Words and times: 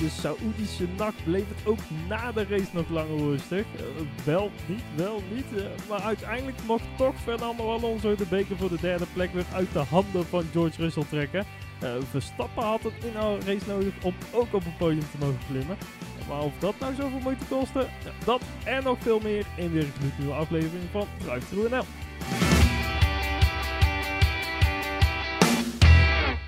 de 0.00 0.08
Saoedische 0.08 0.86
nacht 0.96 1.24
bleef 1.24 1.48
het 1.48 1.66
ook 1.66 1.78
na 2.08 2.32
de 2.32 2.44
race 2.48 2.70
nog 2.72 2.88
langer 2.88 3.18
rustig. 3.18 3.64
Eh, 3.76 3.82
wel 4.24 4.50
niet, 4.66 4.82
wel 4.94 5.22
niet. 5.34 5.56
eh, 5.56 5.64
maar 5.88 6.00
uiteindelijk 6.00 6.58
mocht 6.66 6.84
toch 6.96 7.14
Fernando 7.22 7.72
Alonso 7.72 8.14
de 8.14 8.26
beker 8.26 8.56
voor 8.56 8.68
de 8.68 8.80
derde 8.80 9.06
plek 9.12 9.32
weer 9.32 9.44
uit 9.52 9.72
de 9.72 9.78
handen 9.78 10.26
van 10.26 10.44
George 10.52 10.82
Russell 10.82 11.04
trekken. 11.08 11.46
Eh, 11.80 11.90
Verstappen 12.10 12.62
had 12.62 12.82
het 12.82 12.92
in 13.04 13.16
een 13.16 13.40
race 13.40 13.66
nodig 13.68 13.92
om 14.02 14.14
ook 14.32 14.54
op 14.54 14.64
het 14.64 14.76
podium 14.78 15.00
te 15.10 15.18
mogen 15.18 15.38
klimmen. 15.48 15.76
Maar 16.28 16.40
of 16.40 16.52
dat 16.58 16.74
nou 16.80 16.94
zoveel 16.94 17.20
moeite 17.20 17.44
kostte, 17.48 17.86
dat 18.24 18.42
en 18.64 18.82
nog 18.84 18.98
veel 19.00 19.20
meer 19.22 19.46
in 19.56 19.76
een 19.76 19.92
gloednieuwe 19.98 20.34
aflevering 20.34 20.84
van 20.92 21.06
Drive 21.24 21.46
Thru 21.48 21.68
NL. 21.68 21.84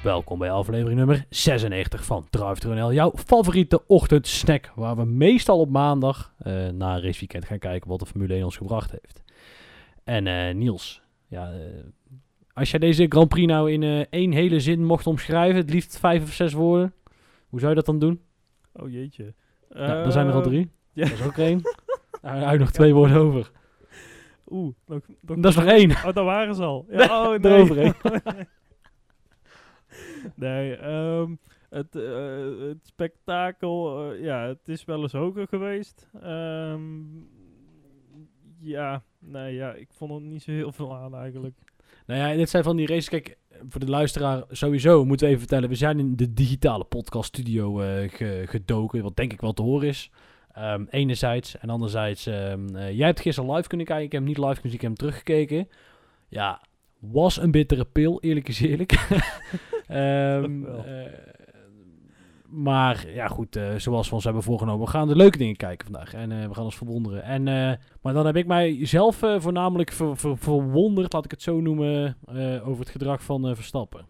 Welkom 0.03 0.39
bij 0.39 0.51
aflevering 0.51 0.99
nummer 0.99 1.25
96 1.29 2.05
van 2.05 2.27
Drive 2.31 2.93
jouw 2.93 3.13
favoriete 3.15 3.87
ochtendsnack. 3.87 4.73
Waar 4.75 4.97
we 4.97 5.05
meestal 5.05 5.61
op 5.61 5.69
maandag 5.69 6.35
eh, 6.39 6.53
na 6.53 6.95
een 6.95 7.03
raceweekend 7.03 7.45
gaan 7.45 7.59
kijken 7.59 7.91
wat 7.91 7.99
de 7.99 8.07
Formule 8.07 8.35
1 8.35 8.45
ons 8.45 8.57
gebracht 8.57 8.91
heeft. 8.91 9.23
En 10.05 10.27
eh, 10.27 10.55
Niels, 10.55 11.03
ja, 11.27 11.53
eh, 11.53 11.59
als 12.53 12.71
jij 12.71 12.79
deze 12.79 13.07
Grand 13.09 13.29
Prix 13.29 13.47
nou 13.47 13.73
in 13.73 14.07
één 14.11 14.33
hele 14.33 14.61
zin 14.61 14.85
mocht 14.85 15.07
omschrijven, 15.07 15.61
het 15.61 15.71
liefst 15.71 15.99
vijf 15.99 16.23
of 16.23 16.33
zes 16.33 16.53
woorden, 16.53 16.95
hoe 17.49 17.59
zou 17.59 17.71
je 17.71 17.77
dat 17.77 17.87
dan 17.87 17.99
doen? 17.99 18.21
Oh 18.73 18.91
jeetje. 18.91 19.35
Ja, 19.69 20.05
er 20.05 20.13
zijn 20.13 20.27
er 20.27 20.35
al 20.35 20.43
drie. 20.43 20.71
ja. 20.93 21.09
Dat 21.09 21.19
is 21.19 21.25
ook 21.27 21.39
één. 21.39 21.61
Er 22.23 22.41
zijn 22.41 22.59
nog 22.59 22.71
twee 22.71 22.95
woorden 22.95 23.17
over. 23.17 23.51
Oeh, 24.49 24.75
nog 24.87 25.01
Dat 25.21 25.45
is 25.45 25.57
nog 25.57 25.65
één. 25.65 25.91
Oh, 25.91 26.13
daar 26.13 26.25
waren 26.25 26.55
ze 26.55 26.63
al. 26.63 26.87
Ja, 26.91 27.33
oh, 27.33 27.39
nee. 27.43 27.93
Nee, 30.35 30.77
ehm, 30.77 31.35
het, 31.71 31.97
eh, 31.97 32.69
het 32.69 32.87
spektakel, 32.87 34.11
eh, 34.13 34.23
ja, 34.25 34.47
het 34.47 34.69
is 34.69 34.85
wel 34.85 35.03
eens 35.03 35.13
hoger 35.13 35.47
geweest. 35.49 36.09
Ehm, 36.23 36.91
ja, 38.61 39.03
nee, 39.19 39.55
ja, 39.55 39.73
ik 39.73 39.89
vond 39.93 40.11
er 40.13 40.21
niet 40.21 40.43
zo 40.43 40.51
heel 40.51 40.73
veel 40.73 40.97
aan 40.97 41.15
eigenlijk. 41.17 41.59
Nou 42.07 42.21
ja, 42.21 42.37
dit 42.37 42.51
zijn 42.51 42.63
van 42.65 42.77
die 42.77 42.87
races. 42.87 43.09
Kijk, 43.09 43.37
voor 43.69 43.81
de 43.81 43.89
luisteraar 43.91 44.43
sowieso 44.51 45.05
moeten 45.05 45.27
we 45.27 45.33
even 45.33 45.47
vertellen. 45.47 45.69
We 45.69 45.75
zijn 45.75 45.99
in 45.99 46.17
de 46.17 46.33
digitale 46.33 46.85
podcaststudio 46.85 47.81
eh 47.81 48.11
ge- 48.11 48.45
gedoken. 48.47 49.03
Wat 49.03 49.17
denk 49.17 49.33
ik 49.33 49.41
wel 49.41 49.53
te 49.53 49.63
horen 49.63 49.89
is. 49.89 50.11
Ehm, 50.53 50.85
enerzijds. 50.91 51.59
En 51.59 51.71
anderzijds, 51.71 52.27
eh, 52.27 52.55
jij 52.75 53.07
hebt 53.07 53.21
gisteren 53.21 53.55
live 53.55 53.69
kunnen 53.69 53.87
kijken. 53.87 54.05
Ik 54.05 54.13
heb 54.13 54.21
hem 54.21 54.31
niet 54.31 54.39
live 54.39 54.55
gezien, 54.61 54.75
ik 54.75 54.81
heb 54.81 54.91
hem 54.91 54.99
teruggekeken. 54.99 55.69
Ja, 56.29 56.61
was 56.99 57.37
een 57.37 57.51
bittere 57.51 57.85
pil, 57.85 58.21
eerlijk 58.21 58.49
is 58.49 58.61
eerlijk. 58.61 58.93
Ehm, 59.93 60.65
eh, 60.67 61.13
maar 62.49 63.11
ja, 63.11 63.29
goed, 63.29 63.57
eh, 63.57 63.75
zoals 63.75 64.09
we 64.09 64.15
ons 64.15 64.25
hebben 64.25 64.43
voorgenomen, 64.43 64.85
we 64.85 64.91
gaan 64.91 65.09
de 65.09 65.17
leuke 65.17 65.39
dingen 65.39 65.57
kijken 65.57 65.87
vandaag. 65.87 66.15
En 66.15 66.33
eh, 66.33 66.49
we 66.49 66.55
gaan 66.55 66.65
ons 66.65 66.77
verwonderen. 66.77 67.23
En, 67.23 67.43
maar 68.03 68.13
dan 68.13 68.27
heb 68.27 68.37
ik 68.37 68.47
mij 68.47 68.87
zelf 68.87 69.17
voornamelijk 69.17 69.93
ver- 69.93 70.17
ver- 70.17 70.39
verwonderd, 70.39 71.13
laat 71.13 71.25
ik 71.25 71.31
het 71.31 71.43
zo 71.43 71.61
noemen, 71.61 72.17
over 72.65 72.79
het 72.79 72.89
gedrag 72.91 73.23
van 73.23 73.55
Verstappen. 73.57 74.07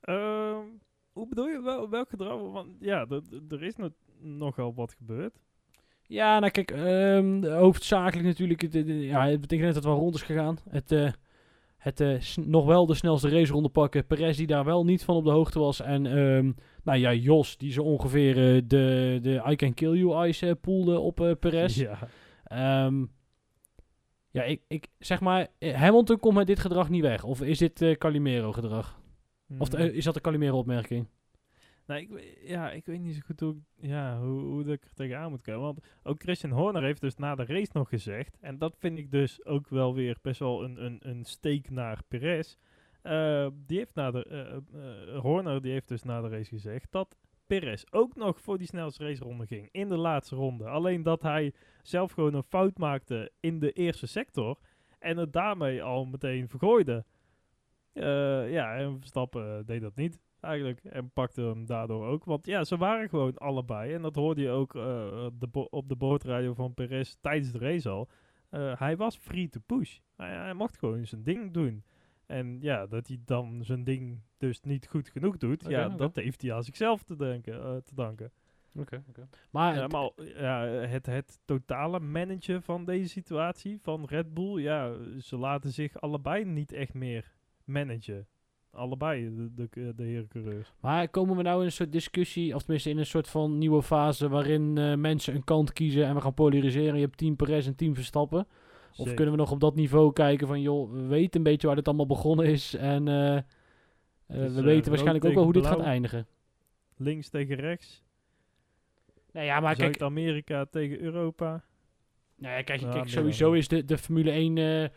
Ehm, 0.00 0.56
hoe 1.12 1.28
bedoel 1.28 1.46
je, 1.48 1.62
wel, 1.62 1.88
welk 1.90 2.08
gedrag? 2.08 2.40
Want 2.52 2.68
ja, 2.80 3.06
er- 3.50 3.62
is 3.62 3.76
nog, 3.76 3.90
nogal 4.20 4.74
wat 4.74 4.94
gebeurd. 4.98 5.34
Ja, 6.06 6.38
nou 6.38 6.52
kijk, 6.52 6.70
ehm, 6.70 7.44
hoofdzakelijk 7.44 8.26
natuurlijk, 8.26 8.60
het, 8.60 8.72
ja, 8.86 9.26
het 9.26 9.40
betekent 9.40 9.66
net 9.66 9.74
dat 9.74 9.84
het 9.84 9.92
wel 9.92 10.02
rond 10.02 10.14
is 10.14 10.22
gegaan. 10.22 10.58
Het, 10.70 10.90
het 11.82 12.00
eh, 12.00 12.36
nog 12.36 12.64
wel 12.64 12.86
de 12.86 12.94
snelste 12.94 13.28
raceronde 13.28 13.68
pakken. 13.68 14.06
Perez 14.06 14.36
die 14.36 14.46
daar 14.46 14.64
wel 14.64 14.84
niet 14.84 15.04
van 15.04 15.16
op 15.16 15.24
de 15.24 15.30
hoogte 15.30 15.58
was. 15.58 15.80
En 15.80 16.06
ehm, 16.06 16.52
nou 16.82 16.98
ja, 16.98 17.12
Jos 17.14 17.56
die 17.56 17.72
zo 17.72 17.82
ongeveer 17.82 18.54
eh, 18.54 18.62
de, 18.66 19.18
de 19.22 19.42
I 19.50 19.56
can 19.56 19.74
kill 19.74 19.98
you 19.98 20.28
ice 20.28 20.46
eh, 20.48 20.52
poelde 20.60 20.98
op 20.98 21.36
Perez. 21.40 21.76
Ja. 21.76 21.98
Ehm, 22.44 23.04
ja, 24.30 24.42
ik, 24.42 24.62
ik 24.68 24.88
zeg 24.98 25.20
maar, 25.20 25.48
Hamilton 25.58 26.18
komt 26.18 26.36
met 26.36 26.46
dit 26.46 26.58
gedrag 26.58 26.88
niet 26.88 27.02
weg. 27.02 27.24
Of 27.24 27.42
is 27.42 27.58
dit 27.58 27.96
Calimero 27.98 28.52
gedrag? 28.52 29.00
Of 29.58 29.72
Mm. 29.72 29.78
is 29.78 30.04
dat 30.04 30.14
de 30.14 30.20
Calimero 30.20 30.58
opmerking? 30.58 31.06
Nou, 31.86 32.00
ik, 32.00 32.38
ja, 32.42 32.70
ik 32.70 32.86
weet 32.86 33.00
niet 33.00 33.14
zo 33.14 33.20
goed 33.24 33.40
hoe, 33.40 33.56
ja, 33.76 34.18
hoe, 34.20 34.40
hoe 34.40 34.72
ik 34.72 34.84
er 34.84 34.94
tegenaan 34.94 35.30
moet 35.30 35.42
komen. 35.42 35.62
Want 35.62 35.84
ook 36.02 36.22
Christian 36.22 36.52
Horner 36.52 36.82
heeft 36.82 37.00
dus 37.00 37.16
na 37.16 37.34
de 37.34 37.44
race 37.44 37.70
nog 37.72 37.88
gezegd. 37.88 38.36
En 38.40 38.58
dat 38.58 38.76
vind 38.78 38.98
ik 38.98 39.10
dus 39.10 39.44
ook 39.44 39.68
wel 39.68 39.94
weer 39.94 40.16
best 40.22 40.38
wel 40.38 40.64
een, 40.64 40.84
een, 40.84 40.98
een 41.00 41.24
steek 41.24 41.70
naar 41.70 42.02
Perez. 42.08 42.56
Eh, 43.02 43.46
die 43.66 43.78
heeft 43.78 43.94
na 43.94 44.10
de, 44.10 44.24
eh, 44.24 44.56
eh, 45.14 45.20
Horner 45.20 45.62
die 45.62 45.72
heeft 45.72 45.88
dus 45.88 46.02
na 46.02 46.20
de 46.20 46.28
race 46.28 46.48
gezegd 46.48 46.92
dat 46.92 47.16
Perez 47.46 47.84
ook 47.90 48.16
nog 48.16 48.40
voor 48.40 48.58
die 48.58 48.66
snelste 48.66 49.04
raceronde 49.04 49.46
ging. 49.46 49.68
In 49.72 49.88
de 49.88 49.96
laatste 49.96 50.36
ronde. 50.36 50.68
Alleen 50.68 51.02
dat 51.02 51.22
hij 51.22 51.54
zelf 51.82 52.12
gewoon 52.12 52.34
een 52.34 52.42
fout 52.42 52.78
maakte 52.78 53.30
in 53.40 53.58
de 53.58 53.72
eerste 53.72 54.06
sector. 54.06 54.58
En 54.98 55.16
het 55.16 55.32
daarmee 55.32 55.82
al 55.82 56.04
meteen 56.04 56.48
vergooide. 56.48 57.04
Ja, 57.92 58.76
en 58.76 58.98
Verstappen 58.98 59.66
deed 59.66 59.80
dat 59.80 59.96
niet 59.96 60.20
eigenlijk. 60.42 60.84
En 60.84 61.10
pakte 61.10 61.40
hem 61.40 61.66
daardoor 61.66 62.06
ook. 62.06 62.24
Want 62.24 62.46
ja, 62.46 62.64
ze 62.64 62.76
waren 62.76 63.08
gewoon 63.08 63.38
allebei. 63.38 63.94
En 63.94 64.02
dat 64.02 64.14
hoorde 64.14 64.40
je 64.40 64.50
ook 64.50 64.74
eh, 64.74 65.26
de 65.38 65.68
op 65.70 65.88
de 65.88 65.96
boordradio 65.96 66.54
van 66.54 66.74
Perez 66.74 67.14
tijdens 67.20 67.52
de 67.52 67.58
race 67.58 67.88
al. 67.88 68.08
Eh, 68.48 68.78
hij 68.78 68.96
was 68.96 69.16
free 69.16 69.48
to 69.48 69.60
push. 69.66 69.98
Hij, 70.16 70.34
hij 70.34 70.54
mocht 70.54 70.78
gewoon 70.78 71.06
zijn 71.06 71.22
ding 71.22 71.52
doen. 71.52 71.84
En 72.26 72.60
ja, 72.60 72.86
dat 72.86 73.06
hij 73.06 73.18
dan 73.24 73.64
zijn 73.64 73.84
ding 73.84 74.20
dus 74.36 74.60
niet 74.60 74.88
goed 74.88 75.08
genoeg 75.08 75.36
doet. 75.36 75.64
Oké, 75.64 75.70
ja, 75.70 75.86
oké. 75.86 75.96
dat 75.96 76.16
heeft 76.16 76.42
hij 76.42 76.54
aan 76.54 76.64
zichzelf 76.64 77.02
te, 77.02 77.16
denken, 77.16 77.84
te 77.84 77.94
danken. 77.94 78.32
Maar 79.50 79.74
Ja, 79.74 79.86
maar 79.86 80.10
ja, 80.16 80.64
het, 80.66 81.06
het 81.06 81.40
totale 81.44 82.00
managen 82.00 82.62
van 82.62 82.84
deze 82.84 83.08
situatie 83.08 83.78
van 83.80 84.04
Red 84.04 84.34
Bull, 84.34 84.60
ja, 84.62 84.94
ze 85.18 85.36
laten 85.36 85.70
zich 85.70 86.00
allebei 86.00 86.44
niet 86.44 86.72
echt 86.72 86.94
meer 86.94 87.32
managen. 87.64 88.26
Allebei, 88.72 89.34
de, 89.34 89.68
de, 89.70 89.92
de 89.96 90.02
heren 90.02 90.28
coureurs. 90.28 90.72
Maar 90.80 91.08
komen 91.08 91.36
we 91.36 91.42
nou 91.42 91.58
in 91.58 91.64
een 91.64 91.72
soort 91.72 91.92
discussie, 91.92 92.54
of 92.54 92.62
tenminste 92.62 92.90
in 92.90 92.98
een 92.98 93.06
soort 93.06 93.28
van 93.28 93.58
nieuwe 93.58 93.82
fase 93.82 94.28
waarin 94.28 94.78
eh, 94.78 94.94
mensen 94.94 95.34
een 95.34 95.44
kant 95.44 95.72
kiezen 95.72 96.04
en 96.04 96.14
we 96.14 96.20
gaan 96.20 96.34
polariseren? 96.34 96.94
Je 96.94 97.04
hebt 97.04 97.16
team 97.18 97.36
Perez 97.36 97.66
en 97.66 97.76
team 97.76 97.94
Verstappen. 97.94 98.46
Of 98.90 98.96
Zeker. 98.96 99.14
kunnen 99.14 99.34
we 99.34 99.40
nog 99.40 99.50
op 99.50 99.60
dat 99.60 99.74
niveau 99.74 100.12
kijken 100.12 100.46
van, 100.46 100.60
joh, 100.60 100.92
we 100.92 101.06
weten 101.06 101.36
een 101.36 101.42
beetje 101.42 101.66
waar 101.66 101.76
dit 101.76 101.86
allemaal 101.86 102.06
begonnen 102.06 102.46
is 102.46 102.74
en 102.74 103.08
eh, 103.08 103.36
eh, 103.36 103.44
Dus, 104.26 104.54
we 104.54 104.62
weten 104.62 104.90
waarschijnlijk 104.90 105.24
ook 105.24 105.34
wel 105.34 105.44
hoe 105.44 105.52
dit 105.52 105.66
gaat 105.66 105.80
eindigen. 105.80 106.26
Links 106.96 107.28
tegen 107.28 107.56
rechts, 107.56 108.04
Nou 109.32 109.46
ja, 109.46 109.60
maar 109.60 109.74
kijk, 109.74 109.96
Zuid-Amerika 109.96 110.64
tegen 110.64 111.00
Europa. 111.00 111.64
nou 112.36 112.54
ja, 112.54 112.62
kijk, 112.62 112.80
kijk 112.80 113.08
sowieso 113.08 113.52
is 113.52 113.68
de, 113.68 113.84
de 113.84 113.98
Formule 113.98 114.30
1, 114.30 114.58
eh, 114.58 114.88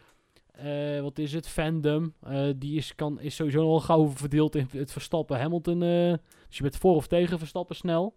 eh, 0.57 1.01
wat 1.01 1.19
is 1.19 1.33
het, 1.33 1.47
fandom, 1.47 2.13
eh, 2.21 2.47
die 2.55 2.77
is, 2.77 2.95
kan, 2.95 3.19
is 3.19 3.35
sowieso 3.35 3.61
al 3.61 3.79
gauw 3.79 4.07
verdeeld 4.07 4.55
in 4.55 4.67
het 4.71 4.91
Verstappen 4.91 5.39
Hamilton. 5.39 5.83
eh, 5.83 6.13
dus 6.47 6.57
je 6.57 6.61
bent 6.63 6.77
voor 6.77 6.95
of 6.95 7.07
tegen 7.07 7.39
Verstappen 7.39 7.75
snel. 7.75 8.16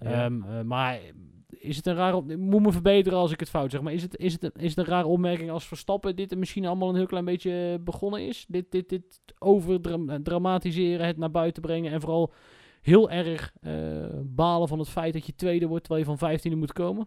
Ja. 0.00 0.24
Ehm, 0.24 0.42
eh, 0.42 0.60
maar 0.62 1.00
is 1.48 1.76
het 1.76 1.86
een 1.86 1.94
rare 1.94 2.16
op- 2.16 2.36
moet 2.36 2.62
me 2.62 2.72
verbeteren 2.72 3.18
als 3.18 3.32
ik 3.32 3.40
het 3.40 3.48
fout 3.50 3.70
zeg. 3.70 3.80
Maar 3.80 3.92
is 3.92 4.02
het, 4.02 4.16
is 4.18 4.32
het, 4.32 4.44
een, 4.44 4.52
is 4.56 4.68
het 4.68 4.78
een 4.78 4.92
rare 4.92 5.06
opmerking 5.06 5.50
als 5.50 5.66
Verstappen 5.66 6.16
dit 6.16 6.36
misschien 6.36 6.66
allemaal 6.66 6.88
een 6.88 6.94
heel 6.96 7.06
klein 7.06 7.24
beetje 7.24 7.78
begonnen 7.80 8.26
is? 8.26 8.44
Dit, 8.48 8.70
dit, 8.70 8.88
dit 8.88 9.20
overdramatiseren, 9.38 11.06
het 11.06 11.16
naar 11.16 11.30
buiten 11.30 11.62
brengen 11.62 11.92
en 11.92 12.00
vooral 12.00 12.32
heel 12.80 13.10
erg 13.10 13.52
balen 14.22 14.68
van 14.68 14.78
het 14.78 14.88
feit 14.88 15.12
dat 15.12 15.26
je 15.26 15.34
tweede 15.34 15.66
wordt 15.66 15.84
terwijl 15.84 16.04
je 16.04 16.10
van 16.10 16.28
vijftiende 16.28 16.56
moet 16.56 16.72
komen? 16.72 17.06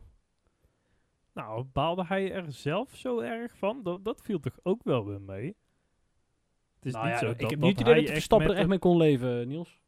Nou, 1.36 1.64
baalde 1.64 2.06
hij 2.06 2.32
er 2.32 2.52
zelf 2.52 2.96
zo 2.96 3.20
erg 3.20 3.58
van? 3.58 3.84
Dat, 3.84 4.06
dat 4.06 4.22
viel 4.22 4.40
toch 4.40 4.58
ook 4.64 4.84
wel 4.84 5.06
weer 5.06 5.22
mee? 5.22 5.56
Het 6.76 6.86
is 6.86 6.92
Nou 6.94 7.06
niet 7.06 7.14
ja, 7.14 7.20
zo 7.20 7.30
ik 7.30 7.40
dat, 7.40 7.50
heb 7.50 7.60
dat 7.60 7.70
niet 7.70 7.80
het 7.80 7.88
idee 7.88 7.94
hij 7.94 8.04
dat 8.04 8.12
Verstappen 8.12 8.50
er 8.50 8.56
echt 8.56 8.68
mee 8.68 8.80
kon 8.80 8.98
leven, 8.98 9.48
Niels. 9.48 9.80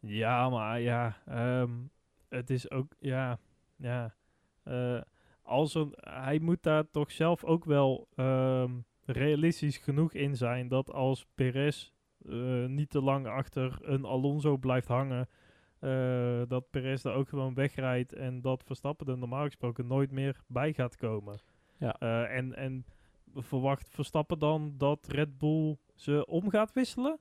Ja, 0.00 0.48
maar 0.48 0.80
ja, 0.80 1.22
ehm, 1.26 1.70
het 2.28 2.50
is 2.50 2.70
ook, 2.70 2.94
ja, 2.98 3.38
ja. 3.76 4.14
eh, 4.62 5.00
als 5.42 5.74
er, 5.74 5.88
hij 6.00 6.38
moet 6.38 6.62
daar 6.62 6.90
toch 6.90 7.10
zelf 7.10 7.44
ook 7.44 7.64
wel 7.64 8.08
ehm, 8.14 8.70
realistisch 9.04 9.76
genoeg 9.76 10.12
in 10.12 10.36
zijn 10.36 10.68
dat 10.68 10.92
als 10.92 11.26
Perez 11.34 11.90
eh, 12.28 12.64
niet 12.64 12.90
te 12.90 13.02
lang 13.02 13.26
achter 13.26 13.78
een 13.80 14.04
Alonso 14.04 14.56
blijft 14.56 14.88
hangen, 14.88 15.28
eh, 15.78 16.42
dat 16.48 16.70
Perez 16.70 17.04
er 17.04 17.12
ook 17.12 17.28
gewoon 17.28 17.54
wegrijdt 17.54 18.12
en 18.12 18.40
dat 18.40 18.64
Verstappen 18.64 19.06
er 19.06 19.18
normaal 19.18 19.44
gesproken 19.44 19.86
nooit 19.86 20.10
meer 20.10 20.40
bij 20.46 20.72
gaat 20.72 20.96
komen. 20.96 21.40
Ja. 21.78 21.98
Eh, 21.98 22.36
en, 22.36 22.54
en 22.54 22.86
verwacht 23.34 23.90
Verstappen 23.90 24.38
dan 24.38 24.74
dat 24.76 25.06
Red 25.06 25.38
Bull 25.38 25.76
ze 25.94 26.26
om 26.26 26.50
gaat 26.50 26.72
wisselen? 26.72 27.18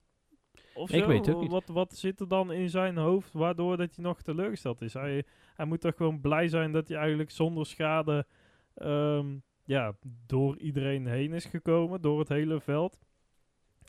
Of 0.73 0.91
Ik 0.91 0.99
zo? 1.01 1.07
weet 1.07 1.25
het 1.25 1.35
ook 1.35 1.41
niet. 1.41 1.51
Wat, 1.51 1.67
wat 1.67 1.95
zit 1.95 2.19
er 2.19 2.27
dan 2.27 2.51
in 2.51 2.69
zijn 2.69 2.97
hoofd 2.97 3.33
waardoor 3.33 3.77
dat 3.77 3.95
hij 3.95 4.03
nog 4.03 4.21
teleurgesteld 4.21 4.81
is? 4.81 4.93
Hij, 4.93 5.23
hij 5.55 5.65
moet 5.65 5.81
toch 5.81 5.95
gewoon 5.95 6.21
blij 6.21 6.47
zijn 6.47 6.71
dat 6.71 6.87
hij 6.87 6.97
eigenlijk 6.97 7.31
zonder 7.31 7.65
schade 7.65 8.25
ehm, 8.73 9.37
ja, 9.65 9.93
door 10.25 10.57
iedereen 10.57 11.07
heen 11.07 11.33
is 11.33 11.45
gekomen, 11.45 12.01
door 12.01 12.19
het 12.19 12.29
hele 12.29 12.59
veld. 12.59 12.99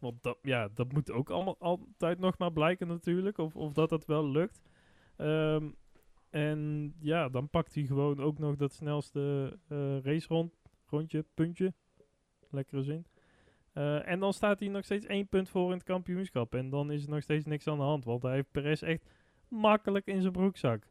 Want 0.01 0.23
dat, 0.23 0.39
ja, 0.43 0.69
dat 0.75 0.93
moet 0.93 1.11
ook 1.11 1.31
allemaal 1.31 1.57
altijd 1.59 2.19
nog 2.19 2.39
maar 2.39 2.53
blijken 2.53 2.87
natuurlijk, 2.87 3.39
of, 3.39 3.57
of 3.57 3.73
dat 3.73 3.91
het 3.91 4.05
wel 4.05 4.29
lukt. 4.31 4.63
Ehm, 5.17 5.69
En 6.31 6.93
ja, 7.01 7.29
dan 7.29 7.49
pakt 7.49 7.75
hij 7.75 7.85
gewoon 7.85 8.21
ook 8.21 8.39
nog 8.39 8.57
dat 8.57 8.73
snelste 8.73 9.53
uh, 9.69 9.99
race 10.01 10.29
rond, 10.29 10.53
rondje, 10.87 11.25
puntje. 11.35 11.75
Lekkere 12.51 12.83
zin. 12.83 13.07
Uh, 13.75 14.09
en 14.09 14.21
dan 14.21 14.33
staat 14.33 14.61
hij 14.61 14.69
nog 14.69 14.85
steeds 14.85 15.07
één 15.07 15.29
punt 15.29 15.49
voor 15.49 15.67
in 15.67 15.77
het 15.77 15.87
kampioenschap. 15.87 16.55
En 16.55 16.71
dan 16.71 16.91
is 16.91 17.05
er 17.05 17.11
nog 17.11 17.23
steeds 17.23 17.45
niks 17.45 17.67
aan 17.67 17.77
de 17.77 17.83
hand. 17.83 18.05
Want 18.05 18.23
hij 18.23 18.35
heeft 18.35 18.51
Perez 18.51 18.83
echt 18.83 19.11
makkelijk 19.49 20.07
in 20.07 20.21
zijn 20.21 20.33
broekzak. 20.33 20.89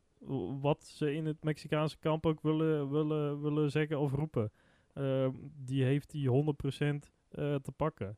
Wat 0.62 0.84
ze 0.84 1.14
in 1.14 1.26
het 1.26 1.44
Mexicaanse 1.44 1.98
kamp 1.98 2.26
ook 2.26 2.42
willen, 2.42 2.90
willen, 2.90 3.42
willen 3.42 3.72
zeggen 3.72 4.00
of 4.00 4.12
roepen. 4.12 4.52
Uh, 4.94 5.28
die 5.56 5.84
heeft 5.84 6.12
hij 6.12 6.22
100% 6.22 6.26
uh, 6.26 7.56
te 7.56 7.72
pakken. 7.76 8.18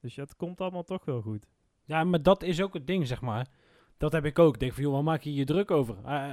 Dus 0.00 0.16
het 0.16 0.36
komt 0.36 0.60
allemaal 0.60 0.84
toch 0.84 1.04
wel 1.04 1.20
goed. 1.20 1.46
Ja, 1.84 2.04
maar 2.04 2.22
dat 2.22 2.42
is 2.42 2.62
ook 2.62 2.74
het 2.74 2.86
ding, 2.86 3.06
zeg 3.06 3.20
maar. 3.20 3.48
Dat 3.96 4.12
heb 4.12 4.24
ik 4.24 4.38
ook. 4.38 4.54
Ik 4.54 4.60
denk 4.60 4.72
van, 4.72 4.82
joh, 4.82 4.92
waar 4.92 5.02
maak 5.02 5.22
je 5.22 5.34
je 5.34 5.44
druk 5.44 5.70
over? 5.70 5.96
Uh, 6.04 6.32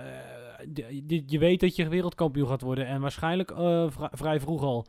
je, 0.73 1.23
je, 1.25 1.39
weet 1.39 1.59
dat 1.59 1.75
je 1.75 1.87
wereldkampioen 1.87 2.47
gaat 2.47 2.61
worden. 2.61 2.87
En 2.87 3.01
waarschijnlijk 3.01 3.51
uh, 3.51 3.87
vrij 4.11 4.39
vroeg 4.39 4.63
al. 4.63 4.87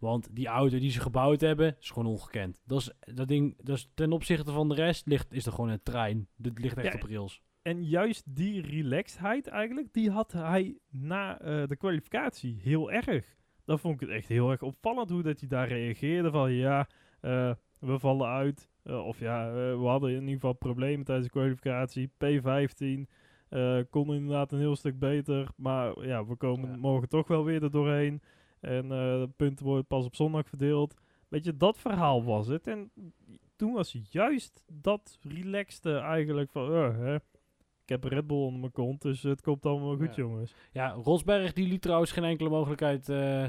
Want 0.00 0.28
die 0.32 0.46
auto 0.46 0.78
die 0.78 0.90
ze 0.90 1.00
gebouwd 1.00 1.40
hebben, 1.40 1.76
is 1.80 1.90
gewoon 1.90 2.12
ongekend. 2.12 2.62
Dat, 2.64 2.80
is, 2.80 3.14
dat 3.14 3.28
ding, 3.28 3.56
dat 3.62 3.76
is 3.76 3.90
ten 3.94 4.12
opzichte 4.12 4.52
van 4.52 4.68
de 4.68 4.74
rest, 4.74 5.06
ligt, 5.06 5.32
is 5.32 5.46
er 5.46 5.52
gewoon 5.52 5.70
een 5.70 5.82
trein. 5.82 6.28
Dit 6.36 6.58
ligt 6.58 6.76
echt 6.76 6.92
ja, 6.92 7.00
op 7.00 7.08
rails. 7.08 7.42
En 7.62 7.84
juist 7.84 8.36
die 8.36 8.60
relaxedheid 8.60 9.46
eigenlijk, 9.46 9.92
die 9.92 10.10
had 10.10 10.32
hij 10.32 10.78
na 10.90 11.42
uh, 11.42 11.66
de 11.66 11.76
kwalificatie 11.76 12.60
heel 12.62 12.92
erg. 12.92 13.36
Dan 13.64 13.78
vond 13.78 13.94
ik 13.94 14.00
het 14.00 14.16
echt 14.16 14.28
heel 14.28 14.50
erg 14.50 14.62
opvallend 14.62 15.10
hoe 15.10 15.22
dat 15.22 15.40
hij 15.40 15.48
daar 15.48 15.68
reageerde. 15.68 16.30
Van 16.30 16.52
ja, 16.52 16.88
uh, 17.22 17.52
we 17.78 17.98
vallen 17.98 18.28
uit. 18.28 18.68
Uh, 18.84 19.06
of 19.06 19.18
ja, 19.18 19.52
we 19.52 19.86
hadden 19.86 20.10
in 20.10 20.20
ieder 20.20 20.34
geval 20.34 20.52
problemen 20.52 21.04
tijdens 21.04 21.26
de 21.26 21.32
kwalificatie. 21.32 22.08
P15 22.08 23.10
kon 23.90 24.14
inderdaad 24.14 24.52
een 24.52 24.58
heel 24.58 24.76
stuk 24.76 24.98
beter. 24.98 25.48
Maar 25.56 26.06
ja, 26.06 26.26
we 26.26 26.36
komen 26.36 26.70
ja. 26.70 26.76
morgen 26.76 27.08
toch 27.08 27.28
wel 27.28 27.44
weer 27.44 27.62
er 27.62 27.70
doorheen. 27.70 28.22
En 28.60 28.88
de 28.88 29.28
punten 29.36 29.66
worden 29.66 29.86
pas 29.86 30.04
op 30.04 30.14
zondag 30.14 30.48
verdeeld. 30.48 30.94
Weet 31.28 31.44
je, 31.44 31.56
dat 31.56 31.78
verhaal 31.78 32.24
was 32.24 32.46
het. 32.46 32.66
En 32.66 32.90
toen 33.56 33.72
was 33.72 33.98
juist 34.10 34.62
dat 34.72 35.18
relaxte 35.20 35.96
eigenlijk 35.96 36.50
van... 36.50 36.72
Uh, 36.72 36.96
hè, 36.98 37.14
ik 37.82 37.92
heb 37.92 38.04
Red 38.04 38.26
Bull 38.26 38.36
onder 38.36 38.60
mijn 38.60 38.72
kont, 38.72 39.02
dus 39.02 39.22
het 39.22 39.40
komt 39.40 39.66
allemaal 39.66 39.96
goed, 39.96 40.14
ja. 40.14 40.22
jongens. 40.22 40.54
Ja, 40.72 40.90
Rosberg 40.90 41.52
die 41.52 41.68
liet 41.68 41.82
trouwens 41.82 42.12
geen 42.12 42.24
enkele 42.24 42.48
mogelijkheid 42.48 43.08
uh, 43.08 43.46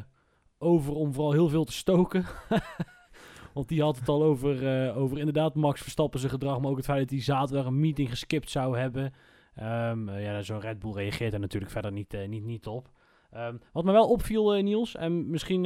over 0.58 0.94
om 0.94 1.14
vooral 1.14 1.32
heel 1.32 1.50
veel 1.50 1.64
te 1.64 1.72
stoken. 1.72 2.26
Want 3.58 3.70
die 3.70 3.82
had 3.82 4.00
het 4.00 4.10
al 4.10 4.24
over, 4.24 4.88
uh, 4.88 4.98
over 4.98 5.18
inderdaad 5.18 5.56
Max 5.56 5.82
Verstappen 5.82 6.20
zijn 6.20 6.32
gedrag, 6.32 6.60
maar 6.60 6.72
ook 6.72 6.78
het 6.78 6.86
feit 6.86 7.00
dat 7.00 7.10
hij 7.10 7.22
zaterdag 7.22 7.66
een 7.66 7.80
meeting 7.80 8.10
geskipt 8.10 8.50
zou 8.50 8.78
hebben. 8.78 9.14
Um, 9.60 10.10
ja, 10.10 10.42
zo'n 10.42 10.60
Red 10.60 10.80
Bull 10.80 10.92
reageert 10.92 11.34
er 11.34 11.40
natuurlijk 11.40 11.72
verder 11.72 11.92
niet, 11.92 12.14
uh, 12.14 12.28
niet, 12.28 12.44
niet 12.44 12.68
op. 12.68 12.90
Um, 13.36 13.60
wat 13.72 13.84
me 13.84 13.92
wel 13.92 14.10
opviel, 14.10 14.52
Niels, 14.52 14.96
en 14.96 15.30
misschien 15.30 15.64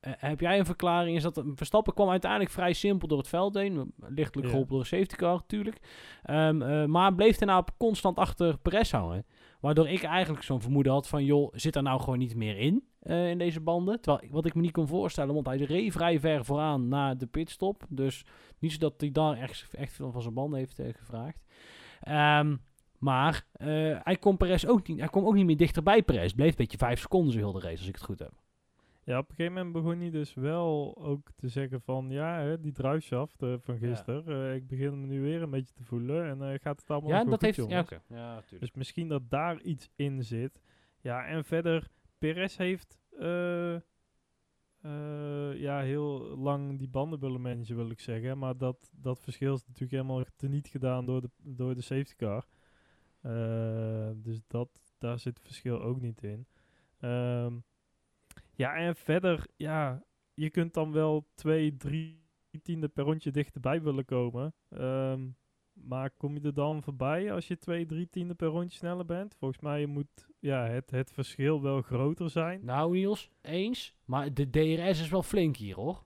heb 0.00 0.40
jij 0.40 0.58
een 0.58 0.64
verklaring, 0.64 1.16
is 1.16 1.22
dat 1.22 1.42
Verstappen 1.54 1.94
kwam 1.94 2.10
uiteindelijk 2.10 2.50
vrij 2.50 2.72
simpel 2.72 3.08
door 3.08 3.18
het 3.18 3.28
veld 3.28 3.54
heen. 3.54 3.92
Lichtelijk 3.96 4.48
geholpen 4.48 4.58
ja. 4.58 4.66
door 4.66 4.80
een 4.80 4.86
safety 4.86 5.16
car 5.16 5.34
natuurlijk. 5.34 5.78
Um, 6.30 6.90
maar 6.90 7.14
bleef 7.14 7.36
daarna 7.36 7.64
constant 7.78 8.16
achter 8.16 8.58
Perez 8.58 8.90
hangen. 8.92 9.24
Waardoor 9.60 9.88
ik 9.88 10.02
eigenlijk 10.02 10.44
zo'n 10.44 10.60
vermoeden 10.60 10.92
had 10.92 11.08
van, 11.08 11.24
joh, 11.24 11.52
zit 11.52 11.76
er 11.76 11.82
nou 11.82 12.00
gewoon 12.00 12.18
niet 12.18 12.36
meer 12.36 12.58
in, 12.58 12.84
uh, 13.02 13.30
in 13.30 13.38
deze 13.38 13.60
banden? 13.60 14.00
Terwijl, 14.00 14.30
wat 14.30 14.46
ik 14.46 14.54
me 14.54 14.60
niet 14.60 14.72
kon 14.72 14.86
voorstellen, 14.86 15.34
want 15.34 15.46
hij 15.46 15.56
reed 15.56 15.92
vrij 15.92 16.20
ver 16.20 16.44
vooraan 16.44 16.88
na 16.88 17.14
de 17.14 17.26
pitstop. 17.26 17.84
Dus 17.88 18.24
niet 18.58 18.72
zo 18.72 18.78
dat 18.78 18.94
hij 18.96 19.10
daar 19.10 19.36
echt, 19.36 19.74
echt 19.74 19.92
veel 19.92 20.12
van 20.12 20.22
zijn 20.22 20.34
banden 20.34 20.58
heeft 20.58 20.78
uh, 20.78 20.86
gevraagd. 20.92 21.44
Um, 22.08 22.60
maar 22.98 23.46
uh, 23.56 23.98
hij, 24.02 24.16
kon 24.16 24.36
Perez 24.36 24.64
ook 24.64 24.88
niet, 24.88 24.98
hij 24.98 25.08
kwam 25.08 25.24
ook 25.24 25.34
niet 25.34 25.46
meer 25.46 25.56
dichter 25.56 25.82
bij 25.82 26.02
Perez. 26.02 26.32
Bleef 26.32 26.50
een 26.50 26.56
beetje 26.56 26.78
vijf 26.78 27.00
seconden 27.00 27.32
zo 27.32 27.38
heel 27.38 27.52
de 27.52 27.60
race, 27.60 27.78
als 27.78 27.88
ik 27.88 27.94
het 27.94 28.04
goed 28.04 28.18
heb. 28.18 28.32
Ja, 29.04 29.18
op 29.18 29.28
een 29.28 29.34
gegeven 29.34 29.52
moment 29.52 29.72
begon 29.72 30.00
hij 30.00 30.10
dus 30.10 30.34
wel 30.34 30.96
ook 30.98 31.30
te 31.36 31.48
zeggen 31.48 31.80
van... 31.80 32.10
Ja, 32.10 32.40
hè, 32.40 32.60
die 32.60 32.72
druishaft 32.72 33.42
uh, 33.42 33.54
van 33.58 33.78
gisteren, 33.78 34.24
ja. 34.26 34.48
uh, 34.48 34.54
ik 34.54 34.66
begin 34.66 35.00
me 35.00 35.06
nu 35.06 35.20
weer 35.20 35.42
een 35.42 35.50
beetje 35.50 35.74
te 35.74 35.84
voelen. 35.84 36.26
En 36.28 36.52
uh, 36.52 36.58
gaat 36.58 36.80
het 36.80 36.90
allemaal 36.90 37.10
ja, 37.10 37.22
nog 37.22 37.24
dat 37.24 37.34
goed, 37.34 37.42
heeft, 37.42 37.56
jongens. 37.56 37.88
ja, 37.88 37.96
okay. 37.96 38.18
ja, 38.18 38.34
natuurlijk. 38.34 38.60
Dus 38.60 38.72
misschien 38.72 39.08
dat 39.08 39.30
daar 39.30 39.60
iets 39.60 39.90
in 39.96 40.24
zit. 40.24 40.60
Ja, 41.00 41.26
en 41.26 41.44
verder, 41.44 41.88
Perez 42.18 42.56
heeft 42.56 42.98
ja, 45.54 45.80
heel 45.80 46.36
lang 46.36 46.78
die 46.78 46.88
banden 46.88 47.20
willen 47.20 47.40
managen, 47.40 47.76
wil 47.76 47.90
ik 47.90 48.00
zeggen. 48.00 48.38
Maar 48.38 48.56
dat, 48.56 48.90
dat 48.94 49.20
verschil 49.20 49.54
is 49.54 49.66
natuurlijk 49.66 49.92
helemaal 49.92 50.24
teniet 50.36 50.68
gedaan 50.68 51.06
door 51.06 51.20
de, 51.20 51.30
door 51.36 51.74
de 51.74 51.82
safety 51.82 52.14
car. 52.16 52.46
dus 54.16 54.40
dat, 54.46 54.68
daar 54.98 55.18
zit 55.18 55.36
het 55.36 55.46
verschil 55.46 55.82
ook 55.82 56.00
niet 56.00 56.22
in. 56.22 56.46
Um, 57.00 57.64
ja, 58.60 58.74
en 58.74 58.96
verder, 58.96 59.46
ja, 59.56 60.04
je 60.34 60.50
kunt 60.50 60.74
dan 60.74 60.92
wel 60.92 61.26
twee, 61.34 61.76
drie 61.76 62.28
tiende 62.62 62.88
per 62.88 63.04
rondje 63.04 63.30
dichterbij 63.30 63.82
willen 63.82 64.04
komen. 64.04 64.54
Um, 64.68 65.36
maar 65.72 66.10
kom 66.10 66.34
je 66.34 66.40
er 66.40 66.54
dan 66.54 66.82
voorbij 66.82 67.32
als 67.32 67.48
je 67.48 67.58
twee, 67.58 67.86
drie 67.86 68.08
tiende 68.08 68.34
per 68.34 68.48
rondje 68.48 68.78
sneller 68.78 69.04
bent? 69.04 69.34
Volgens 69.38 69.60
mij 69.60 69.86
moet 69.86 70.28
ja, 70.38 70.66
het, 70.66 70.90
het 70.90 71.12
verschil 71.12 71.62
wel 71.62 71.82
groter 71.82 72.30
zijn. 72.30 72.64
Nou, 72.64 72.92
Niels, 72.92 73.30
eens. 73.40 73.96
Maar 74.04 74.34
de 74.34 74.50
DRS 74.50 75.00
is 75.00 75.08
wel 75.08 75.22
flink 75.22 75.56
hier, 75.56 75.74
hoor. 75.74 76.04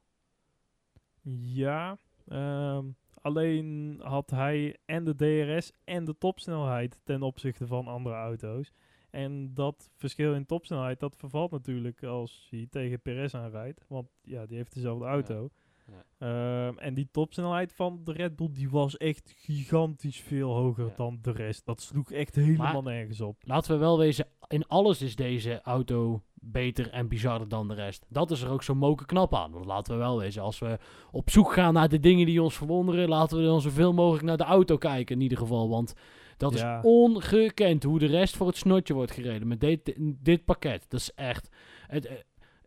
Ja, 1.40 1.98
um, 2.28 2.96
alleen 3.14 3.98
had 4.02 4.30
hij 4.30 4.76
en 4.84 5.04
de 5.04 5.14
DRS 5.14 5.72
en 5.84 6.04
de 6.04 6.18
topsnelheid 6.18 7.00
ten 7.04 7.22
opzichte 7.22 7.66
van 7.66 7.86
andere 7.86 8.14
auto's. 8.14 8.72
En 9.14 9.54
dat 9.54 9.90
verschil 9.96 10.34
in 10.34 10.46
topsnelheid, 10.46 11.00
dat 11.00 11.16
vervalt 11.16 11.50
natuurlijk 11.50 12.02
als 12.02 12.46
hij 12.50 12.66
tegen 12.70 13.00
Perez 13.00 13.34
aanrijdt. 13.34 13.84
Want 13.88 14.08
ja, 14.22 14.46
die 14.46 14.56
heeft 14.56 14.74
dezelfde 14.74 15.04
auto. 15.04 15.50
Ja. 15.86 16.04
Ja. 16.18 16.66
Um, 16.66 16.78
en 16.78 16.94
die 16.94 17.08
topsnelheid 17.10 17.72
van 17.72 18.00
de 18.04 18.12
Red 18.12 18.36
Bull, 18.36 18.48
die 18.52 18.70
was 18.70 18.96
echt 18.96 19.34
gigantisch 19.36 20.20
veel 20.20 20.54
hoger 20.54 20.86
ja. 20.86 20.92
dan 20.96 21.18
de 21.22 21.30
rest. 21.30 21.66
Dat 21.66 21.80
sloeg 21.80 22.10
echt 22.10 22.34
helemaal 22.34 22.82
maar, 22.82 22.92
nergens 22.92 23.20
op. 23.20 23.36
Laten 23.40 23.72
we 23.72 23.78
wel 23.78 23.98
wezen, 23.98 24.26
in 24.48 24.66
alles 24.66 25.02
is 25.02 25.16
deze 25.16 25.60
auto 25.62 26.22
beter 26.34 26.90
en 26.90 27.08
bizarder 27.08 27.48
dan 27.48 27.68
de 27.68 27.74
rest. 27.74 28.06
Dat 28.08 28.30
is 28.30 28.42
er 28.42 28.50
ook 28.50 28.62
zo 28.62 28.74
moken 28.74 29.06
knap 29.06 29.34
aan. 29.34 29.52
Want 29.52 29.64
laten 29.64 29.92
we 29.92 29.98
wel 29.98 30.18
wezen, 30.18 30.42
als 30.42 30.58
we 30.58 30.78
op 31.10 31.30
zoek 31.30 31.52
gaan 31.52 31.74
naar 31.74 31.88
de 31.88 32.00
dingen 32.00 32.26
die 32.26 32.42
ons 32.42 32.56
verwonderen, 32.56 33.08
laten 33.08 33.38
we 33.38 33.44
dan 33.44 33.60
zoveel 33.60 33.92
mogelijk 33.92 34.24
naar 34.24 34.36
de 34.36 34.44
auto 34.44 34.76
kijken 34.76 35.16
in 35.16 35.22
ieder 35.22 35.38
geval. 35.38 35.68
Want 35.68 35.94
dat 36.36 36.58
ja. 36.58 36.78
is 36.78 36.84
ongekend 36.84 37.82
hoe 37.82 37.98
de 37.98 38.06
rest 38.06 38.36
voor 38.36 38.46
het 38.46 38.56
snotje 38.56 38.94
wordt 38.94 39.12
gereden 39.12 39.48
met 39.48 39.60
dit, 39.60 39.94
dit 39.98 40.44
pakket. 40.44 40.86
Dat 40.88 41.00
is 41.00 41.12
echt... 41.14 41.56
Het, 41.86 42.24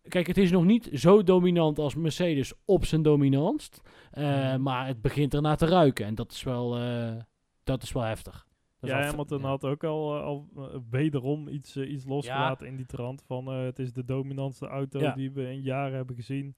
kijk, 0.08 0.28
het 0.28 0.38
is 0.38 0.52
nog 0.52 0.64
niet 0.64 0.90
zo 0.94 1.24
dominant 1.24 1.80
als 1.80 1.96
Mercedes 1.96 2.54
op 2.66 2.86
zijn 2.86 3.02
dominantst. 3.02 3.82
Uh, 4.14 4.56
mm. 4.56 4.62
Maar 4.62 4.88
het 4.88 5.02
begint 5.02 5.34
ernaar 5.34 5.58
te 5.58 5.66
ruiken. 5.66 6.06
En 6.06 6.16
dat 6.16 6.32
is 6.32 6.44
wel, 6.44 6.82
uh, 6.82 7.16
dat 7.64 7.84
is 7.84 7.92
wel 7.92 8.04
heftig. 8.04 8.48
Dat 8.80 8.90
ja, 8.90 9.02
Hamilton 9.02 9.42
ja. 9.42 9.48
had 9.48 9.66
ook 9.66 9.84
al, 9.84 10.18
uh, 10.18 10.24
al 10.24 10.48
wederom 10.90 11.48
iets, 11.48 11.78
iets 11.78 12.06
losgelaten 12.06 12.66
ja. 12.66 12.72
in 12.72 12.78
die 12.78 12.86
trant. 12.86 13.24
Van 13.26 13.48
het 13.48 13.80
is 13.80 13.94
de 13.94 14.06
dominantste 14.06 14.68
auto 14.68 15.00
ja. 15.00 15.14
die 15.14 15.32
we 15.32 15.52
in 15.52 15.62
jaren 15.62 15.96
hebben 15.96 16.16
gezien. 16.16 16.56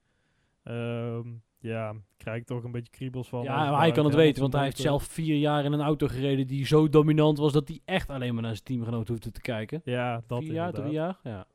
Um, 0.63 1.41
ja, 1.59 1.95
krijg 2.17 2.37
ik 2.37 2.45
toch 2.45 2.63
een 2.63 2.71
beetje 2.71 2.91
kriebels 2.91 3.29
van. 3.29 3.43
Ja, 3.43 3.69
maar 3.71 3.79
hij 3.79 3.91
kan 3.91 4.05
het 4.05 4.15
weten, 4.15 4.41
want 4.41 4.53
hij 4.53 4.63
heeft 4.63 4.77
zelf 4.77 5.03
vier 5.03 5.37
jaar 5.37 5.65
in 5.65 5.71
een 5.71 5.81
auto 5.81 6.07
gereden 6.07 6.47
die 6.47 6.65
zo 6.65 6.89
dominant 6.89 7.37
was 7.37 7.53
dat 7.53 7.67
hij 7.67 7.81
echt 7.85 8.09
alleen 8.09 8.33
maar 8.33 8.43
naar 8.43 8.51
zijn 8.51 8.65
teamgenoot 8.65 9.07
hoefde 9.07 9.31
te 9.31 9.41
kijken. 9.41 9.81
Ja, 9.83 10.23
dat 10.27 10.43
Vier 10.43 10.53
jaar, 10.53 10.71
drie 10.71 10.91
jaar? 10.91 11.19
Ja. 11.23 11.47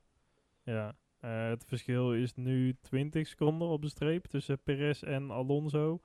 Ja, 0.64 0.94
uh, 1.24 1.48
het 1.48 1.64
verschil 1.66 2.14
is 2.14 2.34
nu 2.34 2.76
20 2.80 3.26
seconden 3.26 3.68
op 3.68 3.82
de 3.82 3.88
streep 3.88 4.26
tussen 4.26 4.62
Perez 4.62 5.02
en 5.02 5.30
Alonso. 5.30 6.00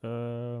Uh, 0.00 0.60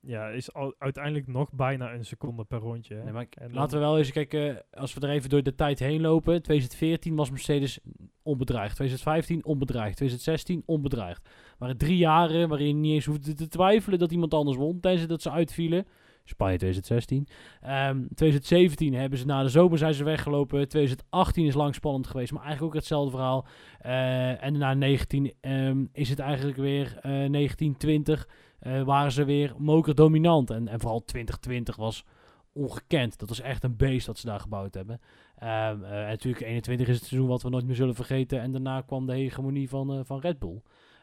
ja, 0.00 0.28
is 0.28 0.52
al, 0.52 0.74
uiteindelijk 0.78 1.26
nog 1.26 1.52
bijna 1.52 1.94
een 1.94 2.04
seconde 2.04 2.44
per 2.44 2.58
rondje. 2.58 2.94
Hè? 2.94 3.02
Nee, 3.02 3.12
maar 3.12 3.26
en 3.30 3.52
laten 3.52 3.78
we 3.78 3.84
wel 3.84 3.98
eens 3.98 4.12
kijken, 4.12 4.64
als 4.70 4.94
we 4.94 5.00
er 5.00 5.10
even 5.12 5.30
door 5.30 5.42
de 5.42 5.54
tijd 5.54 5.78
heen 5.78 6.00
lopen. 6.00 6.42
2014 6.42 7.16
was 7.16 7.30
Mercedes 7.30 7.78
onbedreigd. 8.22 8.74
2015 8.74 9.44
onbedreigd. 9.44 9.96
2016 9.96 10.62
onbedreigd. 10.66 11.28
Waren 11.58 11.78
drie 11.78 11.96
jaren 11.96 12.48
waarin 12.48 12.66
je 12.66 12.74
niet 12.74 12.94
eens 12.94 13.04
hoefde 13.04 13.34
te 13.34 13.48
twijfelen 13.48 13.98
dat 13.98 14.12
iemand 14.12 14.34
anders 14.34 14.56
won, 14.56 14.80
tijdens 14.80 15.06
dat 15.06 15.22
ze 15.22 15.30
uitvielen. 15.30 15.86
Spanje 16.24 16.56
2016. 16.56 17.26
Um, 17.62 18.08
2017 18.14 18.94
hebben 18.94 19.18
ze 19.18 19.26
na 19.26 19.42
de 19.42 19.48
zomer 19.48 19.78
zijn 19.78 19.94
ze 19.94 20.04
weggelopen. 20.04 20.68
2018 20.68 21.46
is 21.46 21.54
lang 21.54 21.74
spannend 21.74 22.06
geweest, 22.06 22.32
maar 22.32 22.42
eigenlijk 22.42 22.74
ook 22.74 22.80
hetzelfde 22.80 23.10
verhaal. 23.10 23.46
Uh, 23.86 24.44
en 24.44 24.58
na 24.58 24.74
19 24.74 25.32
um, 25.40 25.88
is 25.92 26.08
het 26.08 26.18
eigenlijk 26.18 26.56
weer 26.56 26.86
uh, 26.86 27.02
1920 27.02 28.28
uh, 28.62 28.82
waren 28.82 29.12
ze 29.12 29.24
weer 29.24 29.54
moker 29.58 29.94
dominant. 29.94 30.50
En, 30.50 30.68
en 30.68 30.80
vooral 30.80 31.04
2020 31.04 31.76
was 31.76 32.04
ongekend. 32.52 33.18
Dat 33.18 33.28
was 33.28 33.40
echt 33.40 33.64
een 33.64 33.76
beest 33.76 34.06
dat 34.06 34.18
ze 34.18 34.26
daar 34.26 34.40
gebouwd 34.40 34.74
hebben. 34.74 35.00
Um, 35.42 35.48
uh, 35.48 36.00
en 36.00 36.08
natuurlijk 36.08 36.44
21 36.44 36.88
is 36.88 36.96
het 36.96 37.04
seizoen 37.04 37.28
wat 37.28 37.42
we 37.42 37.48
nooit 37.48 37.66
meer 37.66 37.74
zullen 37.74 37.94
vergeten. 37.94 38.40
En 38.40 38.52
daarna 38.52 38.80
kwam 38.80 39.06
de 39.06 39.12
hegemonie 39.12 39.68
van, 39.68 39.94
uh, 39.94 40.00
van 40.04 40.20
Red 40.20 40.38
Bull. 40.38 40.62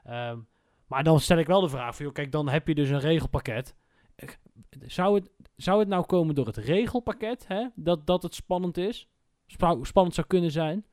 Um, 0.10 0.48
maar 0.88 1.04
dan 1.04 1.20
stel 1.20 1.38
ik 1.38 1.48
wel 1.48 1.62
de 1.62 1.70
vraag 1.70 1.96
van, 1.96 2.06
joh, 2.06 2.14
kijk, 2.14 2.32
dan 2.32 2.50
heb 2.50 2.68
je 2.68 2.76
dus 2.76 2.90
een 2.90 3.00
regelpakket. 3.00 3.76
zou 4.86 5.16
het, 5.16 5.30
zou 5.56 5.80
het 5.80 5.88
nou 5.88 6.06
komen 6.06 6.36
door 6.36 6.46
het 6.46 6.58
regelpakket, 6.58 7.48
hè? 7.48 7.68
Dat, 7.76 8.08
dat 8.08 8.24
het 8.24 8.36
spannend 8.36 8.78
is? 8.78 9.08
Spa- 9.46 9.84
spannend 9.84 10.16
zou 10.16 10.28
kunnen 10.28 10.52
zijn? 10.52 10.86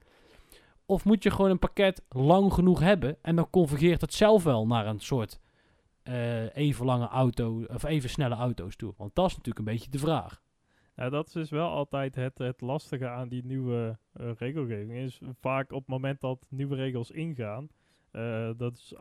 Of 0.87 1.05
moet 1.05 1.23
je 1.23 1.31
gewoon 1.31 1.51
een 1.51 1.59
pakket 1.59 2.03
lang 2.09 2.53
genoeg 2.53 2.81
hebben 2.81 3.17
en 3.23 3.37
dan 3.37 3.51
convergeert 3.51 4.01
het 4.01 4.15
zelf 4.15 4.45
wel 4.45 4.67
naar 4.67 4.87
een 4.87 5.01
soort 5.01 5.41
eh, 6.03 6.57
even 6.57 6.85
lange 6.87 7.07
auto 7.09 7.65
of 7.67 7.83
even 7.85 8.11
snelle 8.11 8.35
auto's 8.35 8.77
toe? 8.77 8.95
Want 8.97 9.15
dat 9.15 9.27
is 9.27 9.37
natuurlijk 9.37 9.67
een 9.67 9.73
beetje 9.75 9.91
de 9.91 9.99
vraag. 9.99 10.43
Ja, 10.97 11.09
dat 11.11 11.27
is 11.27 11.33
dus 11.33 11.51
wel 11.51 11.69
altijd 11.69 12.15
het, 12.15 12.39
het 12.39 12.61
lastige 12.61 13.09
aan 13.09 13.29
die 13.29 13.45
nieuwe 13.45 13.99
eh, 14.13 14.31
regelgeving. 14.39 14.93
Is 14.93 15.21
vaak 15.41 15.73
op 15.73 15.79
het 15.79 15.89
moment 15.89 16.21
dat 16.21 16.47
nieuwe 16.49 16.75
regels 16.77 17.11
ingaan, 17.11 17.69
eh, 18.11 18.51
dat 18.57 18.77
is 18.77 18.93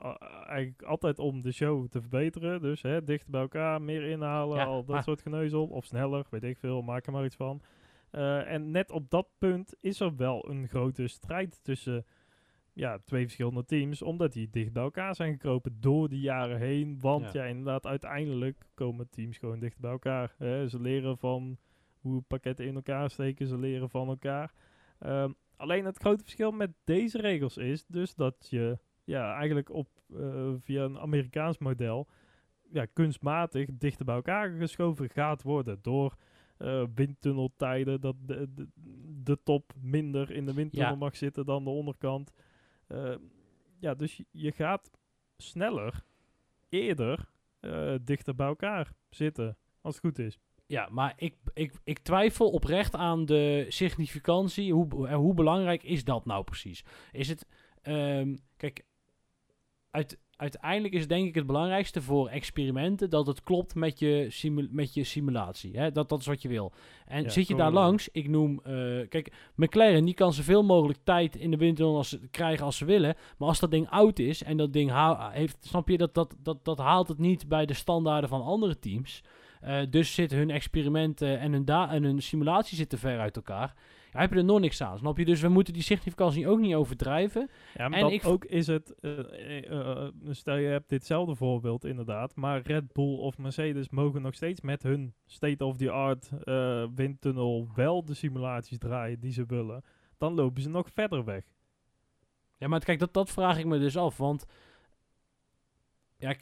eigenlijk 0.45 0.81
altijd 0.81 1.19
om 1.19 1.41
de 1.41 1.51
show 1.51 1.87
te 1.87 1.99
verbeteren. 2.01 2.61
Dus 2.61 2.81
hè, 2.81 3.03
dichter 3.03 3.31
bij 3.31 3.41
elkaar, 3.41 3.81
meer 3.81 4.03
inhalen, 4.03 4.57
Ja, 4.57 4.63
al 4.65 4.83
dat 4.85 4.87
maar- 4.95 5.03
soort 5.03 5.21
geneuzel. 5.21 5.65
Of 5.67 5.85
sneller, 5.85 6.25
weet 6.29 6.43
ik 6.43 6.57
veel, 6.57 6.81
maak 6.81 7.05
er 7.05 7.11
maar 7.11 7.25
iets 7.25 7.35
van. 7.35 7.61
En 8.45 8.71
net 8.71 8.91
op 8.91 9.09
dat 9.09 9.27
punt 9.37 9.75
is 9.79 9.99
er 9.99 10.15
wel 10.15 10.49
een 10.49 10.67
grote 10.67 11.07
strijd 11.07 11.59
tussen 11.63 12.05
ja, 12.73 12.99
twee 13.05 13.23
verschillende 13.23 13.65
teams. 13.65 14.01
Omdat 14.01 14.33
die 14.33 14.49
dicht 14.49 14.73
bij 14.73 14.83
elkaar 14.83 15.15
zijn 15.15 15.31
gekropen 15.31 15.77
door 15.79 16.09
de 16.09 16.19
jaren 16.19 16.57
heen. 16.59 16.99
Want 16.99 17.31
Ja. 17.33 17.43
ja, 17.43 17.49
inderdaad, 17.49 17.85
uiteindelijk 17.85 18.65
komen 18.73 19.09
teams 19.09 19.37
gewoon 19.37 19.59
dicht 19.59 19.79
bij 19.79 19.91
elkaar. 19.91 20.35
Hè. 20.37 20.69
Ze 20.69 20.81
leren 20.81 21.17
van 21.17 21.57
hoe 21.99 22.21
pakketten 22.21 22.65
in 22.65 22.75
elkaar 22.75 23.09
steken. 23.09 23.47
Ze 23.47 23.57
leren 23.57 23.89
van 23.89 24.07
elkaar. 24.07 24.53
Ehm, 24.99 25.31
alleen 25.55 25.85
het 25.85 25.97
grote 25.97 26.23
verschil 26.23 26.51
met 26.51 26.71
deze 26.83 27.17
regels 27.21 27.57
is 27.57 27.85
dus 27.85 28.15
dat 28.15 28.47
je 28.49 28.77
ja, 29.03 29.35
eigenlijk 29.35 29.69
op, 29.69 29.87
eh, 30.15 30.53
via 30.59 30.83
een 30.83 30.99
Amerikaans 30.99 31.57
model 31.57 32.07
ja, 32.71 32.85
kunstmatig 32.85 33.69
dichter 33.73 34.05
bij 34.05 34.15
elkaar 34.15 34.49
geschoven 34.49 35.09
gaat 35.09 35.41
worden 35.43 35.79
door 35.81 36.15
eh, 36.57 36.83
windtunneltijden, 36.95 38.01
dat 38.01 38.15
de, 38.25 38.53
de, 38.53 38.67
de 39.23 39.43
top 39.43 39.73
minder 39.81 40.31
in 40.31 40.45
de 40.45 40.53
windtunnel 40.53 40.89
Ja. 40.89 40.95
mag 40.95 41.15
zitten 41.15 41.45
dan 41.45 41.63
de 41.63 41.69
onderkant. 41.69 42.33
Eh, 42.91 43.15
ja, 43.79 43.93
dus 43.93 44.21
je, 44.31 44.51
gaat 44.51 44.91
sneller, 45.37 46.03
eerder, 46.69 47.29
eh, 47.59 47.95
dichter 48.01 48.35
bij 48.35 48.47
elkaar 48.47 48.91
zitten, 49.09 49.57
als 49.81 49.95
het 49.95 50.03
goed 50.05 50.19
is. 50.19 50.39
Ja, 50.65 50.87
maar 50.91 51.13
ik, 51.17 51.35
ik, 51.53 51.73
ik 51.83 51.99
twijfel 51.99 52.49
oprecht 52.49 52.95
aan 52.95 53.25
de 53.25 53.65
significantie. 53.69 54.73
Hoe, 54.73 55.07
eh, 55.07 55.15
hoe 55.15 55.33
belangrijk 55.33 55.83
is 55.83 56.03
dat 56.03 56.25
nou 56.25 56.43
precies? 56.43 56.83
Is 57.11 57.27
het, 57.27 57.47
ehm, 57.81 58.35
kijk, 58.57 58.85
uit, 59.89 60.19
uiteindelijk 60.41 60.93
is 60.93 61.07
denk 61.07 61.27
ik 61.27 61.35
het 61.35 61.45
belangrijkste 61.45 62.01
voor 62.01 62.27
experimenten 62.29 63.09
dat 63.09 63.27
het 63.27 63.43
klopt 63.43 63.75
met 63.75 63.99
je, 63.99 64.25
simu- 64.29 64.67
met 64.71 64.93
je 64.93 65.03
simulatie. 65.03 65.77
Hè? 65.77 65.91
Dat, 65.91 66.09
dat 66.09 66.19
is 66.19 66.25
wat 66.25 66.41
je 66.41 66.47
wil. 66.47 66.71
En 67.05 67.23
Ja, 67.23 67.29
zit 67.29 67.47
je 67.47 67.55
daar 67.55 67.67
eh, 67.67 67.73
langs, 67.73 68.09
ik 68.11 68.27
noem, 68.29 68.59
eh, 68.63 68.73
kijk, 69.09 69.31
McLaren 69.55 70.05
die 70.05 70.13
kan 70.13 70.33
zoveel 70.33 70.63
mogelijk 70.63 70.99
tijd 71.03 71.35
in 71.35 71.51
de 71.51 71.57
windtunnel 71.57 71.95
als 71.95 72.09
ze, 72.09 72.19
krijgen 72.31 72.65
als 72.65 72.77
ze 72.77 72.85
willen. 72.85 73.15
Maar 73.37 73.47
als 73.47 73.59
dat 73.59 73.71
ding 73.71 73.89
oud 73.89 74.19
is 74.19 74.43
en 74.43 74.57
dat 74.57 74.73
ding 74.73 74.89
ha- 74.89 75.29
heeft, 75.31 75.57
snap 75.59 75.89
je, 75.89 75.97
dat, 75.97 76.13
dat, 76.13 76.35
dat, 76.43 76.65
dat 76.65 76.77
haalt 76.77 77.07
het 77.07 77.17
niet 77.19 77.47
bij 77.47 77.65
de 77.65 77.73
standaarden 77.73 78.29
van 78.29 78.43
andere 78.43 78.79
teams. 78.79 79.21
Eh, 79.61 79.79
dus 79.89 80.13
zitten 80.13 80.37
hun 80.37 80.49
experimenten 80.49 81.39
en 81.39 81.51
hun, 81.51 81.65
da- 81.65 81.89
en 81.91 82.03
hun 82.03 82.21
simulatie 82.21 82.77
zitten 82.77 82.99
ver 82.99 83.19
uit 83.19 83.35
elkaar. 83.35 83.73
Ja, 84.13 84.19
heb 84.19 84.31
je 84.31 84.37
er 84.37 84.43
nog 84.43 84.59
niks 84.59 84.81
aan, 84.81 84.97
snap 84.97 85.17
je? 85.17 85.25
Dus 85.25 85.41
we 85.41 85.47
moeten 85.47 85.73
die 85.73 85.81
significantie 85.83 86.47
ook 86.47 86.59
niet 86.59 86.75
overdrijven. 86.75 87.49
Ja, 87.73 87.87
maar 87.87 87.97
En 87.99 88.03
dat 88.03 88.13
ik 88.13 88.21
v- 88.21 88.25
ook 88.25 88.45
is 88.45 88.67
het, 88.67 88.93
eh, 88.99 89.19
eh, 89.19 90.05
eh, 90.05 90.11
stel 90.29 90.55
je 90.55 90.67
hebt 90.67 90.89
ditzelfde 90.89 91.35
voorbeeld 91.35 91.85
inderdaad, 91.85 92.35
maar 92.35 92.61
Red 92.61 92.93
Bull 92.93 93.17
of 93.17 93.37
Mercedes 93.37 93.89
mogen 93.89 94.21
nog 94.21 94.33
steeds 94.33 94.61
met 94.61 94.83
hun 94.83 95.13
state-of-the-art 95.25 96.29
windtunnel 96.95 97.69
wel 97.75 98.05
de 98.05 98.13
simulaties 98.13 98.77
draaien 98.77 99.19
die 99.19 99.31
ze 99.31 99.45
willen, 99.45 99.83
dan 100.17 100.33
lopen 100.33 100.61
ze 100.61 100.69
nog 100.69 100.89
verder 100.93 101.23
weg. 101.23 101.43
Ja, 102.57 102.67
maar 102.67 102.79
kijk, 102.79 102.99
dat, 102.99 103.13
dat 103.13 103.29
vraag 103.29 103.57
ik 103.57 103.65
me 103.65 103.79
dus 103.79 103.97
af. 103.97 104.17
Want. 104.17 104.45
Ja, 106.17 106.35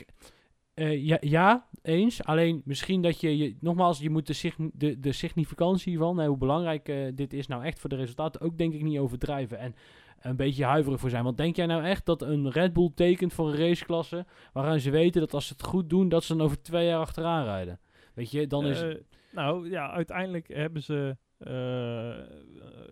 eh, 0.80 1.06
ja, 1.06 1.18
ja, 1.22 1.68
eens. 1.82 2.24
Alleen 2.24 2.62
misschien 2.66 3.02
dat 3.02 3.22
je, 3.22 3.38
je 3.38 3.56
nogmaals, 3.60 4.00
je 4.00 4.10
moet 4.10 4.28
de, 4.28 4.70
de, 4.74 5.00
de 5.00 5.12
significantie 5.12 5.98
van, 5.98 6.26
hoe 6.26 6.38
belangrijk 6.38 6.90
eh, 6.90 7.08
dit 7.14 7.34
is 7.34 7.48
nou 7.48 7.64
echt 7.64 7.80
voor 7.80 7.90
de 7.90 7.96
resultaten, 7.96 8.42
ook 8.42 8.58
denk 8.58 8.74
ik 8.74 8.84
niet 8.84 9.00
overdrijven. 9.00 9.60
En 9.60 9.76
een 10.20 10.36
beetje 10.36 10.66
huiverig 10.66 11.00
voor 11.00 11.10
zijn. 11.10 11.24
Want 11.24 11.38
denk 11.38 11.56
jij 11.56 11.66
nou 11.66 11.84
echt 11.84 12.06
dat 12.06 12.22
een 12.22 12.52
Red 12.52 12.74
Bull 12.74 12.92
tekent 12.96 13.34
voor 13.34 13.48
een 13.48 13.58
raceklasse, 13.58 14.26
waaraan 14.54 14.80
ze 14.80 14.90
weten 14.90 15.22
dat 15.22 15.34
als 15.34 15.48
ze 15.48 15.54
het 15.54 15.64
goed 15.64 15.90
doen, 15.90 16.10
dat 16.10 16.24
ze 16.24 16.36
dan 16.36 16.46
over 16.46 16.62
twee 16.62 16.86
jaar 16.86 17.00
achteraan 17.00 17.44
rijden? 17.44 17.80
Weet 18.14 18.32
je, 18.32 18.48
dan 18.48 18.66
is. 18.66 18.82
Eh, 18.82 18.96
nou 19.32 19.70
ja, 19.70 19.92
uiteindelijk 19.92 20.48
hebben 20.48 20.84
ze, 20.84 21.18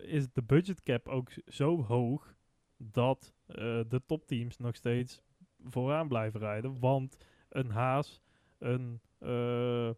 is 0.02 0.32
de 0.32 0.42
budget 0.46 0.82
cap 0.82 1.08
ook 1.08 1.30
zo 1.46 1.82
hoog 1.82 2.34
dat 2.76 3.34
de 3.88 4.02
topteams 4.06 4.58
nog 4.58 4.76
steeds 4.76 5.22
vooraan 5.64 6.08
blijven 6.08 6.40
rijden. 6.40 6.78
Want 6.80 7.16
een 7.48 7.70
Haas, 7.70 8.20
een 8.58 9.00
eh, 9.18 9.90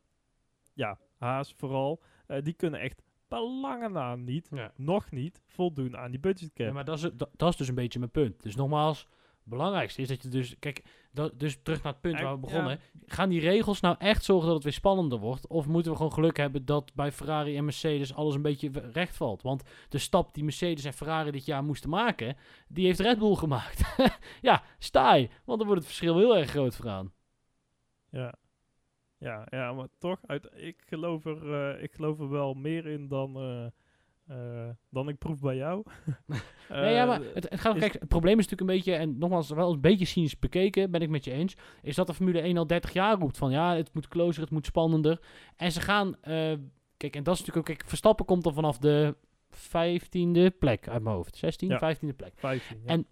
ja, 0.75 0.99
Haas 1.19 1.55
vooral, 1.57 2.03
eh, 2.27 2.43
die 2.43 2.55
kunnen 2.55 2.81
echt 2.81 3.03
belangen 3.29 3.61
lange 3.61 3.89
na 3.89 4.15
niet, 4.17 4.49
Ja. 4.51 4.73
nog 4.77 5.11
niet, 5.11 5.43
voldoen 5.47 5.97
aan 5.97 6.11
die 6.11 6.21
budget 6.21 6.53
cap. 6.53 6.67
Ja, 6.67 6.73
maar 6.73 6.85
dat 6.85 6.97
is, 6.97 7.11
dat, 7.13 7.31
dat 7.37 7.49
is 7.49 7.57
dus 7.57 7.69
een 7.69 7.75
beetje 7.75 7.99
mijn 7.99 8.11
punt. 8.11 8.43
Dus 8.43 8.57
nogmaals, 8.57 9.01
het 9.01 9.49
belangrijkste 9.59 10.03
is 10.03 10.09
dat 10.09 10.23
je 10.23 10.29
dus... 10.29 10.57
Kijk, 10.59 10.85
dat, 11.13 11.39
dus 11.39 11.59
terug 11.63 11.83
naar 11.83 11.93
het 11.93 12.01
punt 12.01 12.21
waar 12.21 12.35
we 12.35 12.47
ja. 12.47 12.47
begonnen. 12.47 12.81
Gaan 13.07 13.29
die 13.29 13.41
regels 13.41 13.81
nou 13.81 13.97
echt 13.99 14.25
zorgen 14.25 14.47
dat 14.47 14.55
het 14.55 14.65
weer 14.65 14.73
spannender 14.73 15.19
wordt? 15.19 15.47
Of 15.47 15.67
moeten 15.67 15.91
we 15.91 15.97
gewoon 15.97 16.13
geluk 16.13 16.37
hebben 16.37 16.65
dat 16.65 16.95
bij 16.95 17.13
Ferrari 17.13 17.57
en 17.57 17.65
Mercedes 17.65 18.15
alles 18.15 18.35
een 18.35 18.43
beetje 18.43 18.71
recht 18.93 19.17
valt? 19.17 19.43
Want 19.43 19.63
de 19.89 19.99
stap 19.99 20.35
die 20.35 20.45
Mercedes 20.45 20.85
en 20.85 20.93
Ferrari 20.93 21.31
dit 21.31 21.45
jaar 21.45 21.65
moesten 21.65 21.91
maken, 21.91 22.37
die 22.69 22.87
heeft 22.87 23.01
Red 23.01 23.19
Bull 23.19 23.35
gemaakt. 23.35 23.97
ja, 24.41 24.63
sta 24.79 25.15
je. 25.15 25.29
Want 25.45 25.59
dan 25.59 25.67
wordt 25.67 25.83
het 25.83 25.93
verschil 25.93 26.19
heel 26.19 26.37
erg 26.37 26.51
groot 26.51 26.77
vooraan. 26.77 27.13
Ja. 28.11 28.35
Ja, 29.19 29.47
ja, 29.51 29.73
maar 29.73 29.89
toch, 29.99 30.19
uit, 30.27 30.49
ik, 30.55 30.83
geloof 30.87 31.25
er, 31.25 31.55
eh, 31.75 31.83
ik 31.83 31.93
geloof 31.95 32.19
er 32.21 32.29
wel 32.31 32.55
meer 32.55 32.87
in 32.87 33.09
dan, 33.09 33.37
eh, 33.37 33.67
eh, 34.27 34.71
dan 34.91 35.09
ik 35.09 35.19
proef 35.19 35.41
bij 35.41 35.57
jou. 35.57 35.83
nee, 36.69 36.95
ja, 36.95 37.05
maar 37.07 37.21
het, 37.35 37.49
het, 37.51 37.61
gaat, 37.61 37.79
kijk, 37.79 37.93
het 37.93 38.09
probleem 38.09 38.39
is 38.39 38.49
natuurlijk 38.49 38.71
een 38.71 38.77
beetje, 38.77 38.95
en 38.95 39.19
nogmaals, 39.19 39.51
wel 39.51 39.73
een 39.73 39.81
beetje 39.81 40.05
cynisch 40.05 40.39
bekeken, 40.39 40.91
ben 40.91 41.01
ik 41.01 41.09
met 41.09 41.25
je 41.25 41.31
eens, 41.33 41.57
is 41.83 41.95
dat 41.95 42.07
de 42.07 42.15
Formule 42.15 42.41
1 42.41 42.57
al 42.59 42.67
30 42.67 42.93
jaar 42.93 43.19
roept 43.19 43.39
van 43.39 43.51
ja, 43.51 43.77
het 43.77 43.95
moet 43.95 44.09
closer, 44.09 44.43
het 44.43 44.51
moet 44.51 44.67
spannender. 44.67 45.21
En 45.57 45.73
ze 45.73 45.81
gaan, 45.81 46.17
kijk, 46.97 47.17
en 47.17 47.23
dat 47.23 47.35
is 47.35 47.41
natuurlijk 47.41 47.57
ook, 47.57 47.77
kijk, 47.77 47.85
Verstappen 47.89 48.25
komt 48.25 48.45
dan 48.45 48.55
vanaf 48.55 48.79
de 48.79 49.17
15e 49.51 50.59
plek 50.59 50.89
uit 50.89 51.03
mijn 51.03 51.15
hoofd. 51.17 51.37
16, 51.37 51.69
Ja. 51.69 51.79
15e 51.79 52.17
plek. 52.17 52.33
15, 52.37 52.81
ja. 52.85 52.89
En- 52.93 53.07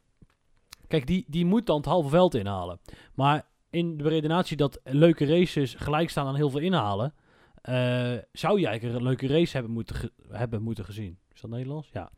Kijk, 0.87 1.07
die, 1.07 1.25
die 1.29 1.45
moet 1.45 1.67
dan 1.67 1.77
het 1.77 1.87
halve 1.87 2.09
veld 2.09 2.35
inhalen. 2.35 2.81
Maar 3.15 3.47
in 3.71 3.97
de 3.97 4.09
redenatie 4.09 4.57
dat 4.57 4.81
leuke 4.85 5.25
races 5.27 5.75
gelijk 5.75 6.11
staan 6.11 6.27
aan 6.27 6.35
heel 6.37 6.51
veel 6.51 6.61
inhalen, 6.61 7.15
eh, 7.63 8.15
zou 8.33 8.61
je 8.61 8.67
eigenlijk 8.67 8.99
een 8.99 9.03
leuke 9.07 9.27
race 9.27 9.53
hebben 9.53 9.73
moeten, 9.73 9.97
ge- 9.97 10.13
hebben 10.29 10.63
moeten 10.63 10.85
gezien. 10.85 11.19
Is 11.35 11.41
dat 11.41 11.51
Nederlands? 11.51 11.89
Ja. 11.93 12.11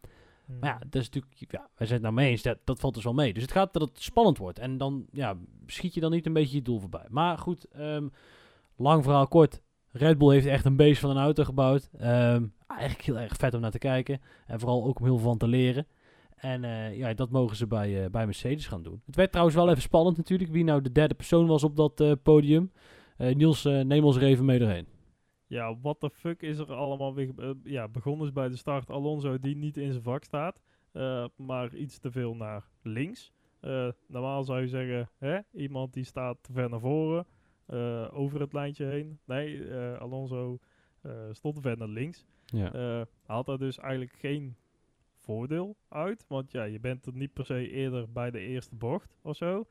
Hmm. 0.47 0.59
Maar 0.59 0.69
ja, 0.71 0.79
dat 0.79 1.03
is 1.03 1.11
natuurlijk, 1.11 1.51
ja, 1.53 1.69
wij 1.77 1.87
zijn 1.87 1.93
het 1.93 2.03
nou 2.03 2.15
mee 2.15 2.31
eens, 2.31 2.43
dat, 2.43 2.59
dat 2.65 2.81
valt 2.81 2.95
dus 2.95 3.05
wel 3.05 3.15
mee. 3.15 3.33
Dus 3.33 3.43
het 3.43 3.53
gaat 3.53 3.73
dat 3.73 3.83
het 3.83 4.03
spannend 4.03 4.39
wordt. 4.39 4.59
En 4.59 4.79
dan 4.79 5.07
ja, 5.13 5.37
schiet 5.67 5.95
je 5.95 6.01
dan 6.01 6.11
niet 6.11 6.27
een 6.27 6.33
beetje 6.33 6.57
je 6.57 6.63
doel 6.63 6.81
voorbij. 6.81 7.07
Maar 7.09 7.39
goed, 7.39 7.65
ehm, 7.65 8.09
lang 8.77 9.05
verhaal 9.05 9.29
kort. 9.29 9.61
Red 9.93 10.19
Bull 10.19 10.33
heeft 10.33 10.47
echt 10.47 10.65
een 10.65 10.77
beest 10.77 11.01
van 11.01 11.11
een 11.11 11.23
auto 11.23 11.45
gebouwd. 11.45 11.89
Ehm, 11.99 12.47
eigenlijk 12.67 13.03
heel 13.03 13.19
erg 13.19 13.37
vet 13.37 13.55
om 13.55 13.61
naar 13.61 13.71
te 13.71 13.79
kijken. 13.79 14.21
En 14.47 14.61
vooral 14.61 14.85
ook 14.85 14.99
om 14.99 15.05
heel 15.05 15.17
veel 15.19 15.29
van 15.29 15.39
te 15.39 15.49
leren. 15.49 15.87
En 16.41 16.65
eh, 16.65 16.97
ja, 16.97 17.15
dat 17.15 17.31
mogen 17.31 17.57
ze 17.57 17.67
bij, 17.67 18.05
eh, 18.05 18.11
bij 18.11 18.25
Mercedes 18.25 18.67
gaan 18.67 18.83
doen. 18.83 19.03
Het 19.07 19.17
werd 19.17 19.31
trouwens 19.31 19.57
wel 19.57 19.69
even 19.71 19.83
spannend 19.83 20.17
natuurlijk. 20.17 20.51
Wie 20.51 20.65
nou 20.65 20.83
de 20.83 20.93
derde 20.93 21.15
persoon 21.15 21.47
was 21.47 21.65
op 21.65 21.77
dat 21.77 22.01
eh, 22.01 22.13
podium. 22.23 22.73
Niels, 23.17 23.63
neem 23.65 24.05
ons 24.05 24.17
er 24.17 24.23
even 24.23 24.45
mee 24.45 24.59
doorheen. 24.59 24.87
Ja, 25.47 25.79
what 25.81 26.01
the 26.01 26.11
fuck 26.11 26.43
is 26.43 26.59
er 26.59 26.73
allemaal 26.73 27.15
weer... 27.15 27.35
ja, 27.63 27.89
begonnen 27.89 28.27
is 28.27 28.33
bij 28.33 28.49
de 28.49 28.57
start 28.57 28.91
Alonso 28.91 29.39
die 29.39 29.57
niet 29.57 29.77
in 29.77 29.91
zijn 29.91 30.03
vak 30.03 30.25
staat. 30.25 30.61
maar 31.37 31.75
iets 31.75 31.99
te 31.99 32.11
veel 32.11 32.37
naar 32.37 32.69
links. 32.83 33.33
Normaal 34.07 34.45
zou 34.45 34.61
je 34.61 34.69
zeggen, 34.69 35.09
hè, 35.19 35.39
iemand 35.53 35.93
die 35.93 36.05
staat 36.05 36.37
te 36.41 36.53
ver 36.53 36.71
naar 36.71 36.81
voren. 36.81 37.27
over 38.13 38.41
het 38.41 38.53
lijntje 38.53 38.85
heen. 38.85 39.19
Nee, 39.25 39.73
Alonso 39.99 40.59
stond 41.31 41.55
te 41.55 41.61
ver 41.61 41.77
naar 41.79 41.89
links. 41.89 42.27
Ja. 42.45 43.07
haalt 43.23 43.47
daar 43.47 43.59
dus 43.59 43.79
eigenlijk 43.79 44.13
geen 44.13 44.57
uit. 45.89 46.25
Want 46.29 46.51
ja, 46.53 46.65
je 46.65 46.81
bent 46.81 47.07
er 47.07 47.15
niet 47.15 47.33
per 47.33 47.45
se 47.45 47.71
eerder 47.71 48.13
bij 48.13 48.31
de 48.31 48.39
eerste 48.39 48.75
bocht 48.75 49.19
of 49.23 49.37
zo. 49.37 49.69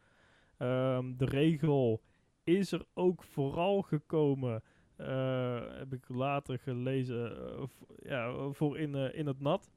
Ehm, 0.58 1.18
de 1.18 1.26
regel 1.26 2.02
is 2.44 2.72
er 2.72 2.86
ook 2.94 3.24
vooral 3.24 3.82
gekomen, 3.82 4.64
eh, 4.96 5.78
heb 5.78 5.94
ik 5.94 6.10
later 6.10 6.60
gelezen, 6.60 7.38
eh, 7.38 7.64
ja, 8.04 8.52
voor 8.52 8.78
in, 8.78 8.96
eh, 8.96 9.18
in 9.18 9.28
het 9.28 9.40
nat. 9.40 9.72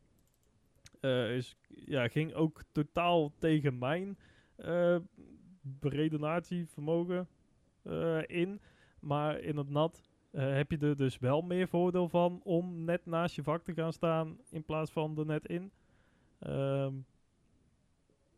Is, 1.36 1.56
ja, 1.68 2.08
ging 2.08 2.34
ook 2.34 2.62
totaal 2.72 3.32
tegen 3.38 3.78
mijn 3.78 4.18
beredenatievermogen 5.62 7.28
eh, 7.82 8.22
in. 8.26 8.60
Maar 9.00 9.40
in 9.40 9.56
het 9.56 9.68
nat 9.68 10.02
eh, 10.32 10.52
heb 10.54 10.70
je 10.70 10.78
er 10.78 10.96
dus 10.96 11.18
wel 11.18 11.42
meer 11.42 11.68
voordeel 11.68 12.08
van 12.08 12.40
om 12.44 12.84
net 12.84 13.06
naast 13.06 13.34
je 13.34 13.42
vak 13.42 13.64
te 13.64 13.74
gaan 13.74 13.92
staan 13.92 14.38
in 14.50 14.64
plaats 14.64 14.90
van 14.92 15.18
er 15.18 15.26
net 15.26 15.46
in. 15.46 15.70
Ehm, 16.38 16.92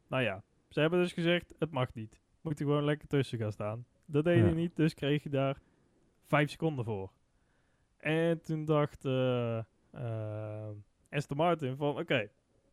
nou 0.09 0.23
ja, 0.23 0.43
ze 0.69 0.81
hebben 0.81 1.01
dus 1.01 1.13
gezegd, 1.13 1.55
het 1.59 1.71
mag 1.71 1.95
niet. 1.95 2.21
Moet 2.41 2.59
je 2.59 2.65
gewoon 2.65 2.85
lekker 2.85 3.09
tussen 3.09 3.39
gaan 3.39 3.53
staan. 3.53 3.85
Dat 4.07 4.25
deed 4.25 4.39
Ja. 4.39 4.45
hij 4.45 4.53
niet, 4.55 4.77
dus 4.77 4.95
kreeg 4.95 5.23
je 5.23 5.29
daar 5.31 5.61
vijf 6.25 6.51
seconden 6.51 6.85
voor. 6.85 7.11
En 7.97 8.41
toen 8.43 8.65
dacht 8.65 9.05
Aston 11.11 11.37
Martin 11.37 11.77
van, 11.77 11.99
oké, 11.99 12.29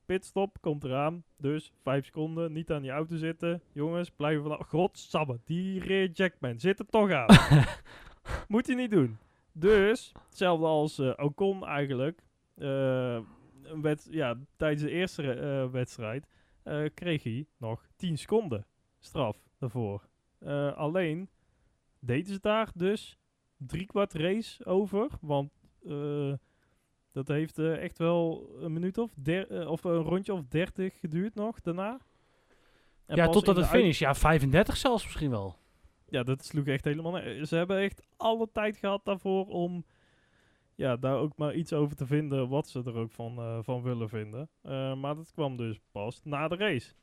pitstop 0.05 0.57
komt 0.61 0.83
eraan. 0.83 1.23
Dus 1.37 1.71
vijf 1.81 2.05
seconden, 2.05 2.51
niet 2.51 2.71
aan 2.71 2.81
die 2.81 2.91
auto 2.91 3.15
zitten. 3.15 3.61
Jongens, 3.71 4.09
blijven 4.11 4.43
vanaf. 4.43 4.67
Godsamme, 4.67 5.39
die 5.45 6.11
Jackman 6.11 6.59
zit 6.59 6.79
er 6.79 6.85
toch 6.85 7.11
aan. 7.11 7.27
Moet 8.51 8.67
hij 8.67 8.75
niet 8.75 8.91
doen. 8.91 9.17
Dus, 9.51 10.11
hetzelfde 10.27 10.65
als 10.65 10.99
eh, 10.99 11.13
Ocon 11.17 11.65
eigenlijk. 11.65 12.23
eh, 12.55 13.19
ja, 14.09 14.37
tijdens 14.55 14.81
de 14.81 14.89
eerste 14.89 15.33
eh, 15.33 15.71
wedstrijd 15.71 16.27
kreeg 16.93 17.23
hij 17.23 17.45
nog 17.57 17.85
10 17.95 18.17
seconden 18.17 18.65
straf 18.99 19.37
daarvoor. 19.57 20.07
Alleen 20.75 21.29
deden 21.99 22.33
ze 22.33 22.39
daar 22.41 22.71
dus 22.75 23.17
drie 23.57 23.85
kwart 23.85 24.13
race 24.13 24.65
over. 24.65 25.07
Want 25.21 25.51
dat 27.11 27.27
heeft 27.27 27.59
echt 27.59 27.97
wel 27.97 28.49
een 28.59 28.73
minuut 28.73 28.97
of, 28.97 29.11
of 29.67 29.83
een 29.83 30.01
rondje 30.01 30.33
of 30.33 30.41
30 30.47 30.99
geduurd 30.99 31.35
nog 31.35 31.61
daarna. 31.61 31.99
En 33.05 33.15
ja, 33.15 33.25
in 33.25 33.31
het 33.33 33.45
de 33.45 33.65
finish. 33.65 33.99
Ja, 33.99 34.15
35 34.15 34.77
zelfs 34.77 35.03
misschien 35.03 35.29
wel. 35.29 35.60
Ja, 36.11 36.23
dat 36.23 36.45
sloeg 36.45 36.65
echt 36.65 36.85
helemaal 36.85 37.11
neer. 37.11 37.45
Ze 37.45 37.55
hebben 37.55 37.79
echt 37.79 38.01
alle 38.17 38.49
tijd 38.51 38.77
gehad 38.77 39.05
daarvoor 39.05 39.45
om 39.45 39.85
ja, 40.75 40.97
daar 40.97 41.17
ook 41.17 41.37
maar 41.37 41.53
iets 41.53 41.73
over 41.73 41.95
te 41.95 42.05
vinden 42.05 42.49
wat 42.49 42.67
ze 42.67 42.83
er 42.85 42.95
ook 42.95 43.11
van, 43.11 43.37
eh, 43.37 43.59
van 43.61 43.81
willen 43.81 44.09
vinden. 44.09 44.49
Eh, 44.61 44.95
maar 44.95 45.15
dat 45.15 45.31
kwam 45.31 45.57
dus 45.57 45.79
pas 45.91 46.23
na 46.23 46.47
de 46.47 46.55
race. 46.55 46.93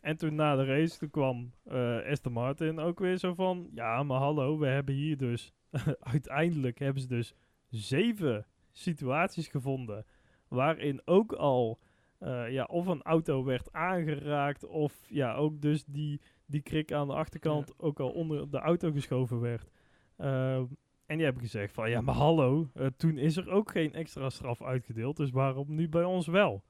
En 0.00 0.16
toen 0.16 0.34
na 0.34 0.56
de 0.56 0.64
race, 0.64 0.98
toen 0.98 1.10
kwam 1.10 1.52
eh 1.64 2.10
Aston 2.10 2.32
Martin 2.32 2.78
ook 2.78 2.98
weer 2.98 3.16
zo 3.16 3.34
van... 3.34 3.70
Ja, 3.74 4.02
maar 4.02 4.18
hallo, 4.18 4.58
we 4.58 4.66
hebben 4.66 4.94
hier 4.94 5.16
dus... 5.16 5.52
uiteindelijk 6.14 6.78
hebben 6.78 7.02
ze 7.02 7.08
dus 7.08 7.34
zeven 7.68 8.46
situaties 8.72 9.48
gevonden... 9.48 10.06
waarin 10.48 11.00
ook 11.04 11.32
al... 11.32 11.78
eh, 12.18 12.52
ja, 12.52 12.64
of 12.64 12.86
een 12.86 13.02
auto 13.02 13.44
werd 13.44 13.72
aangeraakt... 13.72 14.64
of 14.66 14.94
ja, 15.08 15.34
ook 15.34 15.60
dus 15.60 15.84
die 15.84 16.20
die 16.48 16.60
krik 16.62 16.92
aan 16.92 17.06
de 17.06 17.14
achterkant 17.14 17.72
ook 17.78 18.00
al 18.00 18.10
onder 18.10 18.50
de 18.50 18.58
auto 18.58 18.90
geschoven 18.92 19.40
werd. 19.40 19.70
Ehm, 20.16 20.64
en 21.06 21.16
die 21.16 21.24
hebben 21.24 21.42
gezegd 21.42 21.74
van, 21.74 21.90
ja, 21.90 22.00
maar 22.00 22.14
hallo, 22.14 22.70
eh, 22.74 22.86
toen 22.96 23.18
is 23.18 23.36
er 23.36 23.50
ook 23.50 23.70
geen 23.70 23.92
extra 23.94 24.30
straf 24.30 24.62
uitgedeeld, 24.62 25.16
dus 25.16 25.30
waarom 25.30 25.74
nu 25.74 25.88
bij 25.88 26.04
ons 26.04 26.26
wel? 26.26 26.62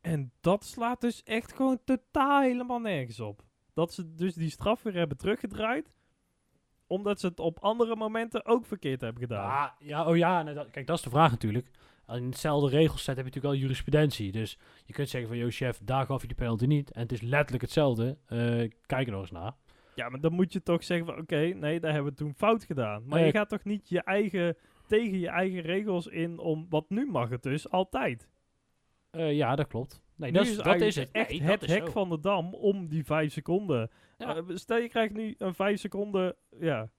En 0.00 0.32
dat 0.40 0.64
slaat 0.64 1.00
dus 1.00 1.22
echt 1.22 1.52
gewoon 1.52 1.78
totaal 1.84 2.40
helemaal 2.40 2.78
nergens 2.80 3.20
op. 3.20 3.42
Dat 3.74 3.92
ze 3.92 4.14
dus 4.14 4.34
die 4.34 4.50
straf 4.50 4.82
weer 4.82 4.94
hebben 4.94 5.16
teruggedraaid, 5.16 5.92
omdat 6.86 7.20
ze 7.20 7.26
het 7.26 7.40
op 7.40 7.58
andere 7.58 7.96
momenten 7.96 8.46
ook 8.46 8.66
verkeerd 8.66 9.00
hebben 9.00 9.22
gedaan. 9.22 9.44
Ja, 9.48 9.74
ja, 9.78 10.06
oh 10.06 10.16
ja, 10.16 10.44
dat- 10.44 10.70
kijk, 10.70 10.86
dat 10.86 10.96
is 10.96 11.02
de 11.04 11.10
vraag 11.10 11.30
natuurlijk. 11.30 11.70
In 12.14 12.24
hetzelfde 12.24 12.68
regelset 12.68 13.06
heb 13.06 13.16
je 13.16 13.22
natuurlijk 13.24 13.52
wel 13.54 13.62
jurisprudentie. 13.62 14.32
Dus 14.32 14.58
je 14.84 14.92
kunt 14.92 15.08
zeggen 15.08 15.30
van, 15.30 15.38
yo 15.38 15.46
chef, 15.50 15.80
daar 15.82 16.06
gaf 16.06 16.20
je 16.20 16.26
die 16.26 16.36
penalty 16.36 16.64
niet. 16.66 16.92
En 16.92 17.02
het 17.02 17.12
is 17.12 17.20
letterlijk 17.20 17.62
hetzelfde. 17.62 18.18
Eh, 18.26 18.38
kijk 18.86 19.06
er 19.06 19.12
nog 19.12 19.20
eens 19.20 19.30
naar. 19.30 19.52
Ja, 19.94 20.08
maar 20.08 20.20
dan 20.20 20.32
moet 20.32 20.52
je 20.52 20.62
toch 20.62 20.84
zeggen 20.84 21.06
van, 21.06 21.18
oké, 21.18 21.36
nee, 21.36 21.80
daar 21.80 21.92
hebben 21.92 22.10
we 22.12 22.18
toen 22.18 22.34
fout 22.34 22.64
gedaan. 22.64 23.02
Maar 23.06 23.18
Eh, 23.20 23.26
je 23.26 23.32
gaat 23.32 23.48
toch 23.48 23.64
niet 23.64 23.88
je 23.88 24.02
eigen, 24.02 24.56
tegen 24.86 25.18
je 25.18 25.28
eigen 25.28 25.60
regels 25.60 26.06
in 26.06 26.38
om, 26.38 26.66
wat 26.68 26.90
nu 26.90 27.06
mag 27.06 27.28
het 27.28 27.42
dus, 27.42 27.70
altijd. 27.70 28.28
Eh, 29.10 29.32
ja, 29.32 29.56
dat 29.56 29.66
klopt. 29.66 30.02
Nee, 30.16 30.30
Nu 30.30 30.38
dat 30.38 30.46
is, 30.46 30.56
dat 30.56 30.80
is 30.80 30.96
het. 30.96 31.08
echt 31.12 31.30
Nee, 31.30 31.42
het 31.42 31.66
hek 31.66 31.86
zo. 31.86 31.92
van 31.92 32.08
de 32.08 32.20
dam 32.20 32.54
om 32.54 32.88
die 32.88 33.04
vijf 33.04 33.32
seconden. 33.32 33.90
Ja. 34.18 34.42
Stel 34.48 34.78
je 34.78 34.88
krijgt 34.88 35.12
nu 35.14 35.34
een 35.38 35.54
vijf 35.54 35.80
seconden 35.80 36.36
ja, 36.60 36.90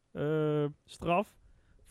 straf. 0.86 1.34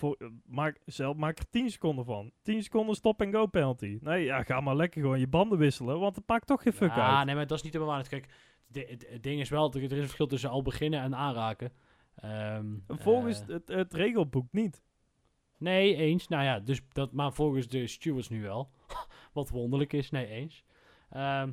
Voor, 0.00 0.30
maak, 0.44 0.80
zelf, 0.84 1.16
maak 1.16 1.38
er 1.38 1.50
10 1.50 1.70
seconden 1.70 2.04
van. 2.04 2.32
10 2.42 2.62
seconden 2.62 2.94
stop-and-go 2.94 3.46
penalty. 3.46 3.98
Nee, 4.00 4.24
ja, 4.24 4.42
ga 4.42 4.60
maar 4.60 4.76
lekker 4.76 5.00
gewoon 5.00 5.18
je 5.20 5.26
banden 5.26 5.58
wisselen, 5.58 6.00
want 6.00 6.16
het 6.16 6.28
maakt 6.28 6.46
toch 6.46 6.62
geen 6.62 6.72
fuck 6.72 6.94
Ja, 6.94 7.16
uit. 7.16 7.26
nee, 7.26 7.34
maar 7.34 7.46
dat 7.46 7.56
is 7.58 7.64
niet 7.64 7.72
helemaal 7.72 7.94
waar. 7.94 8.08
Kijk, 8.08 8.26
het, 8.72 9.22
ding 9.22 9.40
is 9.40 9.48
wel, 9.48 9.72
er 9.72 9.76
er 9.76 9.82
is 9.82 9.90
een 9.90 9.98
verschil 9.98 10.26
tussen 10.26 10.50
al 10.50 10.62
beginnen 10.62 11.00
en 11.00 11.14
aanraken. 11.14 11.72
Ehm, 12.16 12.66
Volgens 12.86 13.40
eh, 13.40 13.46
het, 13.48 13.68
het 13.68 13.94
regelboek 13.94 14.46
niet. 14.50 14.82
Nee, 15.58 15.96
eens. 15.96 16.28
Nou 16.28 16.44
ja, 16.44 16.60
dus 16.60 16.80
dat, 16.88 17.12
maar 17.12 17.32
volgens 17.32 17.68
de 17.68 17.86
stewards 17.86 18.28
nu 18.28 18.42
wel. 18.42 18.70
Wat 19.32 19.48
wonderlijk 19.48 19.92
is, 19.92 20.10
nee, 20.10 20.26
eens. 20.26 20.64
Ehm, 21.10 21.52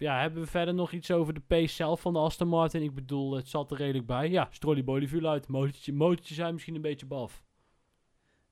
ja, 0.00 0.20
hebben 0.20 0.42
we 0.42 0.48
verder 0.48 0.74
nog 0.74 0.92
iets 0.92 1.10
over 1.10 1.34
de 1.34 1.40
pace 1.40 1.74
zelf 1.74 2.00
van 2.00 2.12
de 2.12 2.18
Aston 2.18 2.48
Martin? 2.48 2.82
Ik 2.82 2.94
bedoel, 2.94 3.34
het 3.34 3.48
zat 3.48 3.70
er 3.70 3.76
redelijk 3.76 4.06
bij. 4.06 4.30
Ja, 4.30 4.48
Strolly 4.50 5.08
viel 5.08 5.28
uit. 5.28 5.48
Motortje, 5.48 5.92
motortje 5.92 6.34
zijn 6.34 6.52
misschien 6.52 6.74
een 6.74 6.80
beetje 6.80 7.06
baf. 7.06 7.44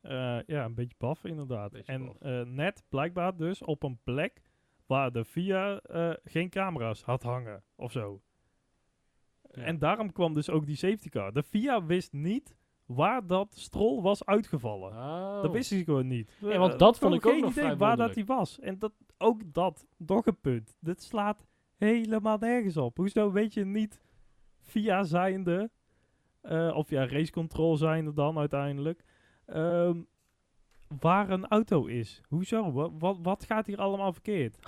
Eh, 0.01 0.39
ja, 0.47 0.65
een 0.65 0.75
beetje 0.75 0.97
baf 0.99 1.25
inderdaad. 1.25 1.71
Beetje 1.71 1.93
en 1.93 2.07
baf. 2.07 2.17
eh, 2.21 2.43
net 2.43 2.85
blijkbaar 2.89 3.37
dus 3.37 3.63
op 3.63 3.83
een 3.83 3.99
plek 4.05 4.43
waar 4.87 5.13
de 5.13 5.25
VIA 5.25 5.79
eh, 5.79 6.11
geen 6.25 6.49
camera's 6.51 7.03
had 7.03 7.23
hangen 7.23 7.63
of 7.75 7.93
zo. 7.93 8.21
Ja. 9.51 9.63
En 9.63 9.79
daarom 9.79 10.13
kwam 10.13 10.35
dus 10.35 10.51
ook 10.51 10.67
die 10.67 10.77
safety 10.77 11.09
car. 11.09 11.33
De 11.33 11.43
FIA 11.43 11.85
wist 11.85 12.13
niet 12.13 12.57
waar 12.87 13.27
dat 13.27 13.55
strol 13.55 14.03
was 14.03 14.25
uitgevallen. 14.25 14.93
Oh. 14.93 15.43
Dat 15.43 15.53
wist 15.53 15.71
hij 15.71 15.85
gewoon 15.85 16.07
niet. 16.07 16.37
Ja, 16.41 16.59
want 16.59 16.79
dat 16.79 16.99
vond 16.99 17.15
ik 17.15 17.27
ook 17.27 17.33
geen 17.33 17.41
nog 17.41 17.51
idee 17.51 17.77
waar 17.77 17.97
dat 17.97 18.15
hij 18.15 18.25
was. 18.25 18.61
En 18.61 18.79
dat, 18.79 18.93
ook 19.19 19.53
dat, 19.53 19.87
nog 19.97 20.27
een 20.27 20.41
punt. 20.41 20.77
Dit 20.81 21.03
slaat 21.03 21.47
helemaal 21.77 22.39
nergens 22.39 22.77
op. 22.77 22.97
Hoezo 22.97 23.33
weet 23.33 23.55
je 23.55 23.65
niet 23.65 24.01
via 24.63 25.03
zijnde, 25.03 25.71
eh, 26.41 26.71
of 26.75 26.91
ja, 26.91 27.07
race 27.07 27.33
control 27.33 27.77
zijnde 27.77 28.13
dan 28.13 28.39
uiteindelijk, 28.39 29.05
ehm, 29.47 30.01
waar 31.01 31.31
een 31.31 31.47
auto 31.49 31.87
is? 31.87 32.21
Hoezo? 32.29 32.73
Wat, 32.73 32.91
wat, 32.99 33.19
wat 33.23 33.45
gaat 33.45 33.67
hier 33.67 33.79
allemaal 33.79 34.13
verkeerd? 34.13 34.59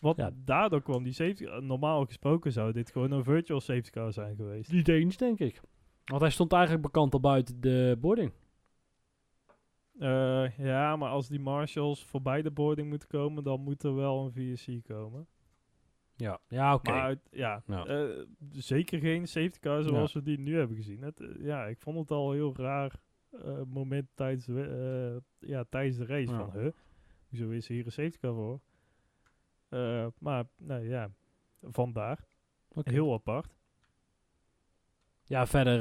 Want 0.00 0.16
Ja. 0.16 0.30
daardoor 0.44 0.82
kwam 0.82 1.02
die 1.02 1.12
safety 1.12 1.44
car- 1.44 1.62
Normaal 1.62 2.04
gesproken 2.06 2.52
zou 2.52 2.72
dit 2.72 2.90
gewoon 2.90 3.10
een 3.10 3.24
virtual 3.24 3.60
safety 3.60 3.90
car 3.90 4.12
zijn 4.12 4.36
geweest. 4.36 4.72
Niet 4.72 4.88
eens, 4.88 5.16
denk 5.16 5.38
ik. 5.38 5.60
Want 6.04 6.20
hij 6.20 6.30
stond 6.30 6.52
eigenlijk 6.52 6.82
bekend 6.82 7.12
al 7.14 7.20
buiten 7.20 7.60
de 7.60 7.96
boarding. 8.00 8.32
Eh, 10.00 10.58
ja, 10.58 10.96
maar 10.96 11.10
als 11.10 11.28
die 11.28 11.40
marshals 11.40 12.04
voorbij 12.04 12.42
de 12.42 12.50
boarding 12.50 12.88
moeten 12.88 13.08
komen, 13.08 13.44
dan 13.44 13.60
moet 13.60 13.82
er 13.82 13.94
wel 13.94 14.24
een 14.24 14.32
VSC 14.32 14.82
komen. 14.88 15.26
Ja, 16.16 16.38
ja 16.48 16.74
oké. 16.74 17.16
Ja, 17.30 17.62
Ja. 17.66 17.86
eh, 17.86 18.24
zeker 18.52 18.98
geen 18.98 19.28
safety 19.28 19.58
car 19.58 19.82
zoals 19.82 20.12
we 20.12 20.22
die 20.22 20.38
nu 20.38 20.56
hebben 20.56 20.76
gezien. 20.76 21.02
Het, 21.02 21.20
eh, 21.20 21.28
ja, 21.44 21.66
ik 21.66 21.80
vond 21.80 21.98
het 21.98 22.10
al 22.10 22.28
een 22.30 22.36
heel 22.36 22.56
raar 22.56 22.92
moment 23.66 24.08
tijdens 24.14 24.46
ja, 25.38 25.64
tijdens 25.64 25.96
de 25.96 26.06
race. 26.06 26.32
Ja. 26.32 26.38
Van, 26.50 26.60
huh, 26.60 26.72
hoezo 27.28 27.48
is 27.50 27.68
hier 27.68 27.84
een 27.86 27.92
safety 27.92 28.18
car 28.18 28.34
voor? 28.34 28.60
Maar, 30.18 30.44
nou 30.58 30.88
ja, 30.88 31.10
vandaar. 31.60 32.26
Heel 32.82 33.12
apart. 33.12 33.54
Ja, 35.24 35.46
verder, 35.46 35.80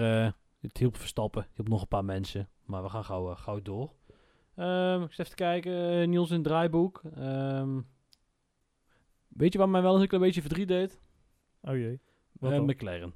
het 0.60 0.78
hielp 0.78 0.96
Verstappen. 0.96 1.42
Het 1.42 1.52
hielp 1.56 1.68
nog 1.68 1.82
een 1.82 1.88
paar 1.88 2.06
mensen. 2.06 2.50
Maar 2.66 2.84
we 2.84 2.90
gaan 2.90 3.04
gauw, 3.04 3.36
gauw 3.36 3.62
door. 3.62 3.94
Ehm, 4.60 5.02
ik 5.04 5.10
zit 5.10 5.20
even 5.20 5.30
te 5.30 5.44
kijken. 5.44 6.02
eh, 6.02 6.08
Niels 6.08 6.30
in 6.30 6.36
het 6.36 6.44
draaiboek. 6.44 7.02
Ehm, 7.16 7.82
weet 9.28 9.54
je 9.54 9.60
wat 9.60 9.70
mij 9.70 9.82
wel 9.82 9.94
eens 9.94 10.02
een 10.02 10.08
klein 10.08 10.24
beetje 10.24 10.42
verdriet 10.42 10.68
deed? 10.68 11.00
Oh 11.62 11.76
jee. 11.76 12.00
Wat 12.32 12.52
dan? 12.52 12.66
McLaren. 12.66 13.14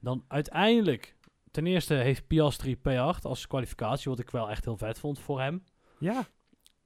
Dan 0.00 0.24
uiteindelijk, 0.28 1.16
ten 1.50 1.66
eerste 1.66 1.94
heeft 1.94 2.26
Piastri 2.26 2.76
P8 2.78 3.22
als 3.22 3.46
kwalificatie, 3.46 4.10
wat 4.10 4.18
ik 4.20 4.30
wel 4.30 4.50
echt 4.50 4.64
heel 4.64 4.76
vet 4.76 4.98
vond 4.98 5.18
voor 5.18 5.40
hem. 5.40 5.64
Ja, 5.98 6.24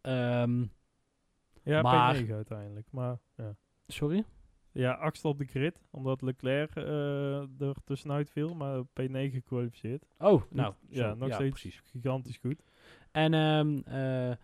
Ehm, 0.01 0.65
ja 1.63 1.83
Maar- 1.83 2.17
P9 2.17 2.33
uiteindelijk. 2.33 2.87
Maar 2.91 3.19
ja. 3.37 3.57
sorry? 3.87 4.25
Ja, 4.73 4.93
achtste 4.93 5.29
op 5.29 5.39
de 5.39 5.45
grid, 5.45 5.83
omdat 5.91 6.23
Leclerc 6.23 6.77
eh, 6.77 7.61
er 7.61 7.75
tussenuit 7.85 8.31
viel, 8.31 8.55
maar 8.55 8.83
P9 8.85 9.31
gekwalificeerd. 9.33 10.05
Oh, 10.19 10.43
nou, 10.51 10.75
ja, 10.89 11.15
nog 11.15 11.35
steeds 11.35 11.51
precies. 11.61 11.81
gigantisch 11.85 12.37
goed. 12.37 12.63
En, 13.19 13.35
ehm, 13.35 13.79
eh, 13.85 14.37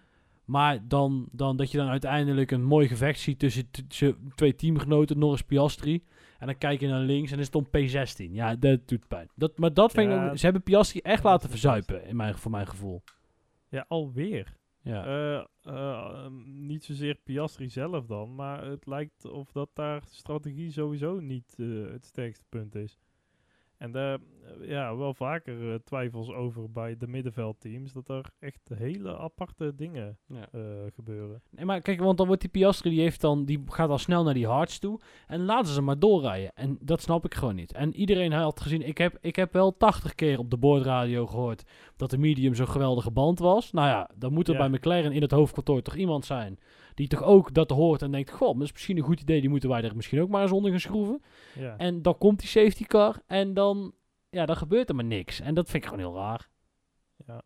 maar 0.45 0.89
dan, 0.89 1.29
dan 1.33 1.57
dat 1.57 1.71
je 1.71 1.79
dan 1.79 1.89
uiteindelijk 1.89 2.51
een 2.51 2.65
mooi 2.65 2.89
gevecht 2.89 3.21
ziet 3.21 3.39
tussen, 3.39 3.71
tussen 3.71 4.33
twee 4.35 4.55
teamgenoten, 4.55 5.19
Norris 5.19 5.43
Piastri. 5.43 6.05
En 6.39 6.47
dan 6.47 6.59
kijk 6.59 6.81
je 6.81 6.89
naar 6.89 7.01
links 7.01 7.31
en 7.31 7.39
er 7.39 7.45
stond 7.45 7.69
P16. 7.69 8.33
Ja, 8.33 8.55
dat 8.57 8.89
doet 8.89 9.09
pijn. 9.09 9.29
Dat, 9.35 9.59
maar 9.59 9.75
dat 9.75 9.93
vind 9.93 10.11
ik 10.11 10.17
Ja, 10.17 10.29
ook, 10.29 10.37
ze 10.37 10.45
hebben 10.45 10.63
Piastri 10.63 11.01
echt 11.01 11.23
ja, 11.23 11.29
laten 11.29 11.51
verzuipen, 11.51 12.07
in 12.07 12.17
mijn, 12.17 12.35
voor 12.35 12.51
mijn 12.51 12.67
gevoel. 12.67 13.03
Ja, 13.69 13.85
alweer. 13.89 14.57
Ja. 14.83 15.05
Eh, 15.07 15.45
eh, 15.63 16.27
niet 16.45 16.85
zozeer 16.85 17.15
Piastri 17.15 17.69
zelf 17.69 18.07
dan, 18.07 18.35
maar 18.35 18.65
het 18.65 18.87
lijkt 18.87 19.25
of 19.25 19.53
dat 19.53 19.71
daar 19.75 20.03
strategie 20.11 20.71
sowieso 20.71 21.21
niet 21.21 21.55
het 21.93 22.05
sterkste 22.05 22.45
punt 22.49 22.75
is. 22.75 22.99
En 23.79 23.93
daar 23.93 24.19
eh, 24.61 24.69
ja, 24.69 24.97
wel 24.97 25.15
vaker 25.15 25.73
eh, 25.73 25.79
twijfels 25.85 26.31
over 26.33 26.71
bij 26.71 26.97
de 26.97 27.07
middenveldteams. 27.07 27.93
Dat 27.93 28.09
er 28.09 28.25
echt 28.39 28.71
hele 28.75 29.19
aparte 29.19 29.75
dingen 29.75 30.19
Ja. 30.27 30.49
eh, 30.53 30.61
gebeuren. 30.95 31.43
Nee, 31.51 31.65
maar 31.65 31.81
kijk, 31.81 32.01
want 32.01 32.17
dan 32.19 32.27
wordt 32.27 32.41
die 32.43 32.51
Piastri, 32.51 32.91
die, 32.91 33.01
heeft 33.01 33.21
dan, 33.21 33.45
die 33.45 33.63
gaat 33.67 33.89
al 33.91 33.99
snel 33.99 34.25
naar 34.25 34.35
die 34.35 34.47
hards 34.47 34.79
toe. 34.79 35.01
En 35.27 35.45
laten 35.45 35.73
ze 35.73 35.81
maar 35.81 35.99
doorrijden. 35.99 36.53
En 36.55 36.79
dat 36.81 37.01
snap 37.01 37.25
ik 37.25 37.35
gewoon 37.35 37.55
niet. 37.55 37.73
En 37.73 37.95
iedereen 37.95 38.33
had 38.33 38.61
gezien, 38.61 38.83
ik 38.87 38.99
heb, 38.99 39.19
ik 39.21 39.37
heb 39.37 39.53
wel 39.53 39.77
80 39.77 40.15
keer 40.15 40.39
op 40.39 40.51
de 40.51 40.57
boordradio 40.57 41.27
gehoord 41.27 41.63
dat 41.97 42.11
de 42.11 42.19
medium 42.19 42.55
zo'n 42.55 42.69
geweldige 42.69 43.11
band 43.11 43.39
was. 43.39 43.73
Nou 43.73 43.89
ja, 43.89 44.11
dan 44.17 44.33
moet 44.33 44.49
er 44.49 44.55
Ja. 44.55 44.61
bij 44.69 44.69
McLaren 44.79 45.13
in 45.13 45.23
het 45.23 45.31
hoofdkantoor 45.31 45.83
toch 45.83 45.97
iemand 45.97 46.25
zijn 46.25 46.59
die 46.95 47.09
toch 47.09 47.23
ook 47.23 47.55
dat 47.55 47.71
hoort 47.71 48.03
en 48.03 48.11
denkt, 48.11 48.31
goh, 48.31 48.53
dat 48.55 48.63
is 48.63 48.73
misschien 48.73 48.97
een 48.97 49.03
goed 49.03 49.21
idee, 49.21 49.41
die 49.41 49.51
moeten 49.51 49.69
wij 49.69 49.83
er 49.83 49.97
misschien 49.97 50.21
ook 50.21 50.29
maar 50.29 50.43
eens 50.43 50.53
onder 50.53 50.71
gaan 50.71 50.81
schroeven. 50.81 51.23
Ja, 51.59 51.77
En 51.77 52.03
dan 52.03 52.19
komt 52.19 52.39
die 52.39 52.49
safety 52.49 52.85
car 52.85 53.23
en 53.27 53.55
dan, 53.55 53.95
ja, 54.31 54.47
dan 54.47 54.57
gebeurt 54.57 54.89
er 54.89 54.95
maar 54.95 55.05
niks. 55.05 55.41
En 55.41 55.55
dat 55.55 55.71
vind 55.71 55.83
ik 55.85 55.89
gewoon 55.91 56.05
heel 56.05 56.15
raar. 56.21 56.49
ja. 57.27 57.43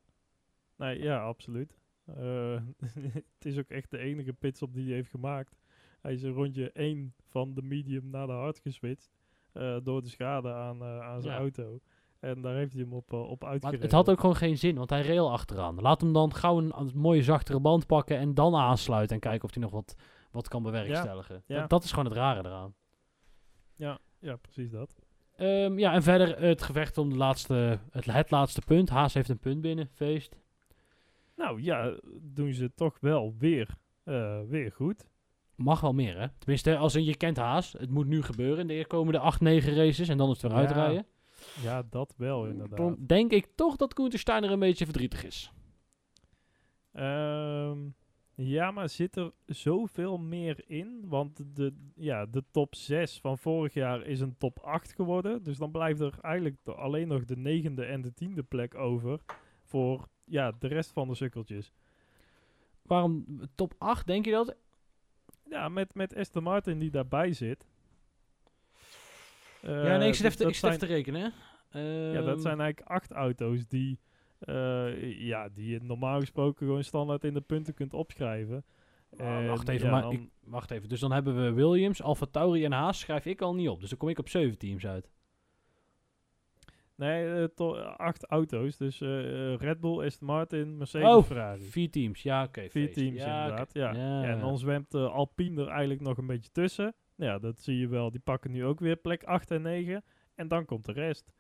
Nee, 0.77 1.03
ja, 1.03 1.23
absoluut. 1.25 1.79
Eh, 2.05 2.61
het 3.35 3.45
is 3.45 3.59
ook 3.59 3.69
echt 3.69 3.91
de 3.91 3.99
enige 3.99 4.33
pitstop 4.33 4.75
die 4.75 4.85
hij 4.87 4.95
heeft 4.95 5.11
gemaakt. 5.11 5.57
Hij 6.01 6.13
is 6.13 6.23
een 6.23 6.33
rondje 6.33 6.73
1 6.73 7.15
van 7.29 7.55
de 7.55 7.63
medium 7.63 8.11
naar 8.11 8.27
de 8.27 8.33
hard 8.33 8.59
geswitcht. 8.59 9.11
eh, 9.53 9.77
door 9.83 10.03
de 10.03 10.09
schade 10.09 10.53
aan, 10.53 10.83
eh, 10.83 11.01
aan 11.01 11.23
zijn 11.23 11.35
Ja. 11.35 11.41
auto. 11.41 11.81
En 12.21 12.41
daar 12.41 12.55
heeft 12.55 12.73
hij 12.73 12.83
hem 12.83 12.93
op, 12.93 13.45
uitgereden. 13.45 13.81
het 13.81 13.93
had 13.93 14.11
ook 14.11 14.21
gewoon 14.21 14.37
geen 14.37 14.59
zin, 14.59 14.77
want 14.77 14.91
hij 14.91 15.03
rail 15.03 15.31
achteraan. 15.33 15.81
Laat 15.81 16.01
hem 16.01 16.13
dan 16.13 16.35
gauw 16.35 16.59
een, 16.59 16.73
een 16.79 16.91
mooie 16.95 17.23
zachtere 17.23 17.61
band 17.61 17.87
pakken 17.87 18.19
en 18.19 18.35
dan 18.35 18.55
aansluiten 18.55 19.15
en 19.15 19.21
kijken 19.21 19.45
of 19.45 19.55
hij 19.55 19.63
nog 19.63 19.73
wat, 19.73 19.95
wat 20.31 20.49
kan 20.49 20.63
bewerkstelligen. 20.63 21.43
ja. 21.47 21.61
Dat, 21.61 21.71
dat 21.71 21.85
is 21.85 21.91
gewoon 21.91 22.05
het 22.05 22.15
rare 22.15 22.49
eraan. 22.49 22.75
Ja, 23.77 23.99
ja, 24.19 24.37
precies 24.37 24.71
dat. 24.71 24.95
Ehm, 25.37 25.79
ja, 25.79 25.93
en 25.93 26.03
verder 26.03 26.41
het 26.41 26.63
gevecht 26.63 26.99
om 26.99 27.11
de 27.11 27.17
laatste, 27.17 27.79
het, 27.91 28.05
het 28.05 28.31
laatste 28.31 28.61
punt. 28.67 28.89
Haas 28.89 29.15
heeft 29.15 29.29
een 29.29 29.39
punt 29.39 29.61
binnen, 29.61 29.89
feest. 29.93 30.39
Nou 31.37 31.63
ja, 31.63 31.99
doen 32.21 32.53
ze 32.53 32.75
toch 32.75 33.01
wel 33.01 33.35
weer, 33.39 33.77
eh, 34.05 34.41
weer 34.49 34.73
goed. 34.73 35.07
Mag 35.55 35.81
wel 35.81 35.93
meer, 35.93 36.21
hè? 36.21 36.27
Tenminste, 36.39 36.77
als 36.77 36.93
je 36.93 37.17
kent 37.17 37.37
Haas, 37.37 37.73
het 37.73 37.91
moet 37.91 38.07
nu 38.07 38.23
gebeuren 38.23 38.59
in 38.71 38.79
de 38.79 38.87
komende 38.87 39.19
8, 39.19 39.41
9 39.41 39.75
races 39.75 40.09
en 40.09 40.19
dan 40.19 40.31
is 40.31 40.43
het 40.43 40.53
weer 40.53 40.61
Ja, 40.61 40.67
uitrijden. 40.67 41.07
Ja, 41.63 41.83
dat 41.91 42.15
wel 42.17 42.47
inderdaad. 42.47 42.79
Dan 42.79 42.97
denk 43.07 43.33
ik 43.33 43.49
toch 43.55 43.77
dat 43.77 43.95
Koen 43.95 44.13
Steiner 44.13 44.51
een 44.51 44.59
beetje 44.59 44.85
verdrietig 44.85 45.25
is. 45.25 45.53
Ehm, 46.93 47.79
ja, 48.35 48.71
maar 48.71 48.89
zit 48.89 49.17
er 49.17 49.33
zoveel 49.47 50.19
meer 50.19 50.65
in? 50.67 51.05
Want 51.07 51.57
de, 51.57 51.75
ja, 51.95 52.27
de 52.27 52.45
top 52.51 52.75
6 52.75 53.21
van 53.21 53.39
vorig 53.39 53.75
jaar 53.75 54.07
is 54.07 54.21
een 54.21 54.37
top 54.37 54.59
8 54.59 54.93
geworden. 54.93 55.43
Dus 55.43 55.59
dan 55.59 55.71
blijft 55.71 56.01
er 56.01 56.19
eigenlijk 56.21 56.57
alleen 56.65 57.09
nog 57.09 57.25
de 57.25 57.37
negende 57.37 57.85
en 57.85 58.01
de 58.01 58.15
tiende 58.15 58.43
plek 58.43 58.75
over 58.75 59.21
voor 59.63 60.09
ja, 60.25 60.53
de 60.59 60.67
rest 60.67 60.93
van 60.93 61.09
de 61.09 61.15
sukkeltjes. 61.15 61.73
Waarom 62.83 63.41
top 63.55 63.75
8, 63.79 64.07
denk 64.07 64.25
je 64.25 64.31
dat? 64.31 64.57
Ja, 65.51 65.69
met, 65.69 65.95
met 65.95 66.17
Aston 66.17 66.43
Martin 66.43 66.79
die 66.79 66.91
daarbij 66.91 67.33
zit. 67.33 67.67
Ja, 69.63 69.97
nee, 69.97 70.09
ik 70.09 70.15
zit 70.15 70.25
Eh, 70.25 70.31
even, 70.31 70.37
te- 70.37 70.43
dat 70.43 70.49
ik 70.53 70.55
zit 70.59 70.65
even 70.65 70.79
te 70.79 70.87
rekenen. 70.87 71.33
Ja, 72.13 72.21
dat 72.21 72.35
Ehm, 72.35 72.41
zijn 72.41 72.61
eigenlijk 72.61 72.91
acht 72.91 73.13
auto's 73.13 73.67
die, 73.67 73.99
eh, 74.39 75.21
ja, 75.21 75.49
die 75.49 75.69
je 75.71 75.81
normaal 75.83 76.21
gesproken 76.21 76.67
gewoon 76.67 76.85
standaard 76.85 77.25
in 77.25 77.35
de 77.35 77.41
punten 77.41 77.75
kunt 77.75 77.95
opschrijven. 77.95 78.65
Ah, 79.19 79.27
En 79.27 79.47
wacht 79.49 79.69
even, 79.69 79.87
ja, 79.87 79.93
maar 79.93 80.03
dan- 80.03 80.13
ik, 80.13 80.29
wacht 80.45 80.71
even. 80.71 80.89
Dus 80.89 81.01
dan 81.01 81.13
hebben 81.13 81.45
we 81.45 81.53
Williams, 81.53 82.03
Alfa 82.03 82.27
Tauri 82.31 82.65
en 82.65 82.73
Haas 82.73 82.99
schrijf 82.99 83.25
ik 83.25 83.41
al 83.41 83.55
niet 83.55 83.69
op. 83.69 83.81
Dus 83.81 83.89
dan 83.91 83.99
kom 83.99 84.09
ik 84.09 84.19
op 84.19 84.29
7 84.29 84.59
teams 84.59 84.87
uit. 84.87 85.11
Nee, 86.95 87.27
eh, 87.35 87.45
to- 87.45 87.77
acht 87.81 88.25
auto's. 88.27 88.77
Dus 88.77 88.99
Red 89.59 89.81
Bull, 89.81 90.05
Aston 90.05 90.27
Martin, 90.27 90.77
Mercedes, 90.77 91.09
Oh, 91.09 91.23
Ferrari. 91.25 91.63
Vier 91.63 91.91
teams, 91.91 92.23
ja 92.23 92.43
oké. 92.45 92.61
Vier 92.61 92.71
feest. 92.71 92.95
teams 92.95 93.17
ja, 93.23 93.43
inderdaad. 93.43 93.69
oké. 93.69 93.79
Ja. 93.79 93.93
Ja, 93.93 94.23
Ja, 94.23 94.29
en 94.29 94.39
dan 94.41 94.59
zwemt 94.59 94.95
Alpine 94.95 95.63
er 95.63 95.69
eigenlijk 95.69 96.01
nog 96.01 96.19
een 96.19 96.27
beetje 96.27 96.51
tussen. 96.53 96.95
Ja, 97.19 97.39
dat 97.39 97.61
zie 97.61 97.79
je 97.79 97.89
wel. 97.89 98.11
Die 98.11 98.21
pakken 98.21 98.51
nu 98.51 98.65
ook 98.65 98.81
weer 98.81 98.97
plek 98.97 99.23
8 99.25 99.51
en 99.51 99.63
9. 99.63 100.05
En 100.35 100.49
dan 100.49 100.65
komt 100.65 100.85
de 100.85 100.93
rest. 100.93 101.33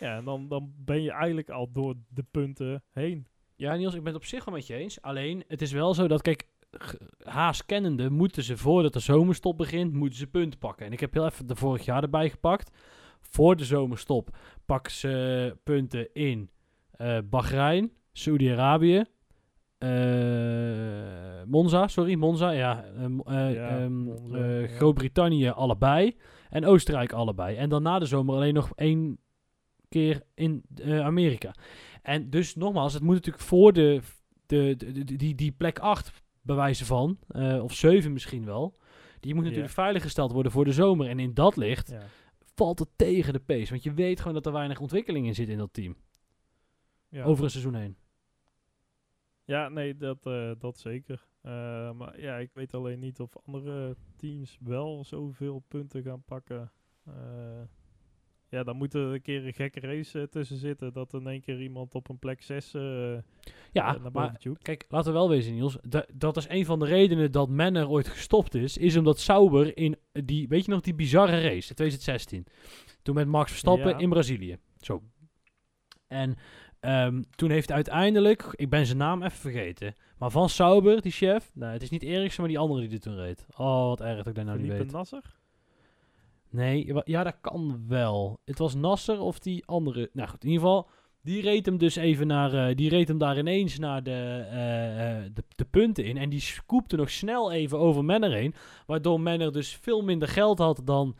Ja, 0.00 0.16
en 0.16 0.24
dan, 0.24 0.48
dan 0.48 0.72
ben 0.76 1.02
je 1.02 1.10
eigenlijk 1.10 1.50
al 1.50 1.72
door 1.72 1.94
de 2.08 2.24
punten 2.30 2.82
heen. 2.92 3.26
Ja, 3.56 3.74
Niels, 3.74 3.94
ik 3.94 4.02
ben 4.02 4.12
het 4.12 4.22
op 4.22 4.28
zich 4.28 4.44
wel 4.44 4.54
met 4.54 4.66
je 4.66 4.74
eens. 4.74 5.02
Alleen, 5.02 5.44
het 5.48 5.62
is 5.62 5.72
wel 5.72 5.94
zo 5.94 6.08
dat, 6.08 6.22
kijk, 6.22 6.46
g- 6.78 6.94
Haas 7.18 7.64
kennende 7.66 8.10
moeten 8.10 8.42
ze 8.42 8.56
voordat 8.56 8.92
de 8.92 8.98
zomerstop 9.00 9.56
begint, 9.56 9.92
moeten 9.92 10.18
ze 10.18 10.26
punten 10.26 10.58
pakken. 10.58 10.86
En 10.86 10.92
ik 10.92 11.00
heb 11.00 11.12
heel 11.12 11.26
even 11.26 11.46
de 11.46 11.56
vorig 11.56 11.84
jaar 11.84 12.02
erbij 12.02 12.30
gepakt. 12.30 12.76
Voor 13.20 13.56
de 13.56 13.64
zomerstop 13.64 14.36
pakken 14.66 14.92
ze 14.92 15.56
punten 15.64 16.14
in 16.14 16.50
eh 16.90 17.18
Bahrein, 17.24 17.92
Saudi-Arabië, 18.12 19.04
eh, 19.78 21.42
Monza, 21.46 21.88
sorry, 21.88 22.14
Monza, 22.14 22.50
ja, 22.50 22.84
Ja, 22.98 23.08
Monza, 23.08 23.48
ja. 23.48 24.66
Groot-Brittannië 24.66 25.48
allebei 25.48 26.16
en 26.50 26.64
Oostenrijk 26.66 27.12
allebei. 27.12 27.56
En 27.56 27.68
dan 27.68 27.82
na 27.82 27.98
de 27.98 28.06
zomer 28.06 28.34
alleen 28.34 28.54
nog 28.54 28.70
één 28.74 29.18
keer 29.88 30.22
in 30.34 30.64
Amerika. 31.02 31.54
En 32.02 32.30
dus 32.30 32.54
nogmaals, 32.54 32.92
het 32.94 33.02
moet 33.02 33.14
natuurlijk 33.14 33.44
voor 33.44 33.72
de, 33.72 34.00
de, 34.46 34.74
de, 34.76 35.04
de- 35.04 35.16
die, 35.16 35.34
die 35.34 35.52
plek 35.52 35.78
8 35.78 36.12
bewijzen 36.42 36.86
van, 36.86 37.18
of 37.62 37.74
7 37.74 38.12
misschien 38.12 38.44
wel. 38.44 38.76
Die 39.20 39.34
moet 39.34 39.44
natuurlijk 39.44 39.74
Ja. 39.74 39.82
veiliggesteld 39.82 40.32
worden 40.32 40.52
voor 40.52 40.64
de 40.64 40.72
zomer. 40.72 41.08
En 41.08 41.18
in 41.18 41.34
dat 41.34 41.56
licht 41.56 41.90
valt 42.54 42.78
het 42.78 42.88
tegen 42.96 43.32
de 43.32 43.38
pace. 43.40 43.70
Want 43.70 43.82
je 43.82 43.92
weet 43.92 44.18
gewoon 44.18 44.34
dat 44.34 44.46
er 44.46 44.52
weinig 44.52 44.80
ontwikkeling 44.80 45.26
in 45.26 45.34
zit 45.34 45.48
in 45.48 45.58
dat 45.58 45.72
team. 45.72 45.96
Ja. 47.08 47.24
Over 47.24 47.44
een 47.44 47.50
seizoen 47.50 47.74
heen. 47.74 47.96
Ja, 49.48 49.68
nee, 49.68 49.96
dat, 49.96 50.26
eh, 50.26 50.50
dat 50.58 50.78
zeker. 50.78 51.26
Eh, 51.42 51.92
maar 51.92 52.20
ja, 52.20 52.36
ik 52.36 52.50
weet 52.54 52.74
alleen 52.74 52.98
niet 52.98 53.20
of 53.20 53.36
andere 53.46 53.96
teams 54.16 54.58
wel 54.60 55.04
zoveel 55.04 55.64
punten 55.68 56.02
gaan 56.02 56.22
pakken. 56.24 56.72
Eh, 57.06 57.62
ja, 58.48 58.62
dan 58.62 58.76
moet 58.76 58.94
er 58.94 59.00
een 59.12 59.22
keer 59.22 59.46
een 59.46 59.54
gekke 59.54 59.80
race 59.80 60.28
tussen 60.30 60.56
zitten. 60.56 60.92
Dat 60.92 61.12
in 61.14 61.26
één 61.26 61.40
keer 61.40 61.60
iemand 61.62 61.94
op 61.94 62.08
een 62.08 62.18
plek 62.18 62.42
6 62.42 62.70
Ja, 62.72 63.22
naar 63.72 64.12
maar 64.12 64.38
kijk, 64.62 64.84
laten 64.88 65.12
we 65.12 65.18
wel 65.18 65.28
wezen 65.28 65.54
Niels. 65.54 65.78
Da- 65.88 66.06
dat 66.14 66.36
is 66.36 66.48
een 66.48 66.64
van 66.64 66.78
de 66.78 66.86
redenen 66.86 67.32
dat 67.32 67.48
men 67.48 67.76
er 67.76 67.88
ooit 67.88 68.08
gestopt 68.08 68.54
is. 68.54 68.76
Is 68.76 68.96
omdat 68.96 69.18
Sauber 69.18 69.76
in 69.76 69.96
die, 70.12 70.48
weet 70.48 70.64
je 70.64 70.70
nog, 70.70 70.80
die 70.80 70.94
bizarre 70.94 71.40
race 71.40 71.68
in 71.68 71.74
2016. 71.74 72.46
Toen 73.02 73.14
met 73.14 73.26
Max 73.26 73.50
Verstappen 73.50 73.88
Ja. 73.88 73.98
in 73.98 74.08
Brazilië. 74.08 74.58
Zo. 74.80 75.02
En 76.06 76.36
ehm, 76.80 77.22
toen 77.30 77.50
heeft 77.50 77.72
uiteindelijk, 77.72 78.44
ik 78.54 78.70
ben 78.70 78.86
zijn 78.86 78.98
naam 78.98 79.22
even 79.22 79.38
vergeten. 79.38 79.94
Maar 80.18 80.30
van 80.30 80.48
Sauber, 80.48 81.02
die 81.02 81.12
chef. 81.12 81.50
Nou, 81.54 81.72
het 81.72 81.82
is 81.82 81.90
niet 81.90 82.02
Eriksen, 82.02 82.40
maar 82.40 82.50
die 82.50 82.58
andere 82.58 82.80
die 82.80 82.88
dit 82.88 83.02
toen 83.02 83.16
reed. 83.16 83.46
Oh, 83.56 83.86
wat 83.86 84.00
erg 84.00 84.16
dat 84.16 84.26
ik 84.26 84.34
dat 84.34 84.44
nou 84.44 84.58
niet 84.58 84.68
weet. 84.68 84.92
Nasser? 84.92 85.36
Nee, 86.50 86.94
ja, 87.04 87.22
dat 87.24 87.36
kan 87.40 87.84
wel. 87.88 88.40
Het 88.44 88.58
was 88.58 88.74
Nasser 88.74 89.20
of 89.20 89.38
die 89.38 89.66
andere. 89.66 90.10
Nou 90.12 90.28
goed, 90.28 90.44
in 90.44 90.50
ieder 90.50 90.64
geval. 90.66 90.88
Die 91.28 91.42
reed 91.42 91.66
hem 91.66 91.78
dus 91.78 91.96
even 91.96 92.26
naar. 92.26 92.52
eh, 92.54 92.76
die 92.76 92.88
reed 92.88 93.08
hem 93.08 93.18
daar 93.18 93.38
ineens 93.38 93.78
naar 93.78 94.02
de, 94.02 94.46
eh, 94.50 95.16
eh, 95.16 95.24
de, 95.34 95.42
de 95.56 95.64
punten 95.64 96.04
in. 96.04 96.16
En 96.16 96.28
die 96.28 96.40
scoopte 96.40 96.96
nog 96.96 97.10
snel 97.10 97.52
even 97.52 97.78
over 97.78 98.04
Menner 98.04 98.32
heen. 98.32 98.54
Waardoor 98.86 99.20
Menner 99.20 99.52
dus 99.52 99.78
veel 99.82 100.02
minder 100.02 100.28
geld 100.28 100.58
had 100.58 100.80
dan 100.84 101.16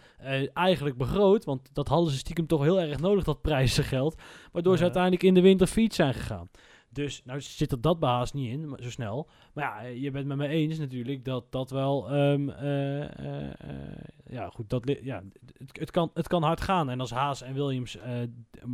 eigenlijk 0.55 0.97
begroot. 0.97 1.45
Want 1.45 1.75
dat 1.75 1.89
hadden 1.89 2.11
ze 2.13 2.19
stiekem 2.19 2.47
toch 2.47 2.63
heel 2.63 2.81
erg 2.81 3.01
nodig, 3.01 3.25
dat 3.25 3.43
prijzengeld. 3.43 4.17
Waardoor 4.53 4.77
ze 4.77 4.83
uiteindelijk 4.83 5.23
in 5.23 5.35
de 5.35 5.41
winter 5.41 5.67
fiets 5.67 5.97
zijn 5.97 6.15
gegaan. 6.15 6.49
Dus 6.91 7.25
nou 7.25 7.41
zit 7.41 7.73
er 7.73 7.81
dat 7.81 7.99
behaast 7.99 8.35
niet 8.35 8.51
in, 8.51 8.77
zo 8.81 8.91
snel. 8.91 9.29
Maar 9.53 9.65
ja, 9.65 9.83
eh, 9.89 10.03
je 10.03 10.11
bent 10.11 10.27
met 10.27 10.37
me 10.37 10.47
eens 10.49 10.79
natuurlijk 10.79 11.25
dat 11.25 11.53
dat 11.53 11.71
wel... 11.71 12.11
ehm, 12.11 12.49
eh, 12.49 13.49
eh, 13.49 14.05
ja, 14.31 14.49
goed, 14.49 14.71
dat, 14.71 14.99
ja, 15.03 15.23
het, 15.57 15.79
het, 15.79 15.91
kan, 15.91 16.11
het 16.15 16.29
kan 16.29 16.43
hard 16.43 16.61
gaan. 16.61 16.91
En 16.91 17.01
als 17.01 17.11
Haas 17.11 17.43
en 17.43 17.55
Williams 17.55 17.99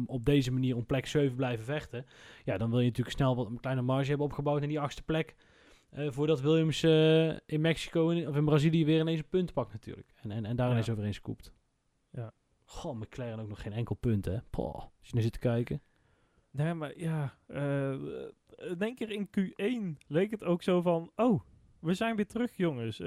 op 0.06 0.24
deze 0.24 0.52
manier 0.52 0.76
om 0.76 0.86
plek 0.86 1.06
7 1.06 1.36
blijven 1.36 1.64
vechten... 1.64 2.06
Ja, 2.44 2.58
dan 2.58 2.70
wil 2.70 2.78
je 2.80 2.86
natuurlijk 2.86 3.16
snel 3.16 3.36
wat 3.36 3.46
een 3.46 3.60
kleine 3.60 3.82
marge 3.82 4.08
hebben 4.08 4.26
opgebouwd 4.26 4.62
in 4.62 4.68
die 4.68 4.80
achtste 4.80 5.02
plek. 5.02 5.34
voordat 5.92 6.40
Williams 6.40 6.82
in 7.46 7.60
Mexico 7.60 8.26
of 8.26 8.36
in 8.36 8.44
Brazilië 8.44 8.84
weer 8.84 9.00
ineens 9.00 9.18
een 9.18 9.28
punt 9.28 9.52
pakt 9.52 9.72
natuurlijk. 9.72 10.12
En, 10.22 10.30
en, 10.30 10.44
en 10.44 10.56
daar 10.56 10.66
Ja. 10.66 10.72
ineens 10.72 10.90
overheen 10.90 11.14
scoopt. 11.14 11.52
Ja. 12.10 12.32
Goh, 12.64 12.94
McLaren 13.00 13.40
ook 13.40 13.48
nog 13.48 13.62
geen 13.62 13.72
enkel 13.72 13.94
punt, 13.94 14.24
hè. 14.24 14.38
Poh, 14.50 14.74
als 14.74 15.08
je 15.08 15.14
nu 15.14 15.22
zit 15.22 15.32
te 15.32 15.38
kijken. 15.38 15.80
Nee, 16.56 16.74
maar 16.74 16.98
ja, 16.98 17.34
eh, 17.46 17.92
in 18.56 18.78
één 18.80 18.94
keer 18.94 19.10
in 19.10 19.28
Q1 19.38 19.98
leek 20.06 20.30
het 20.30 20.44
ook 20.44 20.62
zo 20.62 20.80
van, 20.80 21.10
oh, 21.16 21.40
we 21.80 21.94
zijn 21.94 22.16
weer 22.16 22.26
terug 22.26 22.56
jongens. 22.56 23.00
Eh, 23.00 23.06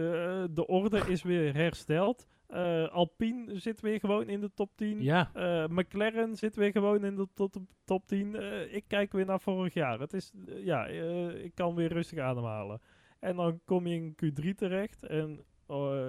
de 0.51 0.67
orde 0.67 0.97
is 1.07 1.23
weer 1.23 1.53
hersteld. 1.53 2.27
Eh, 2.47 2.87
Alpine 2.87 3.59
zit 3.59 3.81
weer 3.81 3.99
gewoon 3.99 4.29
in 4.29 4.39
de 4.41 4.53
top 4.53 4.71
10. 4.75 5.01
Ja, 5.01 5.29
Eh, 5.33 5.67
McLaren 5.67 6.35
zit 6.35 6.55
weer 6.55 6.71
gewoon 6.71 7.03
in 7.05 7.15
de 7.15 7.27
top, 7.33 7.55
top 7.83 8.07
10. 8.07 8.35
Eh, 8.35 8.73
ik 8.75 8.83
kijk 8.87 9.11
weer 9.11 9.25
naar 9.25 9.39
vorig 9.41 9.73
jaar. 9.73 9.99
Het 9.99 10.13
is, 10.13 10.31
eh, 10.47 10.65
ja, 10.65 10.87
eh, 10.87 11.43
ik 11.43 11.55
kan 11.55 11.75
weer 11.75 11.91
rustig 11.93 12.19
ademhalen. 12.19 12.81
En 13.19 13.35
dan 13.35 13.59
kom 13.65 13.87
je 13.87 13.95
in 13.95 14.15
Q3 14.15 14.55
terecht 14.55 15.05
en 15.05 15.43
eh, 15.67 16.07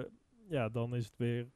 ja, 0.49 0.69
dan 0.69 0.95
is 0.95 1.05
het 1.05 1.17
weer 1.17 1.47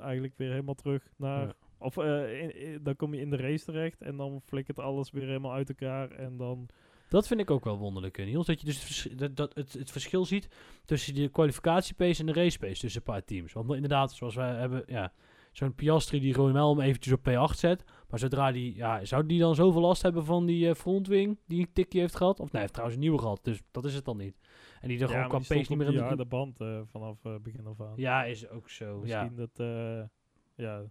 eigenlijk 0.00 0.34
weer 0.36 0.50
helemaal 0.50 0.74
terug 0.74 1.08
naar 1.16 1.46
Ja. 1.46 1.52
Of 1.78 1.96
eh, 1.96 2.42
in- 2.42 2.56
in- 2.56 2.82
dan 2.82 2.96
kom 2.96 3.14
je 3.14 3.20
in 3.20 3.30
de 3.30 3.36
race 3.36 3.64
terecht 3.64 4.02
en 4.02 4.16
dan 4.16 4.40
flikkert 4.44 4.78
alles 4.78 5.10
weer 5.10 5.26
helemaal 5.26 5.52
uit 5.52 5.68
elkaar. 5.68 6.10
En 6.10 6.36
dan... 6.36 6.68
Dat 7.08 7.26
vind 7.26 7.40
ik 7.40 7.50
ook 7.50 7.64
wel 7.64 7.78
wonderlijk, 7.78 8.18
eh, 8.18 8.26
Niels. 8.26 8.46
Dat 8.46 8.60
je 8.60 8.66
dus 8.66 8.74
het 8.76 8.84
vers- 8.84 9.08
dat, 9.16 9.36
dat 9.36 9.54
het, 9.54 9.72
het 9.72 9.90
verschil 9.90 10.24
ziet 10.24 10.48
tussen 10.84 11.14
de 11.14 11.28
kwalificatiepace 11.28 12.20
en 12.20 12.26
de 12.26 12.32
race 12.32 12.58
pace 12.58 12.80
tussen 12.80 13.00
een 13.06 13.12
paar 13.12 13.24
teams. 13.24 13.52
Want 13.52 13.72
inderdaad, 13.72 14.12
zoals 14.12 14.34
wij 14.34 14.54
hebben, 14.54 14.82
ja, 14.86 15.12
zo'n 15.52 15.74
Piastri 15.74 16.20
die 16.20 16.34
gewoon 16.34 16.52
wel 16.52 16.76
hem 16.76 16.80
eventjes 16.86 17.12
op 17.12 17.28
P8 17.28 17.54
zet. 17.58 17.84
Maar 18.08 18.18
zodra 18.18 18.52
die, 18.52 18.74
ja, 18.76 19.04
zou 19.04 19.26
die 19.26 19.38
dan 19.40 19.54
zoveel 19.54 19.80
last 19.80 20.02
hebben 20.02 20.24
van 20.24 20.46
die 20.46 20.68
eh, 20.68 20.74
frontwing 20.74 21.38
die 21.46 21.60
een 21.60 21.72
tikje 21.72 22.00
heeft 22.00 22.16
gehad? 22.16 22.34
Of 22.34 22.38
nee, 22.38 22.48
hij 22.50 22.60
heeft 22.60 22.72
trouwens 22.72 22.98
een 22.98 23.04
nieuwe 23.04 23.22
gehad, 23.22 23.40
dus 23.42 23.60
dat 23.70 23.84
is 23.84 23.94
het 23.94 24.04
dan 24.04 24.16
niet. 24.16 24.38
En 24.80 24.88
die 24.88 24.96
er 25.00 25.10
ja, 25.10 25.22
gewoon 25.22 25.40
pace 25.40 25.44
stond 25.52 25.68
niet 25.68 25.78
meer 25.78 25.86
in 25.86 25.94
de... 25.94 26.00
harde 26.02 26.24
band 26.24 26.60
eh, 26.60 26.80
vanaf 26.90 27.16
begin 27.42 27.66
af 27.66 27.80
aan. 27.80 27.92
Ja, 27.96 28.24
is 28.24 28.48
ook 28.48 28.68
zo. 28.68 29.02
Ja. 29.04 29.22
Misschien 29.22 29.36
dat, 29.36 29.66
ja, 30.54 30.82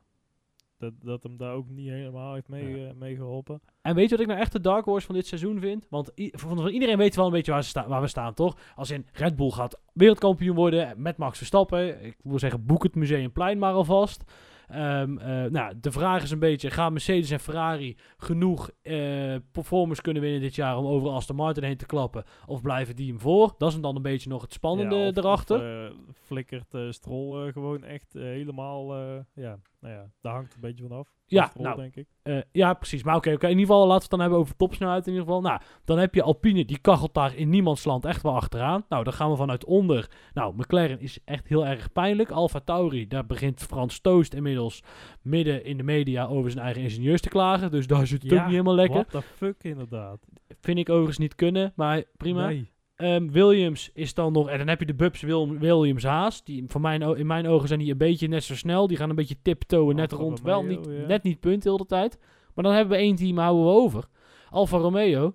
dat, 0.77 0.93
dat 1.01 1.23
hem 1.23 1.37
daar 1.37 1.53
ook 1.53 1.69
niet 1.69 1.89
helemaal 1.89 2.33
heeft 2.33 2.47
mee, 2.47 2.77
Ja. 2.79 2.87
eh, 2.87 2.93
mee 2.93 3.15
geholpen. 3.15 3.61
En 3.81 3.95
weet 3.95 4.03
je 4.03 4.11
wat 4.11 4.19
ik 4.19 4.27
nou 4.27 4.39
echt 4.39 4.51
de 4.51 4.61
dark 4.61 4.85
horse 4.85 5.05
van 5.05 5.15
dit 5.15 5.27
seizoen 5.27 5.59
vind? 5.59 5.87
Want 5.89 6.11
van, 6.15 6.67
iedereen 6.67 6.97
weet 6.97 7.15
wel 7.15 7.25
een 7.25 7.31
beetje 7.31 7.51
waar, 7.51 7.63
ze 7.63 7.69
staan, 7.69 7.87
waar 7.87 8.01
we 8.01 8.07
staan, 8.07 8.33
toch? 8.33 8.57
Als 8.75 8.91
in 8.91 9.05
Red 9.13 9.35
Bull 9.35 9.49
gaat 9.49 9.81
wereldkampioen 9.93 10.55
worden 10.55 11.01
met 11.01 11.17
Max 11.17 11.37
Verstappen. 11.37 12.03
Ik 12.05 12.17
wil 12.23 12.39
zeggen, 12.39 12.65
boek 12.65 12.83
het 12.83 12.95
Museumplein 12.95 13.59
maar 13.59 13.73
alvast. 13.73 14.23
Ehm, 14.67 15.17
eh, 15.17 15.43
nou, 15.51 15.73
de 15.81 15.91
vraag 15.91 16.23
is 16.23 16.31
een 16.31 16.39
beetje, 16.39 16.69
gaan 16.71 16.91
Mercedes 16.91 17.31
en 17.31 17.39
Ferrari 17.39 17.97
genoeg 18.17 18.69
eh, 18.81 19.35
performance 19.51 20.01
kunnen 20.01 20.21
winnen 20.21 20.41
dit 20.41 20.55
jaar 20.55 20.77
om 20.77 20.85
over 20.85 21.09
Aston 21.09 21.35
Martin 21.35 21.63
heen 21.63 21.77
te 21.77 21.85
klappen? 21.85 22.23
Of 22.45 22.61
blijven 22.61 22.95
die 22.95 23.07
hem 23.09 23.19
voor? 23.19 23.55
Dat 23.57 23.71
is 23.71 23.79
dan 23.79 23.95
een 23.95 24.01
beetje 24.01 24.29
nog 24.29 24.41
het 24.41 24.53
spannende 24.53 24.95
Ja, 24.95 25.07
of- 25.07 25.15
erachter. 25.17 25.55
Of, 25.57 25.91
eh, 25.91 25.97
flikkert 26.13 26.75
Stroll 26.89 27.51
gewoon 27.51 27.83
echt 27.83 28.13
helemaal, 28.13 28.95
ja, 29.33 29.59
nou 29.79 29.93
ja, 29.93 30.11
daar 30.21 30.33
hangt 30.33 30.53
een 30.53 30.61
beetje 30.61 30.87
van 30.87 30.97
af. 30.97 31.15
Ja, 31.25 31.51
nou, 31.55 31.75
denk 31.75 31.95
ik. 31.95 32.07
Eh, 32.21 32.41
ja, 32.51 32.73
precies. 32.73 33.03
Maar 33.03 33.15
oké, 33.15 33.33
oké, 33.33 33.45
in 33.45 33.51
ieder 33.51 33.65
geval 33.65 33.87
laten 33.87 33.95
we 33.95 34.01
het 34.01 34.09
dan 34.09 34.19
hebben 34.19 34.39
over 34.39 34.55
topsnelheid 34.55 35.07
in 35.07 35.11
ieder 35.11 35.25
geval. 35.25 35.41
Nou, 35.41 35.61
dan 35.85 35.97
heb 35.97 36.13
je 36.13 36.21
Alpine, 36.21 36.65
die 36.65 36.79
kachelt 36.79 37.13
daar 37.13 37.35
in 37.35 37.49
niemands 37.49 37.83
land 37.83 38.05
echt 38.05 38.21
wel 38.21 38.35
achteraan. 38.35 38.85
Nou, 38.89 39.03
dan 39.03 39.13
gaan 39.13 39.29
we 39.29 39.35
vanuit 39.35 39.65
onder. 39.65 40.09
Nou, 40.33 40.53
McLaren 40.55 40.99
is 40.99 41.19
echt 41.25 41.47
heel 41.47 41.65
erg 41.65 41.91
pijnlijk. 41.91 42.31
Alfa 42.31 42.59
Tauri, 42.59 43.07
daar 43.07 43.25
begint 43.25 43.61
Frans 43.61 43.99
Toost 43.99 44.33
inmiddels 44.33 44.83
midden 45.21 45.63
in 45.63 45.77
de 45.77 45.83
media 45.83 46.25
over 46.25 46.51
zijn 46.51 46.63
eigen 46.63 46.81
ingenieurs 46.81 47.21
te 47.21 47.29
klagen. 47.29 47.71
Dus 47.71 47.87
daar 47.87 48.07
zit 48.07 48.23
het 48.23 48.33
ook 48.33 48.39
niet 48.39 48.49
helemaal 48.49 48.75
lekker. 48.75 49.05
What 49.07 49.09
the 49.09 49.21
fuck, 49.35 49.63
inderdaad. 49.63 50.19
Vind 50.59 50.77
ik 50.77 50.89
overigens 50.89 51.17
niet 51.17 51.35
kunnen, 51.35 51.73
maar 51.75 52.03
prima. 52.17 52.47
Nee. 52.47 52.71
Ehm, 52.97 53.27
Williams 53.31 53.89
is 53.93 54.13
dan 54.13 54.33
nog. 54.33 54.49
En 54.49 54.57
dan 54.57 54.67
heb 54.67 54.79
je 54.79 54.85
de 54.85 54.93
Bubs 54.95 55.21
Wil- 55.21 55.49
Williams 55.57 56.03
Haas. 56.03 56.43
Die 56.43 56.63
voor 56.67 56.81
mijn, 56.81 57.01
in 57.01 57.27
mijn 57.27 57.47
ogen 57.47 57.67
zijn 57.67 57.79
die 57.79 57.91
een 57.91 57.97
beetje 57.97 58.27
net 58.27 58.43
zo 58.43 58.55
snel. 58.55 58.87
Die 58.87 58.97
gaan 58.97 59.09
een 59.09 59.15
beetje 59.15 59.41
tiptoeën 59.41 59.95
net 59.95 60.11
rond. 60.11 60.41
Wel 60.41 60.63
niet, 60.63 60.85
ja. 60.85 61.05
net 61.07 61.23
niet 61.23 61.39
punt 61.39 61.63
de 61.63 61.85
tijd. 61.87 62.17
Maar 62.53 62.63
dan 62.63 62.73
hebben 62.73 62.97
we 62.97 63.03
één 63.03 63.15
team 63.15 63.37
houden 63.37 63.63
we 63.65 63.69
over. 63.71 64.03
Alfa 64.49 64.77
Romeo. 64.77 65.31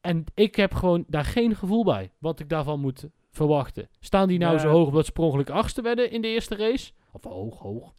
En 0.00 0.24
ik 0.34 0.56
heb 0.56 0.74
gewoon 0.74 1.04
daar 1.06 1.24
geen 1.24 1.54
gevoel 1.56 1.84
bij. 1.84 2.10
Wat 2.18 2.40
ik 2.40 2.48
daarvan 2.48 2.80
moet 2.80 3.06
verwachten. 3.30 3.88
Staan 4.00 4.28
die 4.28 4.38
nou 4.38 4.52
Ja. 4.52 4.58
zo 4.58 4.68
hoog 4.68 4.86
omdat 4.88 5.06
ze 5.06 5.12
per 5.12 5.22
ongeluk 5.22 5.50
achtste 5.50 5.82
werden 5.82 6.10
in 6.10 6.22
de 6.22 6.28
eerste 6.28 6.56
race? 6.56 6.92
Of 7.12 7.24
hoog, 7.24 7.58
hoog. 7.58 7.92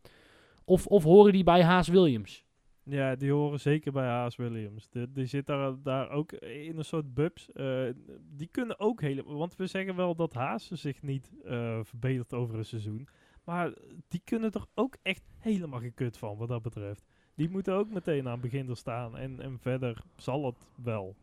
Of, 0.65 0.87
of 0.87 1.03
horen 1.03 1.33
die 1.33 1.43
bij 1.43 1.63
Haas 1.63 1.87
Williams? 1.87 2.44
Ja, 2.89 3.15
die 3.15 3.32
horen 3.32 3.60
zeker 3.60 3.91
bij 3.91 4.06
Haas 4.08 4.36
Williams. 4.36 4.89
De, 4.89 5.12
die 5.12 5.26
zit 5.26 5.45
daar, 5.48 5.74
daar 5.84 6.10
ook 6.10 6.32
in 6.32 6.78
een 6.78 6.86
soort 6.86 7.13
bubs. 7.13 7.52
Eh, 7.52 7.84
die 8.32 8.48
kunnen 8.48 8.80
ook 8.80 9.02
helemaal... 9.02 9.38
Want 9.38 9.56
we 9.56 9.67
zeggen 9.67 9.95
wel 9.95 10.15
dat 10.15 10.34
Haas 10.34 10.67
zich 10.71 11.02
niet 11.02 11.32
eh, 11.45 11.80
verbetert 11.84 12.34
over 12.34 12.56
een 12.58 12.65
seizoen. 12.65 13.08
Maar 13.43 13.74
die 14.08 14.21
kunnen 14.24 14.52
er 14.52 14.65
ook 14.76 14.95
echt 15.02 15.24
helemaal 15.39 15.80
gekut 15.80 16.17
van, 16.17 16.38
wat 16.38 16.48
dat 16.48 16.62
betreft. 16.62 17.06
Die 17.36 17.50
moeten 17.50 17.74
ook 17.74 17.89
meteen 17.89 18.26
aan 18.26 18.32
het 18.32 18.41
begin 18.41 18.69
er 18.69 18.78
staan. 18.78 19.17
En, 19.17 19.39
en 19.41 19.60
verder 19.60 19.98
zal 20.17 20.45
het 20.45 20.56
wel. 20.84 21.15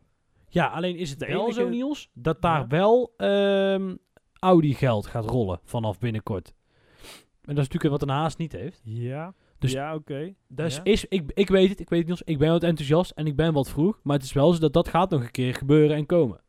Ja, 0.49 0.67
alleen 0.67 0.95
is 0.95 1.09
het 1.09 1.19
De 1.19 1.25
wel 1.27 1.41
enige- 1.43 1.61
zo, 1.61 1.69
Niels, 1.69 2.09
dat 2.13 2.41
daar 2.41 2.59
Ja. 2.59 2.67
wel 2.67 3.13
ehm, 3.17 3.95
Audi 4.39 4.73
geld 4.73 5.05
gaat 5.07 5.25
rollen 5.25 5.59
vanaf 5.63 5.99
binnenkort. 5.99 6.53
En 7.41 7.55
dat 7.55 7.63
is 7.65 7.69
natuurlijk 7.71 7.91
wat 7.91 8.01
een 8.01 8.15
Haas 8.15 8.35
niet 8.35 8.51
heeft. 8.51 8.81
Ja, 8.83 9.33
Dus- 9.63 9.71
ja 9.71 9.95
oké. 9.95 10.33
Dus 10.47 10.75
Ja. 10.75 10.83
is, 10.83 11.05
ik, 11.05 11.31
ik 11.33 11.47
weet 11.49 11.69
het, 11.69 11.79
ik 11.79 11.89
weet 11.89 11.99
het 11.99 12.07
Niels, 12.07 12.21
ik 12.21 12.37
ben 12.37 12.49
wat 12.51 12.63
enthousiast 12.63 13.11
en 13.11 13.25
ik 13.27 13.35
ben 13.35 13.53
wat 13.53 13.69
vroeg. 13.69 13.99
Maar 14.03 14.15
het 14.15 14.25
is 14.25 14.33
wel 14.33 14.53
zo 14.53 14.59
dat 14.59 14.73
dat 14.73 14.87
gaat 14.87 15.09
nog 15.09 15.21
een 15.23 15.31
keer 15.31 15.53
gebeuren 15.53 15.95
en 15.95 16.05
komen. 16.05 16.41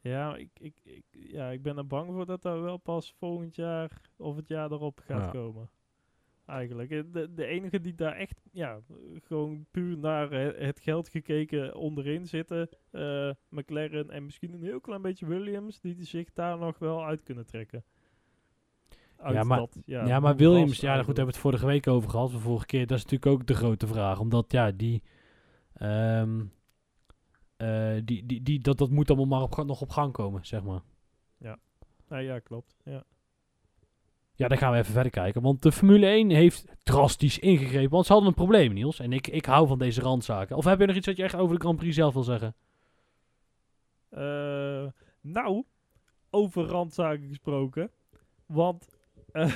Ja, 0.00 0.36
ik, 0.36 0.48
ik, 0.60 0.74
ik, 0.84 1.02
ja, 1.10 1.50
ik 1.50 1.62
ben 1.62 1.76
er 1.76 1.86
bang 1.86 2.10
voor 2.12 2.26
dat 2.26 2.42
dat 2.42 2.60
wel 2.60 2.76
pas 2.76 3.14
volgend 3.18 3.54
jaar 3.56 4.00
of 4.16 4.36
het 4.36 4.48
jaar 4.48 4.72
erop 4.72 5.00
gaat 5.04 5.24
Ja. 5.24 5.30
komen. 5.40 5.70
Eigenlijk. 6.46 6.90
Eh, 6.90 7.00
De, 7.12 7.34
de 7.34 7.44
enige 7.46 7.80
die 7.80 7.94
daar 7.94 8.12
echt, 8.16 8.40
ja, 8.52 8.80
gewoon 9.22 9.66
puur 9.70 9.98
naar 9.98 10.30
eh, 10.32 10.66
het 10.66 10.80
geld 10.80 11.08
gekeken 11.08 11.74
onderin 11.74 12.26
zitten, 12.26 12.68
eh, 12.90 13.30
McLaren 13.48 14.10
en 14.10 14.24
misschien 14.24 14.52
een 14.52 14.62
heel 14.62 14.80
klein 14.80 15.02
beetje 15.02 15.26
Williams, 15.26 15.80
die 15.80 15.96
zich 16.04 16.32
daar 16.32 16.58
nog 16.58 16.78
wel 16.78 17.04
uit 17.04 17.22
kunnen 17.22 17.46
trekken. 17.46 17.84
Uit 19.20 19.34
Ja, 19.34 19.42
maar- 19.42 19.58
dat, 19.58 19.78
ja, 19.84 20.06
Ja, 20.06 20.20
maar 20.20 20.36
Williams, 20.36 20.80
ja 20.80 20.88
goed, 20.88 20.96
daar 20.96 21.06
hebben 21.06 21.24
we 21.24 21.30
het 21.30 21.36
vorige 21.40 21.66
week 21.66 21.86
over 21.86 22.10
gehad. 22.10 22.30
De 22.30 22.38
vorige 22.38 22.66
keer, 22.66 22.86
dat 22.86 22.98
is 22.98 23.04
natuurlijk 23.04 23.32
ook 23.32 23.46
de 23.46 23.54
grote 23.54 23.86
vraag. 23.86 24.20
Omdat, 24.20 24.52
ja, 24.52 24.70
die... 24.70 25.02
ehm, 25.72 26.44
eh, 27.56 27.96
die, 28.04 28.26
die, 28.26 28.42
die, 28.42 28.60
dat, 28.60 28.78
dat 28.78 28.90
moet 28.90 29.08
allemaal 29.10 29.26
maar 29.38 29.58
op, 29.58 29.66
nog 29.66 29.80
op 29.80 29.90
gang 29.90 30.12
komen, 30.12 30.46
zeg 30.46 30.62
maar. 30.62 30.80
Nee, 32.10 32.24
ja, 32.24 32.38
klopt. 32.38 32.76
Ja. 32.84 33.04
Ja, 34.34 34.48
dan 34.48 34.58
gaan 34.58 34.72
we 34.72 34.78
even 34.78 34.92
verder 34.92 35.12
kijken. 35.12 35.42
Want 35.42 35.62
de 35.62 35.72
Formule 35.72 36.06
1 36.06 36.30
heeft 36.30 36.64
drastisch 36.82 37.38
ingegrepen. 37.38 37.90
Want 37.90 38.06
ze 38.06 38.12
hadden 38.12 38.30
een 38.30 38.36
probleem, 38.36 38.72
Niels. 38.72 38.98
En 38.98 39.12
ik, 39.12 39.26
ik 39.26 39.44
hou 39.44 39.66
van 39.66 39.78
deze 39.78 40.00
randzaken. 40.00 40.56
Of 40.56 40.64
heb 40.64 40.80
je 40.80 40.86
nog 40.86 40.96
iets 40.96 41.06
wat 41.06 41.16
je 41.16 41.22
echt 41.22 41.34
over 41.34 41.54
de 41.54 41.60
Grand 41.60 41.76
Prix 41.78 41.94
zelf 41.94 42.14
wil 42.14 42.22
zeggen? 42.22 42.54
Eh, 44.08 44.86
nou, 45.20 45.64
over 46.30 46.64
randzaken 46.64 47.28
gesproken. 47.28 47.90
Want, 48.46 48.88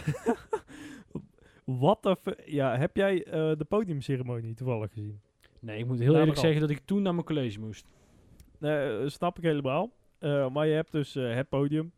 wat 1.64 2.02
de... 2.02 2.36
Ja, 2.44 2.76
heb 2.76 2.96
jij 2.96 3.24
eh, 3.24 3.32
de 3.32 3.64
podiumceremonie 3.68 4.54
toevallig 4.54 4.92
gezien? 4.92 5.20
Nee, 5.60 5.78
ik 5.78 5.86
moet 5.86 5.98
heel 5.98 6.16
eerlijk 6.16 6.38
zeggen 6.38 6.60
dat 6.60 6.70
ik 6.70 6.80
toen 6.84 7.02
naar 7.02 7.14
mijn 7.14 7.26
college 7.26 7.60
moest. 7.60 7.86
Nee, 8.58 8.98
eh, 8.98 9.08
snap 9.08 9.38
ik 9.38 9.44
helemaal. 9.44 9.92
Eh, 10.18 10.50
maar 10.50 10.66
je 10.66 10.74
hebt 10.74 10.92
dus 10.92 11.14
het 11.14 11.48
podium. 11.48 11.92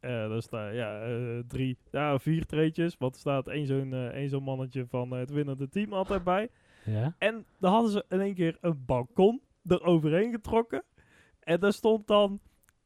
Eh 0.00 0.10
daar 0.10 0.42
staan 0.42 0.74
ja, 0.74 1.02
drie, 1.48 1.78
ja, 1.90 2.18
vier 2.18 2.46
treetjes. 2.46 2.96
Want 2.98 3.14
er 3.14 3.20
staat 3.20 3.48
één 3.48 3.66
zo'n 3.66 3.92
één 3.94 4.28
zo'n 4.28 4.42
mannetje 4.42 4.86
van 4.86 5.10
het 5.10 5.30
winnende 5.30 5.68
team 5.68 5.92
altijd 5.92 6.24
bij. 6.24 6.48
Ja? 6.84 7.14
En 7.18 7.44
dan 7.58 7.72
hadden 7.72 7.90
ze 7.90 8.04
in 8.08 8.20
één 8.20 8.34
keer 8.34 8.58
een 8.60 8.84
balkon 8.86 9.40
eroverheen 9.66 10.32
getrokken. 10.32 10.84
En 11.40 11.60
daar 11.60 11.72
stond 11.72 12.06
dan 12.06 12.40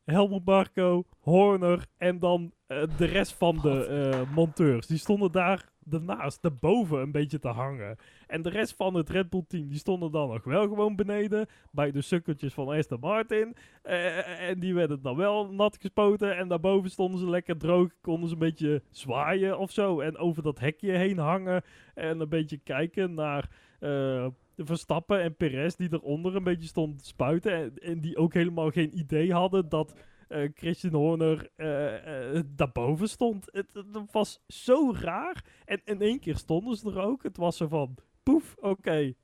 Helmut 0.07 0.45
Marco, 0.45 1.05
Horner 1.21 1.87
en 1.97 2.19
dan 2.19 2.53
eh, 2.66 2.83
de 2.97 3.05
rest 3.05 3.33
van 3.33 3.59
de 3.62 3.87
eh, 3.87 4.35
monteurs. 4.35 4.87
Die 4.87 4.99
stonden 4.99 5.33
daar 5.33 5.69
daarnaast, 5.79 6.42
daarboven 6.42 7.01
een 7.01 7.12
beetje 7.12 7.38
te 7.38 7.49
hangen. 7.49 7.97
En 8.27 8.42
de 8.42 8.49
rest 8.49 8.75
van 8.77 8.95
het 8.95 9.11
Red 9.11 9.31
Bull 9.31 9.45
team, 9.49 9.69
die 9.69 9.79
stonden 9.79 10.11
dan 10.11 10.29
nog 10.29 10.45
wel 10.45 10.69
gewoon 10.69 10.97
beneden. 10.97 11.47
Bij 11.71 11.90
de 11.90 12.01
sukkeltjes 12.01 12.55
van 12.55 12.69
Aston 12.69 13.01
Martin. 13.01 13.57
Eh, 13.83 14.49
en 14.49 14.61
die 14.61 14.75
werden 14.75 15.03
dan 15.03 15.16
wel 15.16 15.53
nat 15.53 15.77
gespoten. 15.81 16.37
En 16.37 16.49
daarboven 16.49 16.90
stonden 16.90 17.21
ze 17.21 17.31
lekker 17.31 17.57
droog. 17.57 17.90
Konden 18.01 18.29
ze 18.29 18.35
een 18.35 18.40
beetje 18.40 18.83
zwaaien 18.90 19.59
of 19.59 19.71
zo. 19.71 20.01
En 20.01 20.16
over 20.16 20.42
dat 20.42 20.59
hekje 20.59 20.92
heen 20.92 21.19
hangen. 21.19 21.62
En 21.95 22.21
een 22.21 22.29
beetje 22.29 22.59
kijken 22.59 23.14
naar 23.14 23.49
eh, 24.57 24.66
Verstappen 24.66 25.23
en 25.23 25.37
Perez 25.37 25.75
die 25.75 25.92
eronder 25.92 26.37
een 26.37 26.45
beetje 26.45 26.69
stonden 26.69 26.99
te 26.99 27.07
spuiten. 27.07 27.79
En, 27.79 28.01
die 28.01 28.16
ook 28.16 28.35
helemaal 28.35 28.71
geen 28.71 28.99
idee 28.99 29.33
hadden 29.33 29.69
dat 29.69 29.95
eh, 30.29 30.49
Christian 30.55 30.95
Horner 30.95 31.51
eh, 31.57 32.37
eh, 32.37 32.45
daarboven 32.47 33.09
stond. 33.09 33.49
Het, 33.53 33.66
was 34.11 34.42
zo 34.47 34.92
raar. 34.92 35.45
En 35.64 35.81
in 35.85 36.01
één 36.01 36.21
keer 36.21 36.37
stonden 36.37 36.77
ze 36.77 36.90
er 36.90 37.01
ook. 37.01 37.23
Het 37.23 37.37
was 37.37 37.57
zo 37.57 37.69
van, 37.69 37.95
poef, 38.23 38.57
oké, 38.61 39.14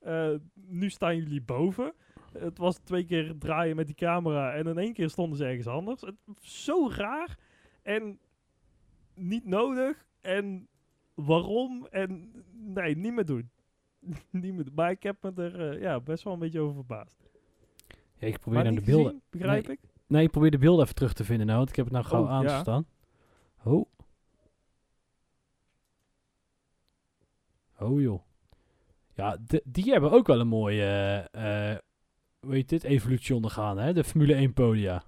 nu 0.55 0.91
staan 0.91 1.17
jullie 1.17 1.43
boven. 1.43 1.95
Het 2.39 2.59
was 2.59 2.79
twee 2.79 3.05
keer 3.05 3.39
draaien 3.39 3.77
met 3.77 3.87
die 3.87 3.95
camera 3.95 4.53
en 4.53 4.67
in 4.67 4.79
één 4.79 4.93
keer 4.93 5.11
stonden 5.11 5.39
ze 5.39 5.45
ergens 5.45 5.67
anders. 5.67 6.01
Het 6.01 6.15
was 6.25 6.65
zo 6.65 6.89
raar 6.91 7.39
en 7.83 8.19
niet 9.15 9.47
nodig. 9.47 10.07
En 10.21 10.69
waarom? 11.15 11.87
En 11.91 12.33
nee, 12.53 12.97
niet 12.97 13.13
meer 13.13 13.25
doen. 13.25 13.51
doen. 14.31 14.69
Maar 14.75 14.91
ik 14.91 15.03
heb 15.03 15.17
me 15.23 15.33
er 15.43 15.71
eh, 15.73 15.81
ja, 15.81 16.01
best 16.01 16.25
wel 16.25 16.33
een 16.33 16.39
beetje 16.39 16.61
over 16.61 16.75
verbaasd. 16.75 17.23
ja 18.17 18.27
ik 18.27 18.39
probeer 18.39 18.63
naar 18.65 18.75
de 18.75 18.81
beelden. 18.81 19.05
gezien, 19.07 19.23
begrijp 19.31 19.69
ik? 19.69 19.81
Nee, 20.07 20.25
ik 20.25 20.31
probeer 20.31 20.51
de 20.51 20.59
beelden 20.59 20.83
even 20.85 20.95
terug 20.95 21.13
te 21.13 21.25
vinden 21.25 21.47
nou, 21.47 21.59
want 21.59 21.71
ik 21.71 21.77
heb 21.77 21.85
het 21.85 21.95
nou 21.95 22.05
gauw 22.07 22.23
Oh, 22.23 22.31
aan 22.31 22.43
ja. 22.43 22.61
staan. 22.61 22.87
Oh. 23.65 23.87
Oh 27.79 28.01
joh. 28.01 28.21
Ja, 29.15 29.37
de- 29.47 29.63
die 29.65 29.93
hebben 29.93 30.11
ook 30.11 30.27
wel 30.27 30.41
een 30.41 30.49
mooie, 30.49 31.29
hoe 32.41 32.55
heet 32.55 32.69
dit, 32.69 32.85
evolutie 32.85 33.35
ondergaan, 33.35 33.79
hè? 33.79 33.93
De 33.93 34.05
Formule 34.05 34.35
1 34.35 34.53
podia. 34.53 35.05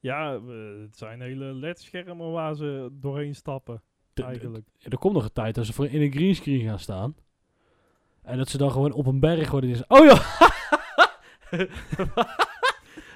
Ja, 0.00 0.40
het 0.80 0.96
zijn 0.96 1.20
hele 1.20 1.44
ledschermen 1.54 2.30
waar 2.32 2.54
ze 2.54 2.88
doorheen 2.92 3.34
stappen, 3.34 3.74
De- 3.74 4.22
de- 4.22 4.22
eigenlijk. 4.28 4.68
er 4.78 4.98
komt 4.98 5.14
nog 5.14 5.24
een 5.24 5.32
tijd 5.32 5.54
dat 5.54 5.66
ze 5.66 5.72
voor 5.72 5.86
in 5.86 6.00
een 6.02 6.12
greenscreen 6.12 6.60
gaan 6.60 6.78
staan. 6.78 7.14
En 8.22 8.38
dat 8.38 8.48
ze 8.48 8.58
dan 8.58 8.70
gewoon 8.70 8.92
op 8.92 9.06
een 9.06 9.20
berg 9.20 9.50
worden. 9.50 9.70
Dus, 9.70 9.86
oh 9.86 10.06
ja! 10.06 10.22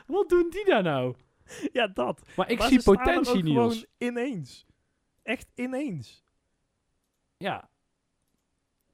Wat 0.07 0.29
doen 0.29 0.51
die 0.51 0.65
daar 0.65 0.83
nou? 0.83 1.15
Ja, 1.73 1.87
dat. 1.87 2.23
Maar 2.37 2.51
ik 2.51 2.59
Maar 2.59 2.69
zie 2.69 2.83
potentie, 2.83 3.43
Niels. 3.43 3.75
gewoon 3.75 3.87
ineens. 3.99 4.67
Echt 5.23 5.51
ineens. 5.55 6.25
Ja. 7.37 7.69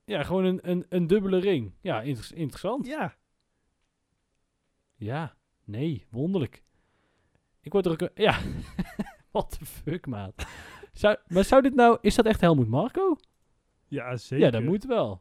Ja, 0.05 0.23
gewoon 0.23 0.45
een, 0.45 0.71
een, 0.71 0.87
een 0.89 1.07
dubbele 1.07 1.39
ring. 1.39 1.75
Ja, 1.81 2.01
inter- 2.03 2.37
interessant. 2.37 2.87
Ja. 2.87 3.15
Ja, 4.97 5.35
nee, 5.65 6.07
wonderlijk. 6.11 6.63
Ik 7.61 7.73
word 7.73 7.87
er 7.87 7.93
ook... 7.93 8.01
een- 8.01 8.11
Ja, 8.15 8.39
what 9.33 9.51
the 9.59 9.65
fuck, 9.67 10.07
maat. 10.07 10.47
Zou, 10.93 11.17
maar 11.27 11.45
zou 11.45 11.63
dit 11.63 11.75
nou... 11.75 11.99
Is 12.01 12.15
dat 12.15 12.27
echt 12.27 12.41
Helmoet 12.41 12.69
Marco? 12.69 13.17
Ja, 13.89 14.17
zeker. 14.17 14.45
Ja, 14.45 14.51
dat 14.51 14.63
moet 14.63 14.85
wel. 14.85 15.21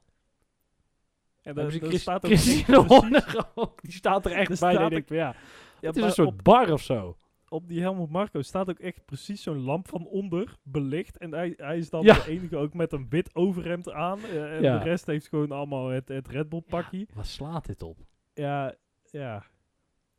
En 1.41 1.55
Dan 1.55 1.71
staat 1.71 2.25
ook 2.25 2.31
Christine 2.31 2.77
ook. 3.55 3.81
Die 3.81 3.91
staat 3.91 4.25
er 4.25 4.31
echt 4.31 4.51
Er 4.51 4.59
bij. 4.59 4.77
denk 4.89 4.91
ik, 4.91 5.09
ja, 5.09 5.35
Ja, 5.79 5.87
het 5.87 5.97
is 5.97 6.03
een 6.03 6.11
soort 6.11 6.27
op, 6.27 6.43
bar 6.43 6.71
of 6.71 6.81
zo. 6.81 7.17
op 7.49 7.67
die 7.67 7.81
Helmut 7.81 8.09
Marco 8.09 8.41
staat 8.41 8.69
ook 8.69 8.79
echt 8.79 9.05
precies 9.05 9.43
zo'n 9.43 9.61
lamp 9.63 9.87
van 9.89 10.05
onder 10.07 10.57
belicht. 10.63 11.17
En 11.17 11.31
hij, 11.33 11.53
hij 11.57 11.77
is 11.77 11.89
dan 11.89 12.03
Ja. 12.03 12.13
de 12.13 12.27
enige 12.29 12.57
ook 12.57 12.73
met 12.73 12.91
een 12.93 13.05
wit 13.09 13.35
overhemd 13.35 13.91
aan. 13.91 14.19
eh, 14.19 14.55
en 14.55 14.61
Ja. 14.61 14.77
de 14.77 14.83
rest 14.83 15.05
heeft 15.05 15.27
gewoon 15.27 15.51
allemaal 15.51 15.87
het, 15.87 16.07
het 16.07 16.27
Red 16.27 16.49
Bull 16.49 16.61
pakje. 16.61 17.07
Waar 17.13 17.25
slaat 17.25 17.65
dit 17.65 17.81
op? 17.83 17.97
Ja, 18.33 18.75
ja. 19.11 19.43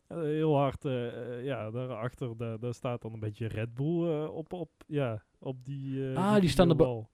Heel 0.08 0.56
hard, 0.56 0.85
eh, 0.85 1.44
ja, 1.44 1.70
daarachter, 1.70 2.37
daar, 2.37 2.58
daar 2.58 2.74
staat 2.74 3.02
dan 3.02 3.12
een 3.12 3.20
beetje 3.20 3.46
Red 3.48 3.74
Bull 3.74 4.24
op, 4.26 4.52
op, 4.52 4.70
ja, 4.87 5.22
op 5.38 5.64
die... 5.64 6.16
Ah, 6.16 6.40
die 6.40 6.48
staan 6.48 6.80
er. 6.80 7.06